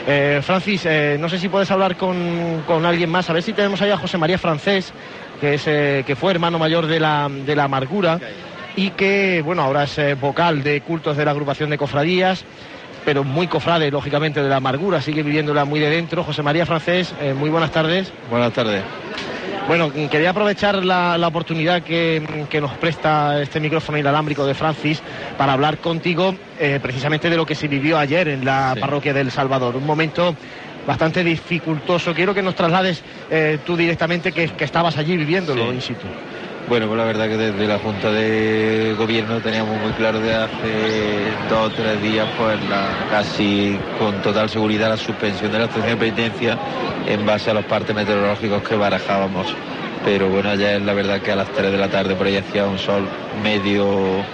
Eh, 0.06 0.40
Francis, 0.42 0.84
eh, 0.84 1.16
no 1.18 1.28
sé 1.28 1.38
si 1.38 1.48
puedes 1.48 1.70
hablar 1.70 1.96
con, 1.96 2.62
con, 2.66 2.84
alguien 2.84 3.08
más, 3.08 3.30
a 3.30 3.32
ver 3.32 3.42
si 3.42 3.52
tenemos 3.52 3.80
ahí 3.82 3.90
a 3.90 3.96
José 3.96 4.18
María 4.18 4.36
Francés, 4.36 4.92
que, 5.40 5.54
es, 5.54 5.64
eh, 5.66 6.02
que 6.06 6.16
fue 6.16 6.32
hermano 6.32 6.58
mayor 6.58 6.86
de 6.86 6.98
la, 6.98 7.28
de 7.30 7.54
la 7.54 7.64
amargura 7.64 8.18
y 8.74 8.90
que, 8.90 9.42
bueno, 9.44 9.62
ahora 9.62 9.84
es 9.84 10.20
vocal 10.20 10.62
de 10.62 10.80
cultos 10.80 11.16
de 11.16 11.24
la 11.24 11.30
agrupación 11.30 11.70
de 11.70 11.78
cofradías, 11.78 12.44
pero 13.04 13.22
muy 13.22 13.46
cofrade, 13.46 13.90
lógicamente, 13.90 14.42
de 14.42 14.48
la 14.48 14.56
amargura, 14.56 15.00
sigue 15.00 15.22
viviéndola 15.22 15.64
muy 15.64 15.78
de 15.78 15.90
dentro. 15.90 16.24
José 16.24 16.42
María 16.42 16.66
Francés, 16.66 17.14
muy 17.36 17.50
buenas 17.50 17.70
tardes. 17.70 18.12
Buenas 18.30 18.52
tardes. 18.52 18.82
Bueno, 19.68 19.92
quería 20.10 20.30
aprovechar 20.30 20.84
la, 20.84 21.16
la 21.16 21.28
oportunidad 21.28 21.82
que, 21.82 22.46
que, 22.50 22.60
nos 22.60 22.72
presta 22.72 23.40
este 23.40 23.60
micrófono 23.60 23.96
inalámbrico 23.96 24.44
de 24.44 24.54
Francis 24.54 25.00
para 25.38 25.52
hablar 25.52 25.78
contigo 25.78 26.34
eh, 26.58 26.80
precisamente 26.82 27.30
de 27.30 27.36
lo 27.36 27.46
que 27.46 27.54
se 27.54 27.68
vivió 27.68 27.98
ayer 27.98 28.28
en 28.28 28.44
la 28.44 28.72
sí. 28.74 28.80
parroquia 28.80 29.14
del 29.14 29.30
Salvador. 29.30 29.76
Un 29.76 29.86
momento 29.86 30.34
bastante 30.86 31.22
dificultoso. 31.22 32.12
Quiero 32.12 32.34
que 32.34 32.42
nos 32.42 32.54
traslades 32.54 33.02
eh, 33.30 33.58
tú 33.64 33.76
directamente 33.76 34.32
que, 34.32 34.48
que, 34.48 34.64
estabas 34.64 34.98
allí 34.98 35.16
viviéndolo 35.16 35.70
sí. 35.70 35.74
in 35.74 35.80
situ. 35.80 36.06
Bueno, 36.72 36.86
pues 36.86 36.96
la 36.96 37.04
verdad 37.04 37.28
que 37.28 37.36
desde 37.36 37.66
la 37.66 37.78
Junta 37.78 38.10
de 38.10 38.94
Gobierno 38.96 39.42
teníamos 39.42 39.78
muy 39.78 39.92
claro 39.92 40.20
de 40.20 40.34
hace 40.34 41.30
dos 41.50 41.68
o 41.68 41.70
tres 41.70 42.00
días, 42.00 42.26
pues 42.38 42.58
la, 42.66 43.08
casi 43.10 43.78
con 43.98 44.22
total 44.22 44.48
seguridad 44.48 44.88
la 44.88 44.96
suspensión 44.96 45.52
de 45.52 45.58
la 45.58 45.64
estación 45.66 45.88
de 45.88 45.96
penitencia 45.98 46.58
en 47.06 47.26
base 47.26 47.50
a 47.50 47.52
los 47.52 47.66
partes 47.66 47.94
meteorológicos 47.94 48.62
que 48.66 48.74
barajábamos. 48.74 49.54
Pero 50.02 50.30
bueno, 50.30 50.48
ayer 50.48 50.80
la 50.80 50.94
verdad 50.94 51.20
que 51.20 51.32
a 51.32 51.36
las 51.36 51.52
3 51.52 51.72
de 51.72 51.76
la 51.76 51.90
tarde 51.90 52.14
por 52.14 52.26
ahí 52.26 52.38
hacía 52.38 52.64
un 52.64 52.78
sol 52.78 53.06
medio 53.42 54.24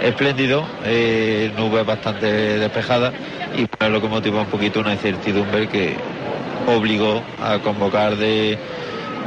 espléndido, 0.00 0.64
eh, 0.84 1.50
nubes 1.56 1.84
bastante 1.84 2.60
despejadas 2.60 3.14
y 3.56 3.66
pues 3.66 3.90
lo 3.90 4.00
que 4.00 4.06
motivó 4.06 4.42
un 4.42 4.46
poquito 4.46 4.78
una 4.78 4.92
incertidumbre 4.92 5.66
que 5.66 5.96
obligó 6.68 7.20
a 7.42 7.58
convocar 7.58 8.14
de 8.14 8.56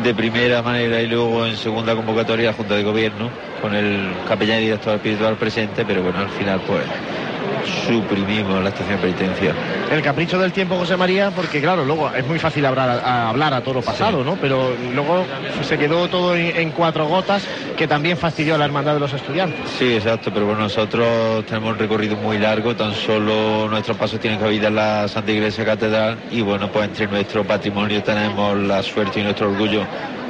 de 0.02 0.14
primera 0.14 0.62
manera 0.62 1.02
y 1.02 1.08
luego 1.08 1.46
en 1.46 1.58
segunda 1.58 1.96
convocatoria 1.96 2.48
la 2.48 2.54
Junta 2.54 2.76
de 2.76 2.84
Gobierno 2.84 3.30
con 3.62 3.76
el 3.76 4.12
capellán 4.28 4.60
y 4.60 4.64
director 4.64 4.96
espiritual 4.96 5.38
presente, 5.38 5.86
pero 5.86 6.04
bueno, 6.04 6.20
al 6.20 6.30
final 6.30 6.62
pues 6.66 6.84
suprimimos 7.88 8.62
la 8.64 8.70
estación 8.70 9.00
penitencia. 9.00 9.54
El 9.92 10.02
capricho 10.02 10.40
del 10.40 10.52
tiempo, 10.52 10.76
José 10.78 10.98
María, 10.98 11.32
porque 11.32 11.62
claro, 11.62 11.86
luego 11.86 12.10
es 12.14 12.26
muy 12.26 12.40
fácil 12.40 12.66
hablar 12.66 12.90
a, 12.90 13.30
hablar 13.30 13.54
a 13.54 13.62
toro 13.62 13.82
pasado, 13.82 14.20
sí. 14.20 14.30
¿no? 14.30 14.36
Pero 14.38 14.76
luego 14.94 15.26
se 15.62 15.78
quedó 15.78 16.08
todo 16.08 16.36
en, 16.36 16.56
en, 16.56 16.72
cuatro 16.72 17.08
gotas, 17.08 17.46
que 17.78 17.88
también 17.88 18.18
fastidió 18.18 18.56
a 18.56 18.58
la 18.58 18.66
hermandad 18.66 18.94
de 18.94 19.00
los 19.00 19.14
estudiantes. 19.14 19.60
Sí, 19.78 19.94
exacto, 19.94 20.32
pero 20.34 20.46
bueno, 20.46 20.62
nosotros 20.62 21.46
tenemos 21.46 21.74
un 21.74 21.80
recorrido 21.80 22.16
muy 22.16 22.38
largo, 22.38 22.76
tan 22.76 22.94
solo 22.94 23.68
nuestros 23.70 23.98
pasos 23.98 24.20
tienen 24.20 24.40
cabida 24.40 24.68
en 24.68 24.76
la 24.76 25.08
Santa 25.08 25.32
Iglesia 25.32 25.66
Catedral 25.66 26.18
y 26.32 26.42
bueno, 26.42 26.72
pues 26.72 26.86
entre 26.86 27.08
nuestro 27.08 27.44
patrimonio 27.44 28.02
tenemos 28.04 28.58
la 28.58 28.82
suerte 28.84 29.20
y 29.20 29.24
nuestro 29.24 29.50
orgullo 29.50 29.86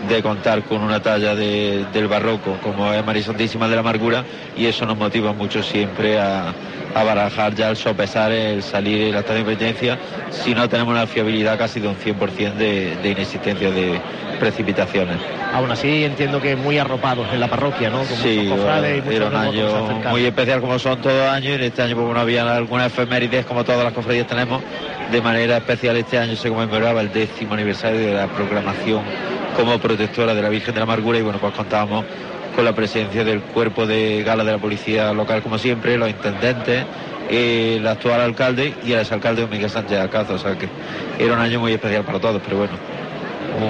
de 0.08 0.22
contar 0.22 0.64
con 0.64 0.82
una 0.82 1.02
talla 1.02 1.36
de, 1.36 1.86
del 1.94 2.08
barroco 2.08 2.58
como 2.62 2.92
es 2.94 3.06
María 3.06 3.24
Santísima 3.24 3.68
de 3.68 3.76
la 3.76 3.82
Amargura 3.82 4.24
y 4.58 4.66
eso 4.66 4.86
nos 4.86 4.98
motiva 4.98 5.34
mucho 5.34 5.64
siempre 5.64 6.20
a, 6.20 6.54
a 6.94 7.04
barajar 7.04 7.56
ya 7.56 7.70
el 7.70 7.78
sopesar 7.78 8.32
el 8.32 8.64
salir 8.64 9.14
la 9.14 9.20
estación 9.20 9.46
de 9.46 9.56
penitencia 9.56 9.98
si 10.30 10.54
no 10.54 10.68
tenemos 10.68 10.94
una 10.94 11.08
fiabilidad 11.08 11.58
casi 11.58 11.80
de 11.80 11.88
un 11.88 11.96
100% 11.96 12.54
de, 12.56 12.96
de, 12.98 13.10
inexistencia 13.10 13.72
de 13.72 14.00
precipitaciones. 14.40 15.18
Aún 15.54 15.72
así 15.72 16.04
entiendo 16.04 16.42
que 16.42 16.56
muy 16.56 16.78
arropados 16.78 17.28
en 17.32 17.40
la 17.40 17.48
parroquia, 17.48 17.90
¿no? 17.90 18.00
Como 18.04 18.22
sí, 18.22 18.48
bueno, 18.48 18.86
era 18.86 19.28
un 19.28 19.36
año 19.36 20.02
muy 20.10 20.26
especial 20.26 20.60
como 20.60 20.80
son 20.80 21.00
todos 21.02 21.16
los 21.16 21.30
años 21.30 21.52
y 21.52 21.54
en 21.54 21.64
este 21.64 21.82
año 21.82 21.96
pues, 21.96 22.06
bueno, 22.06 22.22
había 22.22 22.56
algunas 22.56 22.88
efemérides 22.88 23.46
como 23.46 23.64
todas 23.64 23.84
las 23.84 23.94
cofradías 23.94 24.28
tenemos. 24.28 24.62
De 25.12 25.22
manera 25.22 25.58
especial 25.58 25.96
este 25.98 26.18
año 26.18 26.36
se 26.36 26.50
conmemoraba 26.50 27.02
el 27.02 27.12
décimo 27.12 27.54
aniversario 27.54 28.00
de 28.00 28.14
la 28.14 28.28
proclamación 28.28 29.04
como 29.56 29.80
protectora 29.80 30.34
de 30.34 30.42
la 30.42 30.50
Virgen 30.50 30.74
de 30.74 30.80
la 30.80 30.84
Amargura. 30.84 31.20
Y 31.20 31.22
bueno, 31.22 31.40
pues 31.40 31.54
contábamos 31.54 32.06
con 32.56 32.66
la 32.66 32.74
presencia 32.74 33.24
del 33.24 33.42
cuerpo 33.42 33.86
de 33.86 34.24
gala 34.24 34.44
de 34.44 34.52
la 34.52 34.58
policía 34.58 35.12
local 35.14 35.42
como 35.42 35.58
siempre, 35.58 35.98
los 35.98 36.10
intendentes, 36.10 36.86
el 37.30 37.86
actual 37.88 38.22
alcalde 38.22 38.76
y 38.86 38.92
el 38.92 39.00
exalcalde 39.00 39.48
Miguel 39.48 39.70
Sánchez 39.70 40.00
Alcázar, 40.00 40.36
o 40.36 40.40
sea 40.40 40.56
que 40.58 40.70
era 41.18 41.34
un 41.34 41.40
año 41.40 41.60
muy 41.60 41.74
especial 41.74 42.04
para 42.04 42.20
todos, 42.20 42.42
pero 42.44 42.58
bueno, 42.58 42.74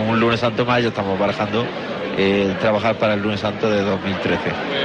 un 0.10 0.20
lunes 0.20 0.40
santo 0.40 0.66
más 0.66 0.82
ya 0.82 0.90
estamos 0.90 1.18
barajando 1.18 1.66
eh, 2.18 2.56
trabajar 2.60 2.98
para 2.98 3.16
el 3.16 3.22
lunes 3.22 3.40
santo 3.40 3.70
de 3.70 3.82
2013. 3.82 4.40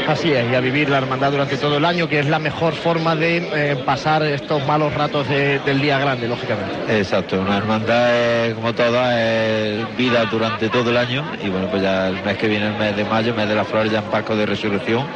Así 0.07 0.33
es, 0.33 0.51
y 0.51 0.55
a 0.55 0.61
vivir 0.61 0.89
la 0.89 0.99
hermandad 0.99 1.31
durante 1.31 1.57
todo 1.57 1.76
el 1.76 1.85
año, 1.85 2.09
que 2.09 2.20
es 2.20 2.26
la 2.26 2.39
mejor 2.39 2.74
forma 2.74 3.14
de 3.14 3.37
eh, 3.55 3.76
pasar 3.85 4.22
estos 4.22 4.66
malos 4.66 4.95
ratos 4.95 5.29
de, 5.29 5.59
del 5.61 5.81
día 5.81 5.99
grande, 5.99 6.26
lógicamente. 6.29 6.99
Exacto, 6.99 7.41
una 7.41 7.59
hermandad 7.59 8.14
es, 8.47 8.55
como 8.55 8.74
toda 8.74 9.20
es 9.22 9.97
vida 9.97 10.24
durante 10.26 10.68
todo 10.68 10.91
el 10.91 10.97
año 10.97 11.24
y 11.43 11.49
bueno, 11.49 11.68
pues 11.68 11.83
ya 11.83 12.09
el 12.09 12.22
mes 12.24 12.37
que 12.39 12.49
viene, 12.49 12.68
el 12.68 12.79
mes 12.79 12.97
de 12.97 13.05
mayo, 13.05 13.35
mes 13.35 13.49
de 13.49 13.55
la 13.55 13.64
flor, 13.64 13.89
ya 13.91 13.99
en 13.99 14.05
Paco 14.05 14.35
de 14.35 14.47
Resurrección, 14.47 15.07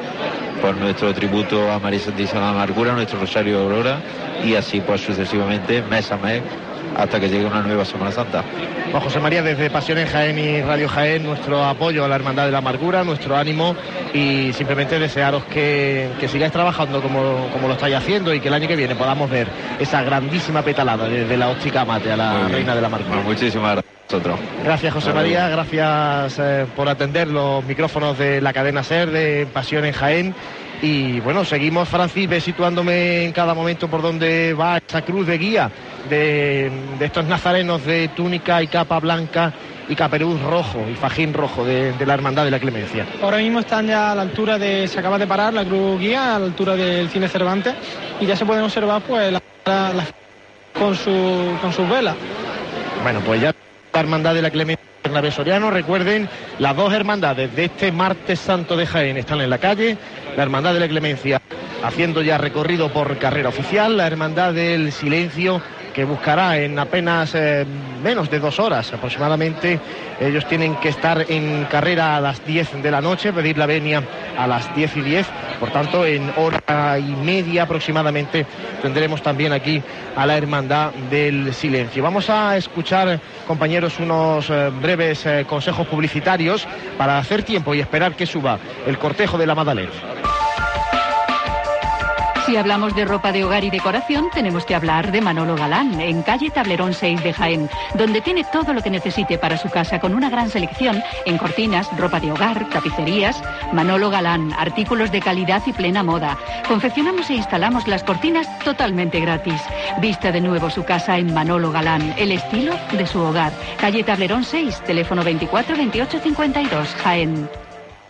por 0.60 0.76
nuestro 0.76 1.12
tributo 1.14 1.70
a 1.70 1.78
María 1.78 2.00
Santísima 2.00 2.50
Amargura, 2.50 2.92
nuestro 2.92 3.18
Rosario 3.18 3.60
Aurora 3.60 4.00
y 4.44 4.54
así 4.54 4.80
pues 4.80 5.00
sucesivamente, 5.00 5.82
mes 5.82 6.10
a 6.12 6.16
mes, 6.16 6.42
hasta 6.96 7.20
que 7.20 7.28
llegue 7.28 7.46
una 7.46 7.62
nueva 7.62 7.84
Semana 7.84 8.12
Santa. 8.12 8.44
José 8.92 9.20
María, 9.20 9.42
desde 9.42 9.70
Pasión 9.70 9.98
en 9.98 10.06
Jaén 10.06 10.38
y 10.38 10.60
Radio 10.60 10.88
Jaén, 10.88 11.24
nuestro 11.24 11.64
apoyo 11.64 12.04
a 12.04 12.08
la 12.08 12.16
Hermandad 12.16 12.46
de 12.46 12.52
la 12.52 12.58
Amargura, 12.58 13.04
nuestro 13.04 13.36
ánimo 13.36 13.74
y 14.12 14.52
simplemente 14.52 14.98
desearos 14.98 15.44
que, 15.44 16.10
que 16.20 16.28
sigáis 16.28 16.52
trabajando 16.52 17.00
como, 17.00 17.48
como, 17.52 17.68
lo 17.68 17.74
estáis 17.74 17.96
haciendo 17.96 18.34
y 18.34 18.40
que 18.40 18.48
el 18.48 18.54
año 18.54 18.68
que 18.68 18.76
viene 18.76 18.94
podamos 18.94 19.30
ver 19.30 19.48
esa 19.78 20.02
grandísima 20.02 20.62
petalada 20.62 21.08
desde 21.08 21.36
la 21.36 21.48
óptica 21.48 21.84
mate 21.84 22.12
a 22.12 22.16
la 22.16 22.48
Reina 22.48 22.74
de 22.74 22.80
la 22.80 22.86
Amargura. 22.88 23.14
Bueno, 23.16 23.28
muchísimas 23.28 23.72
gracias. 23.72 23.92
Gracias 24.62 24.92
José 24.92 25.12
María, 25.14 25.48
gracias 25.48 26.38
eh, 26.38 26.66
por 26.76 26.86
atender 26.86 27.28
los 27.28 27.64
micrófonos 27.64 28.18
de 28.18 28.42
la 28.42 28.52
cadena 28.52 28.82
SER 28.82 29.10
de 29.10 29.46
Pasión 29.46 29.86
en 29.86 29.92
Jaén 29.92 30.34
y 30.82 31.20
bueno, 31.20 31.44
seguimos 31.44 31.88
Francis, 31.88 32.28
ve 32.28 32.40
situándome 32.40 33.24
en 33.24 33.32
cada 33.32 33.54
momento 33.54 33.88
por 33.88 34.02
donde 34.02 34.52
va 34.52 34.78
esa 34.78 35.02
cruz 35.02 35.28
de 35.28 35.38
guía 35.38 35.70
de, 36.10 36.70
de, 36.98 37.06
estos 37.06 37.24
nazarenos 37.24 37.84
de 37.86 38.08
túnica 38.08 38.60
y 38.62 38.66
capa 38.66 38.98
blanca 38.98 39.52
y 39.88 39.94
caperuz 39.94 40.40
rojo 40.42 40.84
y 40.90 40.94
fajín 40.94 41.34
rojo 41.34 41.64
de, 41.64 41.92
de, 41.92 42.04
la 42.04 42.14
Hermandad 42.14 42.44
de 42.44 42.50
la 42.50 42.58
Clemencia. 42.58 43.06
Ahora 43.22 43.36
mismo 43.38 43.60
están 43.60 43.86
ya 43.86 44.10
a 44.10 44.14
la 44.16 44.22
altura 44.22 44.58
de, 44.58 44.88
se 44.88 44.98
acaba 44.98 45.18
de 45.18 45.26
parar 45.26 45.54
la 45.54 45.64
cruz 45.64 46.00
guía, 46.00 46.34
a 46.34 46.38
la 46.40 46.46
altura 46.46 46.74
del 46.74 47.08
cine 47.08 47.28
Cervantes 47.28 47.74
y 48.20 48.26
ya 48.26 48.34
se 48.34 48.44
pueden 48.44 48.64
observar 48.64 49.02
pues 49.02 49.32
la, 49.32 49.40
la, 49.64 50.04
con, 50.76 50.96
su, 50.96 51.56
con 51.60 51.72
sus 51.72 51.88
velas. 51.88 52.16
Bueno, 53.04 53.20
pues 53.20 53.40
ya 53.40 53.54
la 53.92 54.00
Hermandad 54.00 54.34
de 54.34 54.42
la 54.42 54.50
Clemencia 54.50 54.84
Bernabé 55.04 55.30
Soriano. 55.30 55.70
Recuerden, 55.70 56.28
las 56.58 56.76
dos 56.76 56.92
hermandades 56.92 57.54
de 57.54 57.66
este 57.66 57.92
martes 57.92 58.38
santo 58.38 58.76
de 58.76 58.86
Jaén 58.86 59.16
están 59.16 59.40
en 59.40 59.50
la 59.50 59.58
calle. 59.58 59.98
La 60.36 60.42
Hermandad 60.42 60.74
de 60.74 60.80
la 60.80 60.88
Clemencia 60.88 61.40
haciendo 61.82 62.22
ya 62.22 62.38
recorrido 62.38 62.90
por 62.92 63.18
carrera 63.18 63.50
oficial. 63.50 63.96
La 63.96 64.06
Hermandad 64.06 64.54
del 64.54 64.92
Silencio 64.92 65.60
que 65.92 66.04
buscará 66.04 66.58
en 66.58 66.78
apenas 66.78 67.34
eh, 67.34 67.64
menos 68.02 68.30
de 68.30 68.40
dos 68.40 68.58
horas 68.58 68.92
aproximadamente. 68.92 69.78
Ellos 70.20 70.46
tienen 70.46 70.76
que 70.76 70.88
estar 70.88 71.24
en 71.28 71.64
carrera 71.70 72.16
a 72.16 72.20
las 72.20 72.44
10 72.44 72.82
de 72.82 72.90
la 72.90 73.00
noche, 73.00 73.32
pedir 73.32 73.58
la 73.58 73.66
venia 73.66 74.02
a 74.38 74.46
las 74.46 74.74
10 74.74 74.96
y 74.96 75.00
10. 75.02 75.26
Por 75.60 75.70
tanto, 75.70 76.04
en 76.04 76.32
hora 76.36 76.98
y 76.98 77.14
media 77.16 77.64
aproximadamente 77.64 78.46
tendremos 78.80 79.22
también 79.22 79.52
aquí 79.52 79.82
a 80.16 80.26
la 80.26 80.36
Hermandad 80.36 80.92
del 81.10 81.52
Silencio. 81.54 82.02
Vamos 82.02 82.30
a 82.30 82.56
escuchar, 82.56 83.20
compañeros, 83.46 83.98
unos 84.00 84.50
eh, 84.50 84.70
breves 84.80 85.26
eh, 85.26 85.44
consejos 85.48 85.86
publicitarios 85.86 86.66
para 86.96 87.18
hacer 87.18 87.42
tiempo 87.42 87.74
y 87.74 87.80
esperar 87.80 88.14
que 88.14 88.26
suba 88.26 88.58
el 88.86 88.98
cortejo 88.98 89.38
de 89.38 89.46
la 89.46 89.54
Madalena. 89.54 89.92
Si 92.52 92.58
hablamos 92.58 92.94
de 92.94 93.06
ropa 93.06 93.32
de 93.32 93.44
hogar 93.44 93.64
y 93.64 93.70
decoración, 93.70 94.28
tenemos 94.30 94.66
que 94.66 94.74
hablar 94.74 95.10
de 95.10 95.22
Manolo 95.22 95.56
Galán, 95.56 95.98
en 96.02 96.20
calle 96.20 96.50
Tablerón 96.50 96.92
6 96.92 97.22
de 97.22 97.32
Jaén, 97.32 97.70
donde 97.94 98.20
tiene 98.20 98.44
todo 98.44 98.74
lo 98.74 98.82
que 98.82 98.90
necesite 98.90 99.38
para 99.38 99.56
su 99.56 99.70
casa 99.70 99.98
con 99.98 100.12
una 100.12 100.28
gran 100.28 100.50
selección 100.50 101.02
en 101.24 101.38
cortinas, 101.38 101.88
ropa 101.96 102.20
de 102.20 102.30
hogar, 102.30 102.68
tapicerías. 102.68 103.42
Manolo 103.72 104.10
Galán, 104.10 104.52
artículos 104.52 105.10
de 105.10 105.22
calidad 105.22 105.62
y 105.64 105.72
plena 105.72 106.02
moda. 106.02 106.36
Confeccionamos 106.68 107.30
e 107.30 107.36
instalamos 107.36 107.88
las 107.88 108.04
cortinas 108.04 108.46
totalmente 108.58 109.18
gratis. 109.18 109.62
Vista 110.02 110.30
de 110.30 110.42
nuevo 110.42 110.68
su 110.68 110.84
casa 110.84 111.16
en 111.16 111.32
Manolo 111.32 111.72
Galán, 111.72 112.14
el 112.18 112.32
estilo 112.32 112.74
de 112.92 113.06
su 113.06 113.18
hogar. 113.18 113.54
Calle 113.80 114.04
Tablerón 114.04 114.44
6, 114.44 114.82
teléfono 114.84 115.24
24 115.24 115.74
28 115.74 116.20
52, 116.20 116.88
Jaén. 116.96 117.48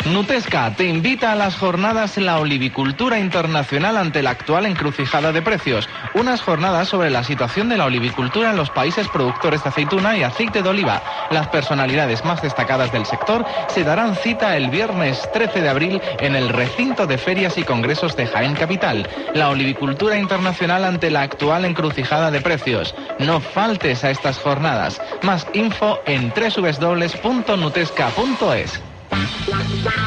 Nutesca 0.04 0.74
te 0.74 0.84
invita 0.84 1.30
a 1.30 1.36
las 1.36 1.56
jornadas 1.56 2.16
la 2.16 2.40
olivicultura 2.40 3.20
internacional 3.20 3.96
ante 3.96 4.20
la 4.22 4.30
actual 4.30 4.66
encrucijada 4.66 5.30
de 5.30 5.42
precios. 5.42 5.88
Unas 6.12 6.42
jornadas 6.42 6.88
sobre 6.88 7.08
la 7.08 7.22
situación 7.22 7.68
de 7.68 7.76
la 7.76 7.84
olivicultura 7.84 8.50
en 8.50 8.56
los 8.56 8.70
países 8.70 9.06
productores 9.06 9.62
de 9.62 9.68
aceituna 9.68 10.18
y 10.18 10.24
aceite 10.24 10.62
de 10.62 10.68
oliva. 10.68 11.02
Las 11.30 11.46
personalidades 11.46 12.24
más 12.24 12.42
destacadas 12.42 12.90
del 12.90 13.06
sector 13.06 13.44
se 13.68 13.84
darán 13.84 14.16
cita 14.16 14.56
el 14.56 14.70
viernes 14.70 15.28
13 15.32 15.62
de 15.62 15.68
abril 15.68 16.02
en 16.18 16.34
el 16.34 16.48
recinto 16.48 17.06
de 17.06 17.16
ferias 17.16 17.56
y 17.56 17.62
congresos 17.62 18.16
de 18.16 18.26
Jaén 18.26 18.56
Capital. 18.56 19.08
La 19.34 19.50
olivicultura 19.50 20.18
internacional 20.18 20.84
ante 20.84 21.12
la 21.12 21.22
actual 21.22 21.64
encrucijada 21.64 22.32
de 22.32 22.40
precios. 22.40 22.96
No 23.20 23.40
faltes 23.40 24.02
a 24.02 24.10
estas 24.10 24.40
jornadas. 24.40 25.00
Más 25.22 25.46
info 25.54 26.00
en 26.06 26.34
www.nutesca.es. 26.34 28.82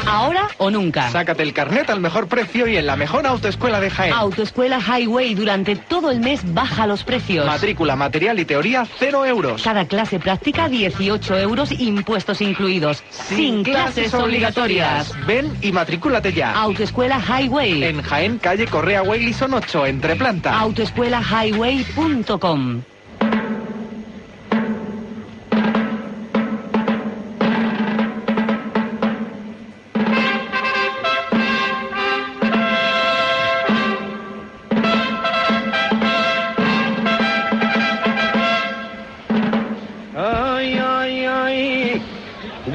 Ahora 0.06 0.48
o 0.58 0.70
nunca. 0.70 1.10
Sácate 1.10 1.42
el 1.42 1.52
carnet 1.52 1.90
al 1.90 2.00
mejor 2.00 2.28
precio 2.28 2.66
y 2.66 2.76
en 2.76 2.86
la 2.86 2.96
mejor 2.96 3.26
autoescuela 3.26 3.80
de 3.80 3.90
Jaén. 3.90 4.12
Autoescuela 4.12 4.80
Highway 4.80 5.34
durante 5.34 5.76
todo 5.76 6.10
el 6.10 6.20
mes 6.20 6.40
baja 6.54 6.86
los 6.86 7.04
precios. 7.04 7.46
Matrícula, 7.46 7.96
material 7.96 8.38
y 8.38 8.44
teoría 8.44 8.86
0 8.98 9.24
euros. 9.26 9.62
Cada 9.62 9.86
clase 9.86 10.18
práctica 10.18 10.68
18 10.68 11.38
euros, 11.38 11.72
impuestos 11.72 12.40
incluidos. 12.40 13.02
Sin, 13.10 13.64
clases 13.64 14.14
obligatorias. 14.14 15.12
Ven 15.26 15.52
y 15.60 15.72
matrículate 15.72 16.32
ya. 16.32 16.52
Autoescuela 16.52 17.20
Highway. 17.20 17.84
En 17.84 18.02
Jaén, 18.02 18.38
calle 18.38 18.66
Correa 18.66 19.02
Waylison 19.02 19.52
8, 19.54 19.86
entre 19.86 20.16
planta. 20.16 20.58
Autoescuelahighway.com. 20.58 22.82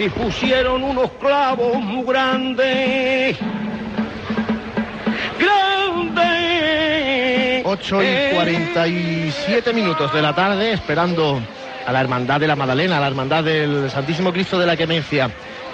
dispusieron 0.02 0.84
unos 0.84 1.12
clavos 1.20 1.76
muy 1.76 2.04
grandes. 2.04 3.38
Grandes. 5.40 6.32
8 7.64 8.04
y 8.04 8.34
47 8.34 9.74
minutos 9.74 10.12
de 10.12 10.22
la 10.24 10.34
tarde, 10.34 10.74
esperando 10.74 11.40
a 11.86 11.92
la 11.92 12.02
Hermandad 12.02 12.40
de 12.40 12.48
la 12.48 12.56
Madalena, 12.56 12.98
a 12.98 13.00
la 13.00 13.08
Hermandad 13.08 13.44
del 13.44 13.92
Santísimo 13.92 14.34
Cristo 14.34 14.58
de 14.58 14.66
la 14.66 14.76
Clemencia, 14.76 15.30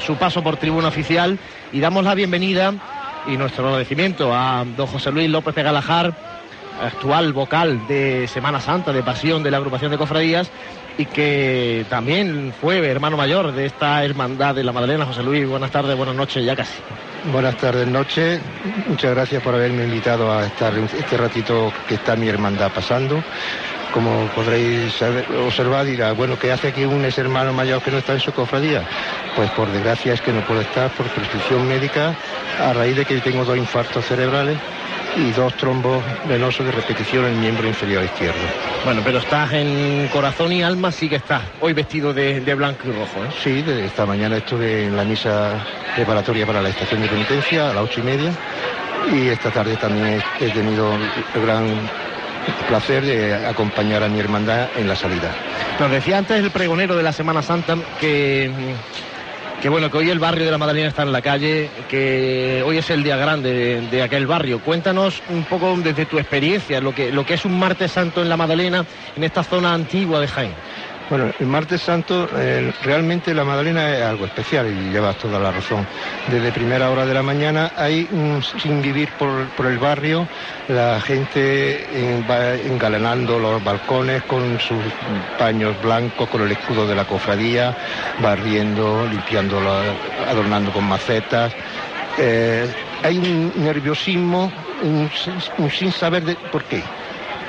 su 0.06 0.16
paso 0.16 0.44
por 0.44 0.58
tribuna 0.58 0.90
oficial 0.90 1.40
y 1.72 1.80
damos 1.80 2.04
la 2.04 2.14
bienvenida 2.14 2.74
y 3.28 3.38
nuestro 3.38 3.68
agradecimiento 3.68 4.36
a 4.36 4.66
don 4.76 4.88
José 4.88 5.10
Luis 5.14 5.30
López 5.30 5.56
de 5.56 5.64
Galajar, 5.64 6.14
actual 6.82 7.34
vocal 7.34 7.88
de 7.88 8.28
Semana 8.28 8.60
Santa, 8.60 8.92
de 8.92 9.04
Pasión 9.04 9.44
de 9.44 9.52
la 9.52 9.58
agrupación 9.58 9.92
de 9.92 9.98
cofradías 9.98 10.52
y 10.98 11.06
que 11.06 11.86
también 11.90 12.54
fue 12.60 12.86
hermano 12.88 13.18
mayor 13.18 13.52
de 13.52 13.68
esta 13.68 14.04
Hermandad 14.04 14.56
de 14.56 14.64
la 14.64 14.72
Madalena. 14.72 15.06
José 15.06 15.24
Luis, 15.24 15.48
buenas 15.48 15.72
tardes, 15.72 15.96
buenas 15.96 16.16
noches, 16.16 16.44
ya 16.44 16.56
casi. 16.56 16.80
Buenas 17.32 17.58
tardes, 17.58 17.88
noche. 17.88 18.40
Muchas 18.88 19.14
gracias 19.14 19.44
por 19.44 19.54
haberme 19.54 19.84
invitado 19.84 20.32
a 20.32 20.46
estar 20.46 20.74
este 20.78 21.18
ratito 21.18 21.72
que 21.88 21.96
está 21.96 22.16
mi 22.16 22.28
hermandad 22.28 22.72
pasando. 22.74 23.24
Como 23.94 24.28
podréis 24.36 25.02
observar, 25.46 25.86
dirá, 25.86 26.12
bueno, 26.12 26.38
¿qué 26.38 26.52
hace 26.52 26.70
aquí 26.70 26.84
un 26.84 27.06
ex 27.06 27.18
hermano 27.18 27.54
mayor 27.54 27.82
que 27.82 27.92
no 27.92 27.98
está 27.98 28.14
en 28.14 28.20
su 28.20 28.32
cofradía? 28.32 28.84
Pues 29.36 29.50
por 29.52 29.72
desgracia 29.72 30.14
es 30.14 30.22
que 30.22 30.34
no 30.34 30.42
puedo 30.42 30.62
estar 30.62 30.90
por 30.92 31.08
prescripción 31.08 31.68
médica 31.68 32.16
a 32.60 32.74
raíz 32.74 32.96
de 32.96 33.06
que 33.06 33.20
tengo 33.22 33.46
dos 33.46 33.58
infartos 33.58 34.06
cerebrales 34.06 34.58
y 35.18 35.32
dos 35.32 35.54
trombos 35.56 36.04
venosos 36.30 36.66
de 36.66 36.72
repetición 36.72 37.26
en 37.26 37.34
el 37.34 37.40
miembro 37.40 37.68
inferior 37.68 38.04
izquierdo. 38.04 38.40
Bueno, 38.86 39.02
pero 39.04 39.18
estás 39.18 39.52
en 39.54 40.08
corazón 40.14 40.52
y 40.54 40.62
alma, 40.62 40.92
sí 40.92 41.10
que 41.10 41.16
estás. 41.16 41.42
Hoy 41.60 41.74
vestido 41.74 42.14
de, 42.14 42.40
de 42.40 42.56
blanco 42.56 42.88
y 42.88 42.92
rojo, 42.92 43.24
¿eh? 43.24 43.30
Sí, 43.44 43.62
de 43.62 43.86
esta 43.86 44.06
mañana 44.06 44.38
estuve 44.38 44.86
en 44.86 44.96
la 44.96 45.04
misa 45.04 45.60
preparatoria 45.96 46.46
para 46.46 46.62
la 46.62 46.70
estación 46.70 47.02
de 47.02 47.08
penitencia 47.08 47.72
a 47.72 47.74
las 47.74 47.84
ocho 47.84 48.02
y 48.02 48.04
media 48.04 48.32
y 49.12 49.30
esta 49.30 49.50
tarde 49.52 49.76
también 49.78 50.22
he 50.40 50.50
tenido 50.50 50.94
el 51.34 51.42
gran 51.42 51.90
placer 52.68 53.04
de 53.04 53.34
acompañar 53.48 54.04
a 54.04 54.10
mi 54.10 54.20
hermandad 54.20 54.70
en 54.76 54.88
la 54.88 54.96
salida. 54.96 55.34
Nos 55.80 55.92
decía 55.92 56.18
antes 56.18 56.44
el 56.44 56.52
pregonero 56.52 56.96
de 56.96 57.04
la 57.04 57.14
Semana 57.14 57.42
Santa 57.42 57.76
que, 58.00 58.50
que 59.62 59.70
bueno, 59.70 59.90
que 59.90 59.98
hoy 59.98 60.10
el 60.10 60.20
barrio 60.20 60.46
de 60.46 60.52
la 60.52 60.58
Madalena 60.58 60.88
está 60.88 61.02
en 61.02 61.12
la 61.12 61.22
calle, 61.22 61.70
que 61.90 62.64
hoy 62.66 62.78
es 62.78 62.90
el 62.92 63.04
día 63.04 63.18
grande 63.18 63.82
de, 63.90 64.02
aquel 64.04 64.28
barrio. 64.28 64.60
Cuéntanos 64.60 65.22
un 65.30 65.44
poco 65.46 65.76
desde 65.78 66.06
tu 66.06 66.20
experiencia 66.20 66.80
lo 66.80 66.94
que, 66.94 67.12
lo 67.12 67.26
que 67.26 67.34
es 67.34 67.46
un 67.46 67.58
martes 67.58 67.92
santo 67.92 68.22
en 68.22 68.30
la 68.30 68.38
Madalena, 68.38 68.86
en 69.16 69.24
esta 69.24 69.44
zona 69.44 69.74
antigua 69.74 70.20
de 70.20 70.28
Jaén. 70.28 70.54
Bueno, 71.10 71.32
el 71.40 71.48
martes 71.48 71.82
santo 71.82 72.28
eh, 72.36 72.74
realmente 72.84 73.34
la 73.34 73.46
Madalena 73.46 73.96
es 73.96 74.04
algo 74.04 74.26
especial 74.26 74.68
y 74.68 74.92
llevas 74.92 75.18
toda 75.18 75.40
la 75.40 75.54
razón. 75.54 75.88
Desde 76.30 76.52
primera 76.52 76.90
hora 76.90 77.06
de 77.06 77.14
la 77.14 77.24
mañana 77.24 77.72
hay 77.78 78.10
un 78.12 78.44
sin 78.44 78.82
vivir 78.82 79.08
por, 79.18 79.48
por 79.52 79.68
el 79.68 79.78
barrio, 79.78 80.28
la 80.68 81.00
gente 81.00 81.80
eh, 81.80 82.24
va 82.30 82.56
engalanando 82.56 83.40
los 83.40 83.64
balcones 83.64 84.22
con 84.24 84.60
sus 84.60 84.84
paños 85.40 85.82
blancos, 85.82 86.28
con 86.28 86.42
el 86.42 86.52
escudo 86.52 86.86
de 86.86 86.96
la 86.96 87.06
cofradía, 87.06 87.74
barriendo, 88.22 89.08
limpiando, 89.10 89.62
adornando 90.28 90.74
con 90.74 90.84
macetas. 90.84 91.54
Eh, 92.18 92.68
hay 93.04 93.18
un 93.18 93.54
nerviosismo, 93.56 94.52
un, 94.84 95.10
un 95.58 95.72
sin 95.72 95.92
saber 95.94 96.24
de 96.26 96.36
por 96.52 96.66
qué 96.66 96.84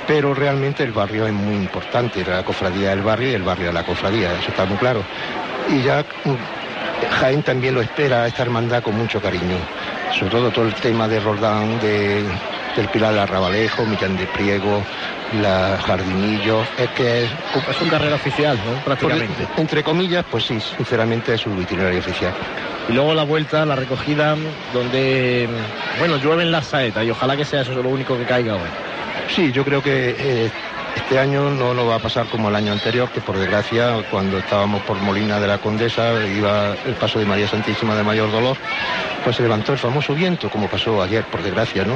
pero 0.08 0.32
realmente 0.32 0.82
el 0.82 0.90
barrio 0.90 1.26
es 1.26 1.34
muy 1.34 1.54
importante, 1.54 2.24
la 2.24 2.42
cofradía 2.42 2.90
del 2.90 3.02
barrio 3.02 3.30
y 3.30 3.34
el 3.34 3.42
barrio 3.42 3.66
de 3.66 3.74
la 3.74 3.84
cofradía, 3.84 4.32
eso 4.40 4.48
está 4.48 4.64
muy 4.64 4.78
claro. 4.78 5.04
Y 5.68 5.82
ya 5.82 6.02
mm, 6.24 7.10
Jaén 7.20 7.42
también 7.42 7.74
lo 7.74 7.82
espera 7.82 8.22
a 8.22 8.26
esta 8.26 8.42
hermandad 8.42 8.82
con 8.82 8.96
mucho 8.96 9.20
cariño, 9.20 9.58
sobre 10.18 10.30
todo 10.30 10.50
todo 10.50 10.64
el 10.64 10.74
tema 10.74 11.06
de 11.06 11.20
Roldán, 11.20 11.78
de, 11.80 12.24
del 12.74 12.88
Pilar 12.88 13.12
de 13.12 13.20
Arrabalejo, 13.20 13.84
Millán 13.84 14.16
de 14.16 14.26
Priego, 14.28 14.82
la 15.42 15.78
Jardinillo, 15.86 16.62
es 16.78 16.88
que 16.96 17.24
es... 17.24 17.30
Es 17.68 17.80
un 17.82 17.90
carrera 17.90 18.14
oficial, 18.14 18.56
¿no? 18.56 18.82
Prácticamente. 18.84 19.46
entre 19.58 19.82
comillas, 19.82 20.24
pues 20.30 20.44
sí, 20.44 20.58
sinceramente 20.58 21.34
es 21.34 21.42
su 21.42 21.50
itinerario 21.60 22.00
oficial. 22.00 22.32
Y 22.88 22.92
luego 22.94 23.12
la 23.12 23.24
vuelta, 23.24 23.66
la 23.66 23.76
recogida, 23.76 24.34
donde, 24.72 25.46
bueno, 25.98 26.16
llueven 26.16 26.50
las 26.50 26.68
saetas 26.68 27.04
y 27.04 27.10
ojalá 27.10 27.36
que 27.36 27.44
sea 27.44 27.60
eso 27.60 27.74
lo 27.74 27.90
único 27.90 28.16
que 28.16 28.24
caiga 28.24 28.54
hoy. 28.54 28.87
Sí, 29.34 29.52
yo 29.52 29.64
creo 29.64 29.82
que 29.82 30.16
eh, 30.18 30.50
este 30.96 31.18
año 31.18 31.50
no 31.50 31.74
nos 31.74 31.88
va 31.88 31.96
a 31.96 31.98
pasar 31.98 32.26
como 32.26 32.48
el 32.48 32.56
año 32.56 32.72
anterior, 32.72 33.08
que 33.10 33.20
por 33.20 33.38
desgracia, 33.38 34.02
cuando 34.10 34.38
estábamos 34.38 34.82
por 34.82 34.98
Molina 34.98 35.38
de 35.38 35.46
la 35.46 35.58
Condesa, 35.58 36.12
iba 36.26 36.74
el 36.86 36.94
paso 36.94 37.18
de 37.18 37.26
María 37.26 37.46
Santísima 37.46 37.94
de 37.94 38.02
Mayor 38.02 38.30
Dolor, 38.32 38.56
pues 39.24 39.36
se 39.36 39.42
levantó 39.42 39.72
el 39.72 39.78
famoso 39.78 40.14
viento, 40.14 40.50
como 40.50 40.68
pasó 40.68 41.02
ayer, 41.02 41.24
por 41.24 41.42
desgracia, 41.42 41.84
¿no? 41.84 41.94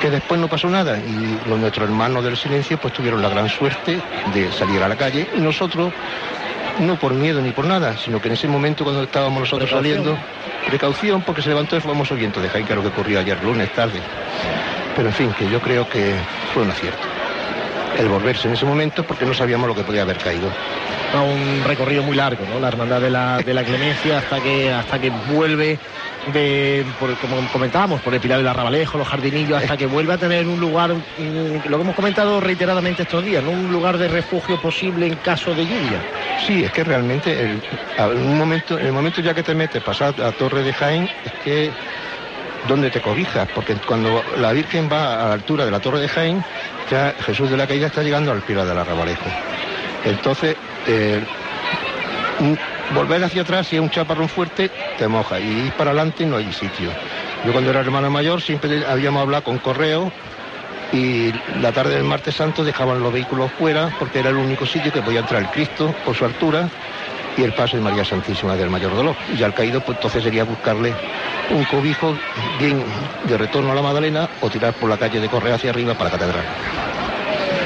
Que 0.00 0.10
después 0.10 0.40
no 0.40 0.48
pasó 0.48 0.68
nada 0.68 0.98
y 0.98 1.48
los 1.48 1.58
nuestros 1.58 1.88
hermanos 1.88 2.22
del 2.24 2.36
silencio 2.36 2.78
pues 2.78 2.92
tuvieron 2.92 3.22
la 3.22 3.28
gran 3.28 3.48
suerte 3.48 4.00
de 4.34 4.52
salir 4.52 4.82
a 4.82 4.88
la 4.88 4.96
calle 4.96 5.26
y 5.34 5.40
nosotros 5.40 5.92
no 6.80 6.96
por 6.96 7.14
miedo 7.14 7.40
ni 7.40 7.50
por 7.50 7.64
nada, 7.64 7.96
sino 7.96 8.20
que 8.20 8.28
en 8.28 8.34
ese 8.34 8.46
momento 8.46 8.84
cuando 8.84 9.02
estábamos 9.02 9.40
nosotros 9.40 9.68
Precaución. 9.68 10.04
saliendo, 10.04 10.18
precaución 10.68 11.22
porque 11.22 11.42
se 11.42 11.48
levantó 11.48 11.76
el 11.76 11.82
famoso 11.82 12.14
viento 12.14 12.40
de 12.40 12.48
Jaén, 12.48 12.66
que 12.66 12.74
lo 12.74 12.82
que 12.82 12.88
ocurrió 12.88 13.20
ayer 13.20 13.42
lunes 13.42 13.72
tarde. 13.74 14.00
Pero 14.98 15.10
en 15.10 15.14
fin, 15.14 15.32
que 15.38 15.48
yo 15.48 15.60
creo 15.60 15.88
que 15.88 16.12
fue 16.52 16.64
un 16.64 16.70
acierto. 16.72 17.06
El 17.96 18.08
volverse 18.08 18.48
en 18.48 18.54
ese 18.54 18.66
momento 18.66 19.04
porque 19.04 19.24
no 19.24 19.32
sabíamos 19.32 19.68
lo 19.68 19.74
que 19.76 19.84
podía 19.84 20.02
haber 20.02 20.16
caído. 20.18 20.50
a 21.14 21.22
un 21.22 21.62
recorrido 21.64 22.02
muy 22.02 22.16
largo, 22.16 22.44
¿no? 22.52 22.58
La 22.58 22.66
hermandad 22.66 23.00
de 23.00 23.08
la, 23.08 23.38
de 23.38 23.54
la 23.54 23.62
clemencia 23.62 24.18
hasta 24.18 24.40
que 24.40 24.72
hasta 24.72 24.98
que 24.98 25.10
vuelve 25.32 25.78
de, 26.32 26.84
por- 26.98 27.16
como 27.18 27.48
comentábamos, 27.52 28.00
por 28.02 28.12
el 28.12 28.20
Pilar 28.20 28.38
del 28.38 28.48
Arrabalejo, 28.48 28.98
los 28.98 29.06
jardinillos, 29.08 29.56
hasta 29.62 29.76
que 29.76 29.86
vuelve 29.86 30.12
a 30.14 30.18
tener 30.18 30.48
un 30.48 30.58
lugar, 30.60 30.92
mm, 30.94 31.68
lo 31.68 31.76
que 31.78 31.82
hemos 31.82 31.94
comentado 31.94 32.40
reiteradamente 32.40 33.02
estos 33.02 33.24
días, 33.24 33.42
¿no? 33.44 33.50
Un 33.52 33.72
lugar 33.72 33.98
de 33.98 34.08
refugio 34.08 34.58
posible 34.58 35.06
en 35.06 35.14
caso 35.14 35.54
de 35.54 35.64
lluvia. 35.64 36.02
Sí, 36.44 36.64
es 36.64 36.72
que 36.72 36.82
realmente 36.82 37.40
el, 37.40 37.62
un 38.16 38.36
momento, 38.36 38.78
en 38.80 38.86
el 38.86 38.92
momento 38.92 39.20
ya 39.22 39.32
que 39.32 39.44
te 39.44 39.54
metes 39.54 39.80
pasar 39.80 40.12
a 40.20 40.32
Torre 40.32 40.62
de 40.64 40.72
Jaén, 40.74 41.08
es 41.24 41.32
que 41.44 41.72
donde 42.66 42.90
te 42.90 43.00
cobijas, 43.00 43.48
porque 43.54 43.74
cuando 43.74 44.24
la 44.38 44.52
Virgen 44.52 44.88
va 44.90 45.24
a 45.24 45.28
la 45.28 45.34
altura 45.34 45.64
de 45.64 45.70
la 45.70 45.80
Torre 45.80 46.00
de 46.00 46.08
Jaén, 46.08 46.44
ya 46.90 47.14
Jesús 47.20 47.50
de 47.50 47.56
la 47.56 47.66
Caída 47.66 47.86
está 47.86 48.02
llegando 48.02 48.32
al 48.32 48.42
Pilar 48.42 48.66
del 48.66 48.78
Arrabalejo. 48.78 49.28
Entonces, 50.04 50.56
eh, 50.86 51.22
volver 52.94 53.22
hacia 53.24 53.42
atrás, 53.42 53.66
si 53.66 53.76
es 53.76 53.82
un 53.82 53.90
chaparrón 53.90 54.28
fuerte, 54.28 54.70
te 54.98 55.08
moja, 55.08 55.38
y 55.40 55.66
ir 55.66 55.72
para 55.72 55.90
adelante 55.90 56.24
no 56.26 56.36
hay 56.36 56.52
sitio. 56.52 56.90
Yo 57.44 57.52
cuando 57.52 57.70
era 57.70 57.80
hermano 57.80 58.10
mayor 58.10 58.40
siempre 58.40 58.84
habíamos 58.86 59.22
hablado 59.22 59.44
con 59.44 59.58
correo 59.58 60.10
y 60.92 61.32
la 61.60 61.72
tarde 61.72 61.94
del 61.94 62.04
martes 62.04 62.34
santo 62.34 62.64
dejaban 62.64 63.02
los 63.02 63.12
vehículos 63.12 63.52
fuera 63.52 63.94
porque 63.98 64.20
era 64.20 64.30
el 64.30 64.36
único 64.36 64.66
sitio 64.66 64.92
que 64.92 65.02
podía 65.02 65.20
entrar 65.20 65.42
el 65.42 65.48
Cristo 65.48 65.94
por 66.04 66.16
su 66.16 66.24
altura 66.24 66.68
y 67.38 67.42
el 67.44 67.52
paso 67.52 67.76
de 67.76 67.82
María 67.82 68.04
Santísima 68.04 68.56
del 68.56 68.68
Mayor 68.68 68.94
Dolor. 68.94 69.14
Y 69.36 69.42
al 69.42 69.54
caído, 69.54 69.80
pues 69.80 69.96
entonces 69.96 70.24
sería 70.24 70.44
buscarle 70.44 70.92
un 71.50 71.64
cobijo 71.64 72.14
bien 72.58 72.82
de 73.24 73.38
retorno 73.38 73.72
a 73.72 73.74
la 73.74 73.82
Magdalena 73.82 74.28
o 74.40 74.50
tirar 74.50 74.74
por 74.74 74.90
la 74.90 74.98
calle 74.98 75.20
de 75.20 75.28
Correa 75.28 75.54
hacia 75.54 75.70
arriba 75.70 75.94
para 75.94 76.10
la 76.10 76.18
catedral. 76.18 76.44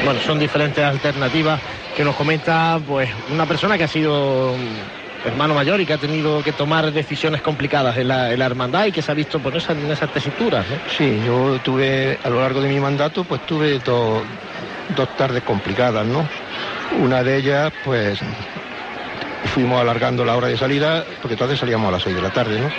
Bueno, 0.04 0.20
son 0.20 0.38
diferentes 0.38 0.84
alternativas 0.84 1.60
que 1.96 2.04
nos 2.04 2.14
comenta 2.16 2.78
pues 2.86 3.08
una 3.30 3.46
persona 3.46 3.78
que 3.78 3.84
ha 3.84 3.88
sido 3.88 4.54
hermano 5.24 5.54
mayor 5.54 5.80
y 5.80 5.86
que 5.86 5.92
ha 5.92 5.98
tenido 5.98 6.42
que 6.42 6.52
tomar 6.52 6.92
decisiones 6.92 7.40
complicadas 7.40 7.96
en 7.96 8.08
la, 8.08 8.32
en 8.32 8.38
la 8.38 8.46
hermandad 8.46 8.86
y 8.86 8.92
que 8.92 9.02
se 9.02 9.12
ha 9.12 9.14
visto 9.14 9.38
pues, 9.38 9.54
en, 9.54 9.60
esas, 9.60 9.76
en 9.76 9.90
esas 9.90 10.12
tesituras, 10.12 10.66
¿no? 10.68 10.76
Sí, 10.96 11.20
yo 11.24 11.58
tuve, 11.62 12.18
a 12.22 12.28
lo 12.28 12.40
largo 12.40 12.60
de 12.60 12.68
mi 12.68 12.80
mandato, 12.80 13.22
pues 13.22 13.40
tuve 13.46 13.78
dos, 13.78 14.22
dos 14.96 15.16
tardes 15.16 15.44
complicadas, 15.44 16.04
¿no? 16.04 16.26
Una 17.00 17.22
de 17.22 17.36
ellas, 17.36 17.72
pues, 17.84 18.20
fuimos 19.52 19.80
alargando 19.80 20.24
la 20.24 20.34
hora 20.34 20.48
de 20.48 20.56
salida, 20.56 21.04
porque 21.20 21.34
entonces 21.34 21.58
salíamos 21.58 21.88
a 21.88 21.92
las 21.92 22.02
6 22.02 22.16
de 22.16 22.22
la 22.22 22.30
tarde, 22.30 22.58
¿no? 22.58 22.70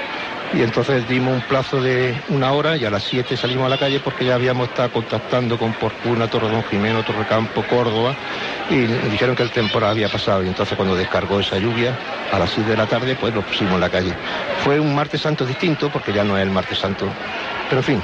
Y 0.57 0.61
entonces 0.61 1.07
dimos 1.07 1.35
un 1.35 1.41
plazo 1.41 1.81
de 1.81 2.15
una 2.29 2.51
hora 2.51 2.77
y 2.77 2.85
a 2.85 2.89
las 2.89 3.03
7 3.03 3.37
salimos 3.37 3.65
a 3.65 3.69
la 3.69 3.77
calle 3.77 3.99
porque 3.99 4.25
ya 4.25 4.35
habíamos 4.35 4.69
estado 4.69 4.91
contactando 4.91 5.57
con 5.57 5.73
Porcuna, 5.73 6.27
Torre 6.27 6.49
Don 6.49 6.63
Jimeno, 6.63 7.03
Torrecampo, 7.03 7.63
Córdoba 7.63 8.15
y 8.69 8.85
dijeron 9.09 9.35
que 9.35 9.43
el 9.43 9.51
temporal 9.51 9.91
había 9.91 10.09
pasado 10.09 10.43
y 10.43 10.47
entonces 10.47 10.75
cuando 10.75 10.95
descargó 10.95 11.39
esa 11.39 11.57
lluvia 11.57 11.97
a 12.31 12.39
las 12.39 12.51
6 12.51 12.67
de 12.67 12.77
la 12.77 12.87
tarde 12.87 13.15
pues 13.19 13.33
nos 13.33 13.43
pusimos 13.45 13.73
en 13.73 13.79
la 13.81 13.89
calle. 13.89 14.13
Fue 14.63 14.79
un 14.79 14.95
martes 14.95 15.21
santo 15.21 15.45
distinto 15.45 15.89
porque 15.89 16.13
ya 16.13 16.23
no 16.23 16.37
es 16.37 16.43
el 16.43 16.49
martes 16.49 16.77
santo, 16.77 17.07
pero 17.69 17.81
en 17.81 17.85
fin, 17.85 18.01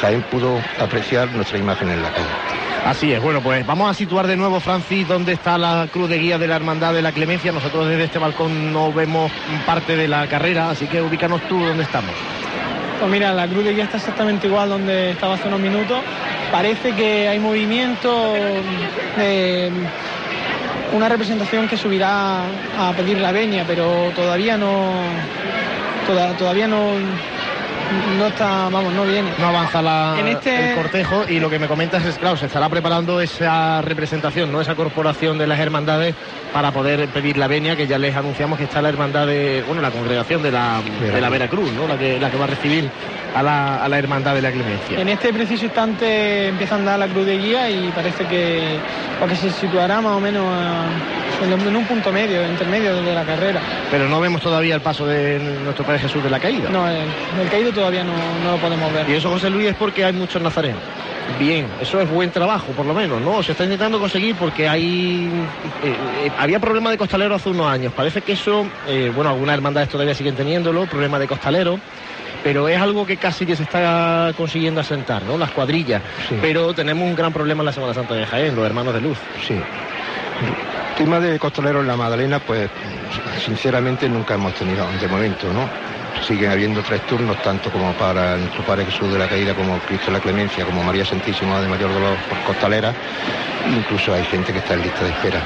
Jaén 0.00 0.22
pudo 0.22 0.60
apreciar 0.78 1.30
nuestra 1.32 1.58
imagen 1.58 1.90
en 1.90 2.02
la 2.02 2.10
calle. 2.10 2.62
Así 2.84 3.12
es, 3.12 3.22
bueno, 3.22 3.40
pues 3.40 3.64
vamos 3.64 3.88
a 3.88 3.94
situar 3.94 4.26
de 4.26 4.36
nuevo, 4.36 4.58
Francis, 4.58 5.06
dónde 5.06 5.32
está 5.32 5.56
la 5.56 5.88
cruz 5.92 6.08
de 6.08 6.18
guía 6.18 6.36
de 6.36 6.48
la 6.48 6.56
Hermandad 6.56 6.92
de 6.92 7.00
la 7.00 7.12
Clemencia. 7.12 7.52
Nosotros 7.52 7.88
desde 7.88 8.04
este 8.04 8.18
balcón 8.18 8.72
no 8.72 8.92
vemos 8.92 9.30
parte 9.64 9.96
de 9.96 10.08
la 10.08 10.26
carrera, 10.26 10.70
así 10.70 10.88
que 10.88 11.00
ubícanos 11.00 11.40
tú 11.48 11.64
dónde 11.64 11.84
estamos. 11.84 12.12
Pues 13.02 13.10
mira, 13.10 13.32
la 13.32 13.48
cruz 13.48 13.64
de 13.64 13.72
guía 13.74 13.82
está 13.82 13.96
exactamente 13.96 14.46
igual 14.46 14.68
donde 14.68 15.10
estaba 15.10 15.34
hace 15.34 15.48
unos 15.48 15.58
minutos. 15.58 15.98
Parece 16.52 16.92
que 16.92 17.26
hay 17.26 17.40
movimiento 17.40 18.36
una 20.92 21.08
representación 21.08 21.66
que 21.66 21.76
subirá 21.76 22.42
a 22.78 22.92
pedir 22.96 23.18
la 23.18 23.32
veña, 23.32 23.64
pero 23.66 24.12
todavía 24.14 24.56
no 24.56 25.02
toda- 26.06 26.36
todavía 26.36 26.68
no 26.68 26.92
no 28.18 28.26
está, 28.26 28.68
vamos, 28.70 28.92
no 28.92 29.04
viene. 29.04 29.30
No 29.38 29.48
avanza 29.48 29.82
la- 29.82 30.16
En 30.18 30.28
este- 30.28 30.70
el 30.70 30.76
cortejo 30.76 31.24
y 31.28 31.40
lo 31.40 31.48
que 31.50 31.58
me 31.58 31.66
comentas 31.68 32.04
es, 32.04 32.18
claro, 32.18 32.36
se 32.36 32.46
estará 32.46 32.68
preparando 32.68 33.20
esa 33.20 33.82
representación, 33.82 34.50
¿no? 34.52 34.60
Esa 34.60 34.74
corporación 34.74 35.38
de 35.38 35.46
las 35.46 35.58
hermandades 35.60 36.14
para 36.52 36.70
poder 36.72 37.08
pedir 37.08 37.36
la 37.38 37.46
venia, 37.48 37.76
que 37.76 37.86
ya 37.86 37.98
les 37.98 38.14
anunciamos 38.16 38.58
que 38.58 38.64
está 38.64 38.82
la 38.82 38.88
hermandad 38.90 39.26
de, 39.26 39.62
bueno, 39.66 39.80
la 39.82 39.90
congregación 39.90 40.42
de 40.42 40.52
la, 40.52 40.80
de 41.00 41.20
la 41.20 41.28
Veracruz, 41.28 41.72
¿no? 41.72 41.86
La 41.88 41.96
que, 41.98 42.18
la 42.20 42.30
que 42.30 42.36
va 42.36 42.44
a 42.44 42.48
recibir 42.48 42.90
a 43.34 43.42
la, 43.42 43.82
a 43.82 43.88
la 43.88 43.98
hermandad 43.98 44.34
de 44.34 44.42
la 44.42 44.50
Clemencia. 44.52 45.00
En 45.00 45.08
este 45.08 45.32
preciso 45.32 45.64
instante 45.64 46.48
empieza 46.48 46.74
a 46.74 46.78
andar 46.78 46.98
la 46.98 47.08
cruz 47.08 47.24
de 47.24 47.38
guía 47.38 47.70
y 47.70 47.90
parece 47.94 48.26
que, 48.26 48.76
porque 49.18 49.36
se 49.36 49.50
situará 49.50 50.00
más 50.02 50.16
o 50.16 50.20
menos 50.20 50.44
a- 50.46 50.84
en, 51.42 51.52
en 51.60 51.74
un 51.76 51.84
punto 51.86 52.12
medio, 52.12 52.46
intermedio 52.46 53.02
de 53.02 53.14
la 53.14 53.24
carrera. 53.24 53.60
Pero 53.90 54.06
no 54.08 54.20
vemos 54.20 54.40
todavía 54.42 54.74
el 54.76 54.80
paso 54.80 55.06
de 55.06 55.40
nuestro 55.64 55.84
Padre 55.84 55.98
Jesús 56.00 56.22
de 56.22 56.30
la 56.30 56.38
Caída. 56.38 56.68
No, 56.70 56.86
el, 56.88 56.98
el 57.40 57.48
caído 57.50 57.72
todavía 57.72 57.81
no, 57.90 58.12
no 58.44 58.52
lo 58.52 58.56
podemos 58.58 58.92
ver. 58.92 59.08
Y 59.08 59.14
eso, 59.14 59.30
José 59.30 59.50
Luis, 59.50 59.68
es 59.68 59.76
porque 59.76 60.04
hay 60.04 60.12
muchos 60.12 60.40
nazarenos. 60.40 60.80
Bien, 61.38 61.66
eso 61.80 62.00
es 62.00 62.10
buen 62.10 62.30
trabajo, 62.30 62.66
por 62.72 62.84
lo 62.84 62.94
menos, 62.94 63.20
¿no? 63.20 63.42
Se 63.42 63.52
está 63.52 63.64
intentando 63.64 63.98
conseguir 63.98 64.34
porque 64.36 64.68
hay... 64.68 65.30
eh, 65.82 65.96
eh, 66.26 66.32
había 66.38 66.58
problema 66.60 66.90
de 66.90 66.98
costalero 66.98 67.34
hace 67.34 67.48
unos 67.48 67.66
años. 67.66 67.92
Parece 67.92 68.20
que 68.22 68.32
eso, 68.32 68.66
eh, 68.86 69.10
bueno, 69.14 69.30
algunas 69.30 69.54
hermandades 69.54 69.88
todavía 69.88 70.14
siguen 70.14 70.34
teniéndolo, 70.34 70.86
problema 70.86 71.18
de 71.18 71.26
costalero. 71.26 71.78
Pero 72.44 72.68
es 72.68 72.80
algo 72.80 73.06
que 73.06 73.16
casi 73.18 73.46
que 73.46 73.54
se 73.54 73.62
está 73.62 74.32
consiguiendo 74.36 74.80
asentar, 74.80 75.22
¿no? 75.22 75.38
Las 75.38 75.52
cuadrillas. 75.52 76.02
Pero 76.40 76.74
tenemos 76.74 77.08
un 77.08 77.14
gran 77.14 77.32
problema 77.32 77.62
en 77.62 77.66
la 77.66 77.72
Semana 77.72 77.94
Santa 77.94 78.14
de 78.14 78.26
Jaén, 78.26 78.56
los 78.56 78.66
hermanos 78.66 78.92
de 78.92 79.00
luz. 79.00 79.16
Sí. 79.46 79.54
Tema 80.98 81.20
de 81.20 81.38
costaleros 81.38 81.82
en 81.82 81.86
la 81.86 81.96
Magdalena, 81.96 82.40
pues 82.40 82.68
sinceramente 83.44 84.08
nunca 84.08 84.34
hemos 84.34 84.54
tenido 84.54 84.84
de 85.00 85.06
momento, 85.06 85.52
¿no? 85.52 85.68
Siguen 86.26 86.50
habiendo 86.50 86.82
tres 86.82 87.04
turnos, 87.06 87.40
tanto 87.42 87.70
como 87.70 87.92
para 87.94 88.36
nuestro 88.36 88.64
Padre 88.64 88.84
Jesús 88.84 89.12
de 89.12 89.18
la 89.18 89.28
Caída, 89.28 89.54
como 89.54 89.78
Cristo 89.80 90.06
de 90.06 90.12
la 90.12 90.20
Clemencia, 90.20 90.64
como 90.64 90.82
María 90.82 91.04
Santísima 91.04 91.60
de 91.60 91.68
Mayor 91.68 91.92
Dolor 91.92 92.16
por 92.28 92.38
costalera. 92.44 92.94
Incluso 93.68 94.14
hay 94.14 94.24
gente 94.24 94.52
que 94.52 94.58
está 94.58 94.74
en 94.74 94.82
lista 94.82 95.04
de 95.04 95.10
espera. 95.10 95.42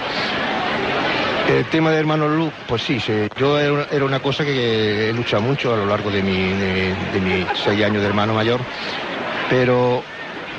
El 1.49 1.65
tema 1.67 1.91
de 1.91 1.99
hermanos 1.99 2.31
Luz, 2.31 2.53
pues 2.67 2.83
sí, 2.83 3.01
yo 3.39 3.59
era 3.59 4.05
una, 4.05 4.21
cosa 4.21 4.45
que 4.45 5.09
he 5.09 5.13
luchado 5.13 5.43
mucho 5.43 5.73
a 5.73 5.77
lo 5.77 5.87
largo 5.87 6.11
de, 6.11 6.21
mi, 6.21 6.53
de 6.53 7.21
mis 7.21 7.47
seis 7.65 7.85
años 7.85 8.03
de 8.03 8.09
hermano 8.09 8.35
mayor, 8.35 8.61
pero 9.49 10.03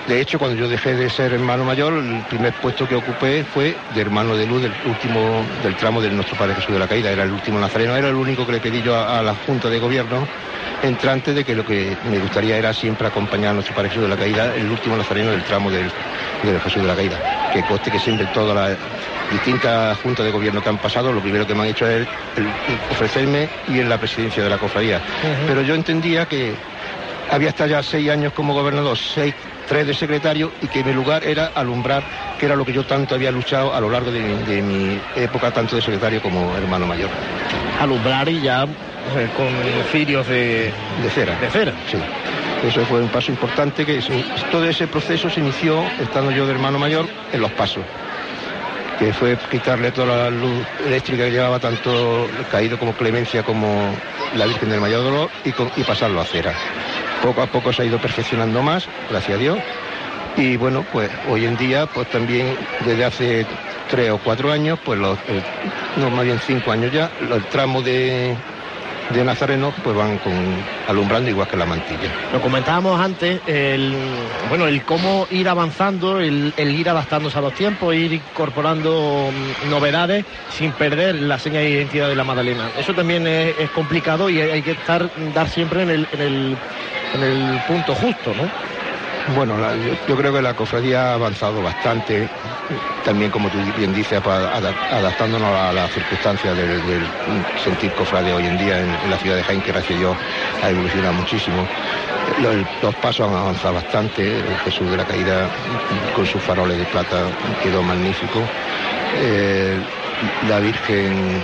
de 0.08 0.22
hecho 0.22 0.40
cuando 0.40 0.58
yo 0.58 0.68
dejé 0.68 0.96
de 0.96 1.10
ser 1.10 1.34
hermano 1.34 1.64
mayor, 1.66 1.94
el 1.94 2.22
primer 2.30 2.54
puesto 2.54 2.88
que 2.88 2.96
ocupé 2.96 3.44
fue 3.44 3.76
de 3.94 4.02
hermano 4.02 4.36
de 4.36 4.46
luz 4.46 4.62
del 4.62 4.74
último, 4.86 5.44
del 5.64 5.76
tramo 5.76 6.02
de 6.02 6.10
nuestro 6.10 6.38
Padre 6.38 6.56
Jesús 6.56 6.74
de 6.74 6.80
la 6.80 6.88
Caída, 6.88 7.12
era 7.12 7.24
el 7.24 7.32
último 7.32 7.60
nazareno, 7.60 7.96
era 7.96 8.10
el 8.10 8.16
único 8.16 8.46
que 8.46 8.54
le 8.54 8.60
pedí 8.60 8.82
yo 8.82 8.96
a, 8.96 9.20
a 9.20 9.22
la 9.22 9.36
Junta 9.36 9.70
de 9.70 9.80
Gobierno 9.80 10.28
entrante 10.84 11.34
de 11.34 11.44
que 11.44 11.56
lo 11.56 11.66
que 11.66 11.96
me 12.10 12.20
gustaría 12.20 12.58
era 12.58 12.74
siempre 12.74 13.08
acompañar 13.08 13.52
a 13.52 13.54
nuestro 13.54 13.76
Padre 13.76 13.90
Jesús 13.90 14.04
de 14.04 14.10
la 14.10 14.18
Caída, 14.18 14.56
el 14.56 14.70
último 14.70 14.96
nazareno 14.96 15.32
del 15.32 15.44
tramo 15.44 15.72
del, 15.72 15.90
del 16.44 16.60
Jesús 16.62 16.82
de 16.82 16.88
la 16.88 16.96
Caída. 16.96 17.18
Que 17.54 17.64
coste 17.64 17.92
que 17.92 18.00
siempre 18.00 18.28
todas 18.28 18.56
las 18.56 18.78
distintas 19.32 19.98
juntas 20.00 20.26
de 20.26 20.32
gobierno 20.32 20.62
que 20.62 20.70
han 20.70 20.78
pasado, 20.78 21.12
lo 21.12 21.22
primero 21.22 21.46
que 21.46 21.56
me 21.56 21.62
han 21.64 21.68
hecho 21.68 21.88
es 21.88 22.08
el 22.38 22.48
ofrecerme 22.92 23.50
y 23.68 23.80
en 23.80 23.90
la 23.90 23.98
presidencia 23.98 24.44
de 24.44 24.50
la 24.50 24.58
cofradía. 24.58 25.02
Pero 25.48 25.62
yo 25.62 25.76
entendía 25.76 26.26
que 26.26 26.54
había 27.32 27.50
estado 27.50 27.72
ya 27.72 27.84
seis 27.84 28.10
años 28.10 28.34
como 28.34 28.54
gobernador, 28.54 28.98
seis, 28.98 29.34
tres 29.68 29.86
de 29.88 29.94
secretario 29.94 30.52
y 30.62 30.68
que 30.68 30.84
mi 30.84 30.94
lugar 30.94 31.24
era 31.24 31.52
alumbrar, 31.54 32.04
que 32.40 32.46
era 32.46 32.56
lo 32.56 32.66
que 32.66 32.74
yo 32.74 32.84
tanto 32.86 33.16
había 33.16 33.32
luchado 33.32 33.74
a 33.74 33.80
lo 33.82 33.90
largo 33.90 34.12
de, 34.12 34.20
mi- 34.22 34.44
de 34.44 34.62
mi 34.62 35.00
época, 35.16 35.52
tanto 35.52 35.76
de 35.76 35.82
secretario 35.82 36.22
como 36.22 36.56
hermano 36.56 36.88
mayor. 36.88 37.10
Alumbrar 37.80 38.28
y 38.30 38.42
ya 38.42 38.64
eh, 38.64 39.30
con 39.36 39.48
cirios 39.92 40.28
de... 40.28 40.72
De 41.04 41.10
cera. 41.10 41.36
De 41.40 41.50
cera. 41.50 41.74
Sí. 41.92 41.98
Eso 42.68 42.84
fue 42.86 43.02
un 43.02 43.10
paso 43.10 43.32
importante 43.32 43.86
que 43.86 44.02
se- 44.02 44.24
todo 44.52 44.66
ese 44.66 44.88
proceso 44.88 45.30
se 45.30 45.40
inició 45.42 45.84
estando 46.02 46.32
yo 46.32 46.46
de 46.48 46.54
hermano 46.54 46.80
mayor 46.80 47.08
en 47.32 47.42
los 47.42 47.52
pasos 47.52 47.84
que 49.00 49.14
fue 49.14 49.38
quitarle 49.52 49.92
toda 49.92 50.08
la 50.24 50.30
luz 50.32 50.66
eléctrica 50.84 51.26
que 51.26 51.30
llevaba 51.30 51.60
tanto 51.60 52.28
caído 52.52 52.80
como 52.80 52.94
Clemencia 52.94 53.44
como 53.44 53.96
la 54.36 54.48
Virgen 54.48 54.70
del 54.72 54.82
Mayor 54.82 55.04
Dolor 55.04 55.30
y, 55.46 55.52
con- 55.52 55.70
y 55.78 55.84
pasarlo 55.84 56.20
a 56.20 56.26
cera. 56.26 56.52
Poco 57.22 57.42
a 57.42 57.48
poco 57.48 57.74
se 57.74 57.82
ha 57.82 57.86
ido 57.86 58.00
perfeccionando 58.00 58.62
más, 58.62 58.88
gracias 59.10 59.36
a 59.36 59.40
Dios. 59.40 59.60
Y 60.36 60.56
bueno, 60.56 60.86
pues 60.92 61.10
hoy 61.28 61.46
en 61.46 61.58
día, 61.58 61.88
pues 61.88 62.08
también 62.10 62.56
desde 62.86 63.04
hace 63.06 63.46
tres 63.90 64.12
o 64.12 64.20
cuatro 64.20 64.52
años, 64.52 64.80
pues 64.86 65.00
los, 65.00 65.18
el- 65.28 65.44
no 65.96 66.12
más 66.12 66.26
bien 66.26 66.40
cinco 66.40 66.72
años 66.72 66.92
ya, 66.92 67.12
lo- 67.22 67.36
el 67.38 67.46
tramo 67.46 67.82
de 67.82 68.36
de 69.10 69.24
nazarenos 69.24 69.74
pues 69.86 69.96
van 69.96 70.18
con, 70.18 70.34
alumbrando 70.86 71.30
igual 71.30 71.48
que 71.48 71.56
la 71.56 71.66
mantilla. 71.66 72.12
Lo 72.34 72.42
comentábamos 72.42 73.00
antes, 73.00 73.40
el, 73.48 73.96
bueno, 74.50 74.68
el 74.68 74.84
cómo 74.84 75.26
ir 75.32 75.48
avanzando, 75.48 76.20
el, 76.20 76.54
ir 76.58 76.90
adaptándose 76.90 77.38
a 77.38 77.42
los 77.42 77.54
tiempos, 77.54 77.96
ir 77.96 78.12
incorporando 78.12 79.32
mm, 79.64 79.70
novedades 79.70 80.26
sin 80.50 80.74
perder 80.74 81.16
la 81.16 81.40
seña 81.40 81.62
de 81.62 81.70
identidad 81.70 82.10
de 82.10 82.16
la 82.18 82.26
Magdalena. 82.26 82.70
Eso 82.78 82.94
también 82.94 83.26
es, 83.28 83.56
es 83.58 83.70
complicado 83.70 84.30
y 84.30 84.42
hay 84.42 84.62
que 84.62 84.72
estar, 84.72 85.10
dar 85.34 85.48
siempre 85.48 85.84
en 85.84 85.90
el, 85.90 86.08
en 86.12 86.22
el, 86.22 86.58
en 87.14 87.24
el 87.24 87.60
punto 87.68 87.96
justo, 87.96 88.34
¿no? 88.34 88.50
Bueno, 89.36 89.58
yo, 90.08 90.16
creo 90.16 90.34
que 90.34 90.42
la 90.42 90.54
cofradía 90.54 91.12
ha 91.12 91.14
avanzado 91.16 91.62
bastante, 91.62 92.30
también 93.04 93.30
como 93.30 93.50
tú 93.50 93.58
bien 93.76 93.94
dices, 93.94 94.22
adaptándonos 94.26 95.54
a 95.54 95.74
las 95.74 95.92
circunstancias 95.92 96.56
del, 96.56 96.82
sentir 97.62 97.92
cofrade 97.92 98.32
hoy 98.32 98.46
en 98.46 98.58
día 98.58 98.80
en, 98.80 99.10
la 99.10 99.18
ciudad 99.18 99.36
de 99.36 99.44
Jaén, 99.44 99.62
que 99.62 99.74
gracias 99.74 99.98
a 99.98 100.00
Dios 100.00 100.18
ha 100.64 100.70
evolucionado 100.70 101.14
muchísimo. 101.14 101.68
Los 102.82 102.96
pasos 102.96 103.28
han 103.28 103.36
avanzado 103.36 103.74
bastante, 103.74 104.40
el 104.40 104.58
Jesús 104.64 104.90
de 104.92 104.98
la 104.98 105.06
Caída 105.06 105.50
con 106.16 106.26
sus 106.26 106.42
faroles 106.42 106.78
de 106.78 106.86
plata 106.86 107.28
quedó 107.62 107.84
magnífico. 107.84 108.42
Eh, 109.20 109.78
la 110.48 110.60
Virgen 110.60 111.42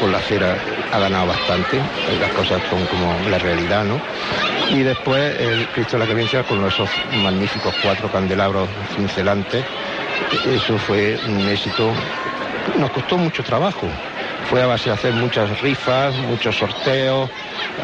con 0.00 0.12
la 0.12 0.20
cera 0.20 0.56
ha 0.92 0.98
ganado 0.98 1.26
bastante, 1.26 1.82
las 2.20 2.32
cosas 2.32 2.62
son 2.70 2.86
como 2.86 3.14
la 3.28 3.38
realidad, 3.38 3.84
¿no? 3.84 4.00
Y 4.70 4.82
después 4.82 5.40
el 5.40 5.66
Cristo 5.68 5.96
de 5.96 6.00
la 6.00 6.04
Clemencia 6.06 6.42
con 6.44 6.64
esos 6.66 6.90
magníficos 7.22 7.74
cuatro 7.82 8.10
candelabros 8.10 8.68
cincelantes, 8.94 9.64
eso 10.46 10.78
fue 10.78 11.18
un 11.26 11.48
éxito, 11.48 11.92
nos 12.78 12.90
costó 12.90 13.16
mucho 13.16 13.42
trabajo. 13.42 13.88
Fue 14.50 14.62
a 14.62 14.66
base 14.66 14.90
de 14.90 14.94
hacer 14.94 15.12
muchas 15.14 15.60
rifas, 15.60 16.14
muchos 16.14 16.56
sorteos, 16.56 17.30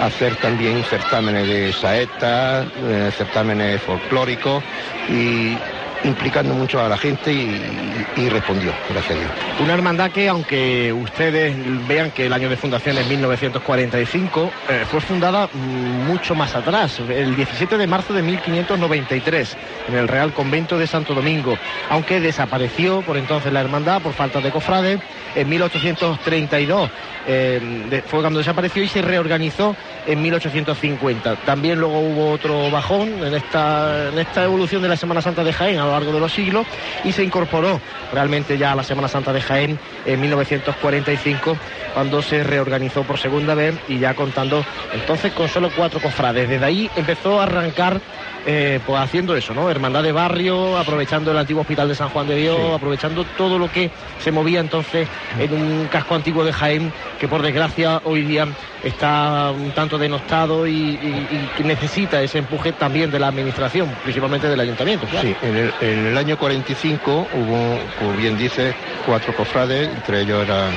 hacer 0.00 0.36
también 0.36 0.82
certámenes 0.84 1.48
de 1.48 1.72
saetas, 1.72 2.66
eh, 2.86 3.10
certámenes 3.16 3.80
folclóricos. 3.82 4.62
Y 5.08 5.56
implicando 6.04 6.54
mucho 6.54 6.80
a 6.80 6.88
la 6.88 6.96
gente 6.96 7.32
y, 7.32 8.28
respondió, 8.28 8.72
gracias 8.90 9.16
a 9.16 9.20
Dios. 9.20 9.32
Una 9.60 9.74
hermandad 9.74 10.10
que, 10.10 10.28
aunque 10.28 10.92
ustedes 10.92 11.54
vean 11.88 12.10
que 12.10 12.26
el 12.26 12.32
año 12.32 12.48
de 12.48 12.56
fundación 12.56 12.98
es 12.98 13.06
1945, 13.06 14.50
eh, 14.68 14.84
fue 14.90 15.00
fundada 15.00 15.48
mm, 15.52 16.06
mucho 16.06 16.34
más 16.34 16.54
atrás, 16.54 17.00
el 17.08 17.34
17 17.36 17.76
de 17.78 17.86
marzo 17.86 18.12
de 18.12 18.22
1593, 18.22 19.56
en 19.88 19.94
el 19.94 20.08
Real 20.08 20.32
Convento 20.32 20.78
de 20.78 20.86
Santo 20.86 21.14
Domingo, 21.14 21.56
aunque 21.90 22.20
desapareció 22.20 23.02
por 23.02 23.16
entonces 23.16 23.52
la 23.52 23.60
hermandad 23.60 24.02
por 24.02 24.12
falta 24.12 24.40
de 24.40 24.50
cofrades. 24.50 25.00
En 25.34 25.48
1832 25.48 26.90
eh, 27.26 27.86
de- 27.90 28.02
fue 28.02 28.20
cuando 28.20 28.38
desapareció 28.38 28.82
y 28.84 28.88
se 28.88 29.02
reorganizó 29.02 29.74
en 30.06 30.22
1850. 30.22 31.36
También 31.44 31.80
luego 31.80 31.98
hubo 32.00 32.30
otro 32.30 32.70
bajón 32.70 33.24
en 33.24 33.34
esta, 33.34 34.10
evolución 34.44 34.82
de 34.82 34.88
la 34.88 34.96
Semana 34.96 35.20
Santa 35.22 35.42
de 35.42 35.52
Jaén 35.52 35.78
largo 35.94 36.12
de 36.12 36.20
los 36.20 36.32
siglos 36.32 36.66
y 37.04 37.12
se 37.12 37.24
incorporó 37.24 37.80
realmente 38.12 38.58
ya 38.58 38.72
a 38.72 38.76
la 38.76 38.84
Semana 38.84 39.08
Santa 39.08 39.32
de 39.32 39.40
Jaén 39.40 39.78
en 40.06 40.20
1945 40.20 41.56
cuando 41.94 42.22
se 42.22 42.42
reorganizó 42.42 43.02
por 43.04 43.18
segunda 43.18 43.54
vez 43.54 43.74
y 43.88 43.98
ya 43.98 44.14
contando 44.14 44.64
entonces 44.92 45.32
con 45.32 45.48
solo 45.48 45.70
cuatro 45.76 46.00
cofrades. 46.00 46.48
Desde 46.48 46.64
ahí 46.64 46.90
empezó 46.96 47.40
a 47.40 47.44
arrancar 47.44 48.00
eh, 48.44 48.80
pues 48.84 49.00
haciendo 49.02 49.34
eso, 49.36 49.54
¿no? 49.54 49.70
Hermandad 49.70 50.02
de 50.02 50.12
barrio, 50.12 50.76
aprovechando 50.76 51.30
el 51.30 51.38
antiguo 51.38 51.62
hospital 51.62 51.88
de 51.88 51.94
San 51.94 52.10
Juan 52.10 52.26
de 52.26 52.36
Dios, 52.36 52.74
aprovechando 52.74 53.24
todo 53.24 53.58
lo 53.58 53.68
que 53.70 53.90
se 54.18 54.32
movía 54.32 54.60
entonces 54.60 55.08
en 55.38 55.52
un 55.52 55.88
casco 55.88 56.14
antiguo 56.14 56.44
de 56.44 56.52
Jaén 56.52 56.92
que 57.18 57.28
por 57.28 57.42
desgracia 57.42 58.00
hoy 58.04 58.22
día 58.22 58.46
está 58.82 59.50
un 59.52 59.72
tanto 59.72 59.98
denostado 59.98 60.66
y, 60.66 60.72
y- 60.72 61.50
necesita 61.64 62.22
ese 62.22 62.38
empuje 62.38 62.72
también 62.72 63.10
de 63.10 63.18
la 63.18 63.28
administración, 63.28 63.88
principalmente 64.02 64.48
del 64.48 64.60
ayuntamiento. 64.60 65.06
claro. 65.06 65.26
Sí, 65.26 65.34
en 65.40 65.56
el, 65.56 65.72
en 65.80 66.06
el 66.06 66.18
año 66.18 66.36
45 66.36 67.28
hubo, 67.32 67.78
como 67.98 68.12
bien 68.16 68.36
dice, 68.36 68.74
cuatro 69.06 69.32
cofrades, 69.32 69.88
entre 69.88 70.20
ellos 70.20 70.42
era 70.44 70.68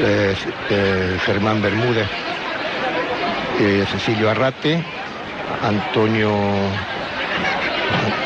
eh, 0.00 0.34
eh, 0.70 1.18
Germán 1.24 1.62
Bermúdez, 1.62 2.08
Cecilio 3.86 4.30
Arrate, 4.30 4.82
Antonio, 5.64 6.30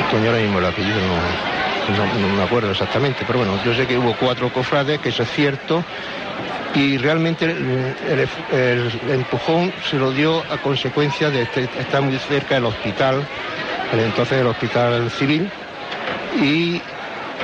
Antonio 0.01 0.31
ahora 0.31 0.43
mismo 0.43 0.59
el 0.59 0.65
apellido 0.65 1.01
no, 1.07 2.37
me 2.37 2.43
acuerdo 2.43 2.71
exactamente, 2.71 3.25
pero 3.27 3.39
bueno, 3.39 3.59
yo 3.65 3.73
sé 3.75 3.87
que 3.87 3.97
hubo 3.97 4.15
cuatro 4.15 4.51
cofrades, 4.53 5.01
que 5.01 5.11
eso 5.11 5.23
es 5.23 5.31
cierto, 5.31 5.85
y 6.75 6.99
realmente 6.99 7.45
el, 7.47 8.29
empujón 9.11 9.73
se 9.89 9.97
lo 9.97 10.13
dio 10.13 10.45
a 10.51 10.59
consecuencia 10.59 11.31
de 11.31 11.43
este- 11.43 11.69
estar 11.79 12.03
muy 12.03 12.19
cerca 12.19 12.57
del 12.57 12.67
hospital, 12.67 13.25
entonces 13.93 14.41
el 14.41 14.47
hospital 14.47 15.11
civil, 15.11 15.49
y 16.43 16.83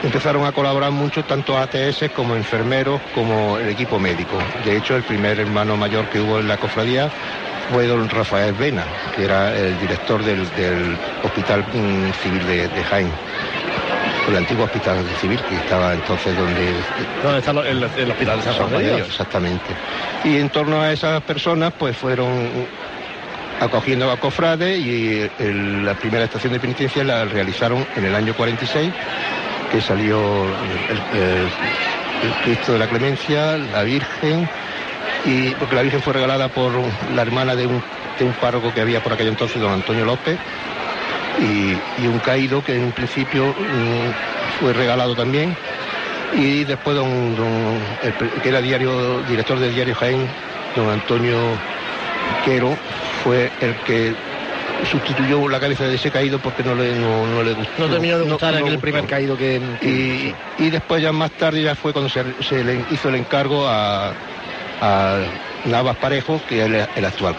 empezaron 0.03 0.45
a 0.45 0.53
colaborar 0.53 0.91
mucho 0.91 1.25
tanto 1.25 1.57
ATS 1.57 2.11
como 2.15 2.35
enfermeros 2.35 3.01
como 3.15 3.59
el 3.59 3.69
equipo 3.69 3.99
médico. 3.99 4.37
De 4.65 4.77
hecho, 4.77 4.97
el 4.97 5.05
primer 5.05 5.39
hermano 5.39 5.77
mayor 5.77 6.07
que 6.07 6.21
hubo 6.21 6.41
en 6.41 6.49
la 6.49 6.59
cofradía 6.59 7.11
fue 7.71 7.87
don 7.87 8.09
Rafael 8.09 8.53
Vena, 8.55 8.85
que 9.15 9.25
era 9.25 9.57
el 9.57 9.79
director 9.79 10.23
del, 10.23 10.49
del 10.55 10.97
Hospital 11.23 11.65
mm, 11.73 12.13
Civil 12.23 12.47
de, 12.47 12.69
de 12.69 12.85
Jaén, 12.85 13.11
el 14.29 14.37
antiguo 14.37 14.65
Hospital 14.65 15.05
Civil 15.21 15.41
que 15.49 15.57
estaba 15.57 15.93
entonces 15.95 16.37
donde 16.37 16.75
¿Dónde 17.23 17.39
está 17.39 17.51
el, 17.53 17.83
el 17.97 18.11
hospital 18.11 18.39
de 18.39 18.45
San 18.45 18.55
Juan 18.71 18.83
Dios? 18.83 19.09
Exactamente. 19.09 19.75
Y 20.25 20.39
en 20.39 20.49
torno 20.51 20.81
a 20.81 20.93
esas 20.93 21.23
personas, 21.23 21.73
pues 21.79 21.97
fueron 21.97 22.67
acogiendo 23.61 24.11
a 24.11 24.17
cofrades 24.19 24.79
y 24.79 25.29
el- 25.39 25.85
la 25.85 25.95
primera 25.95 26.25
estación 26.25 26.53
de 26.53 26.61
penitencia 26.61 27.05
la 27.05 27.25
realizaron 27.25 27.87
en 27.97 28.05
el 28.05 28.15
año 28.15 28.35
46, 28.35 28.93
que 29.71 29.81
salió 29.81 30.45
el, 31.13 31.19
el- 31.19 31.51
el 32.23 32.33
Cristo 32.43 32.73
de 32.73 32.79
la 32.79 32.89
Clemencia, 32.89 33.57
la 33.59 33.83
Virgen, 33.83 34.49
y 35.25 35.55
porque 35.55 35.75
la 35.75 35.83
Virgen 35.83 36.03
fue 36.03 36.13
regalada 36.13 36.49
por 36.49 36.73
la 37.15 37.23
hermana 37.23 37.55
de 37.57 37.67
un, 37.67 37.83
de 38.19 38.25
un 38.25 38.33
párroco 38.35 38.73
que 38.73 38.81
había 38.81 39.03
por 39.03 39.13
aquel 39.13 39.29
entonces, 39.29 39.61
don 39.61 39.73
Antonio 39.73 40.05
López, 40.05 40.39
y, 41.41 41.73
y 42.03 42.07
un 42.07 42.19
caído 42.21 42.63
que 42.63 42.75
en 42.77 42.85
un 42.85 42.93
principio 42.93 43.47
mm, 43.49 44.61
fue 44.61 44.73
regalado 44.73 45.15
también. 45.17 45.57
Y 46.37 46.65
después 46.65 46.97
don, 46.97 47.37
don- 47.37 47.79
el 48.03 48.13
pre- 48.15 48.31
que 48.43 48.49
era 48.49 48.61
diario 48.61 49.21
director 49.23 49.59
del 49.59 49.73
diario 49.75 49.95
Jaén 49.95 50.29
don 50.75 50.91
Antonio 50.91 51.37
Quero 52.45 52.77
fue 53.23 53.53
el 53.61 53.75
que 53.87 54.15
sustituyó 54.91 55.49
la 55.49 55.61
cabeza 55.61 55.85
de 55.85 55.95
ese 55.95 56.11
caído 56.11 56.39
porque 56.41 56.63
no 56.65 56.75
le 56.75 56.95
no, 56.95 57.27
no 57.27 57.43
le 57.43 57.53
gustó. 57.55 57.73
No 57.79 57.89
terminó 57.89 58.19
de 58.19 58.25
gustar 58.25 58.55
no 58.55 58.67
aquel 58.67 58.79
primer 58.81 59.07
caído 59.07 59.37
que... 59.37 59.61
y, 59.81 60.35
y 60.59 60.71
después 60.71 61.01
ya 61.03 61.13
más 61.13 61.31
tarde 61.33 61.63
ya 61.63 61.75
fue 61.77 61.93
cuando 61.93 62.09
se, 62.11 62.25
se 62.43 62.65
le 62.65 62.85
hizo 62.91 63.09
el 63.09 63.15
encargo 63.15 63.67
a, 63.69 64.13
a 64.81 65.19
Navas 65.65 65.97
Parejo 65.97 66.41
que 66.47 66.61
es 66.61 66.67
el, 66.67 66.87
el 66.95 67.05
actual 67.05 67.33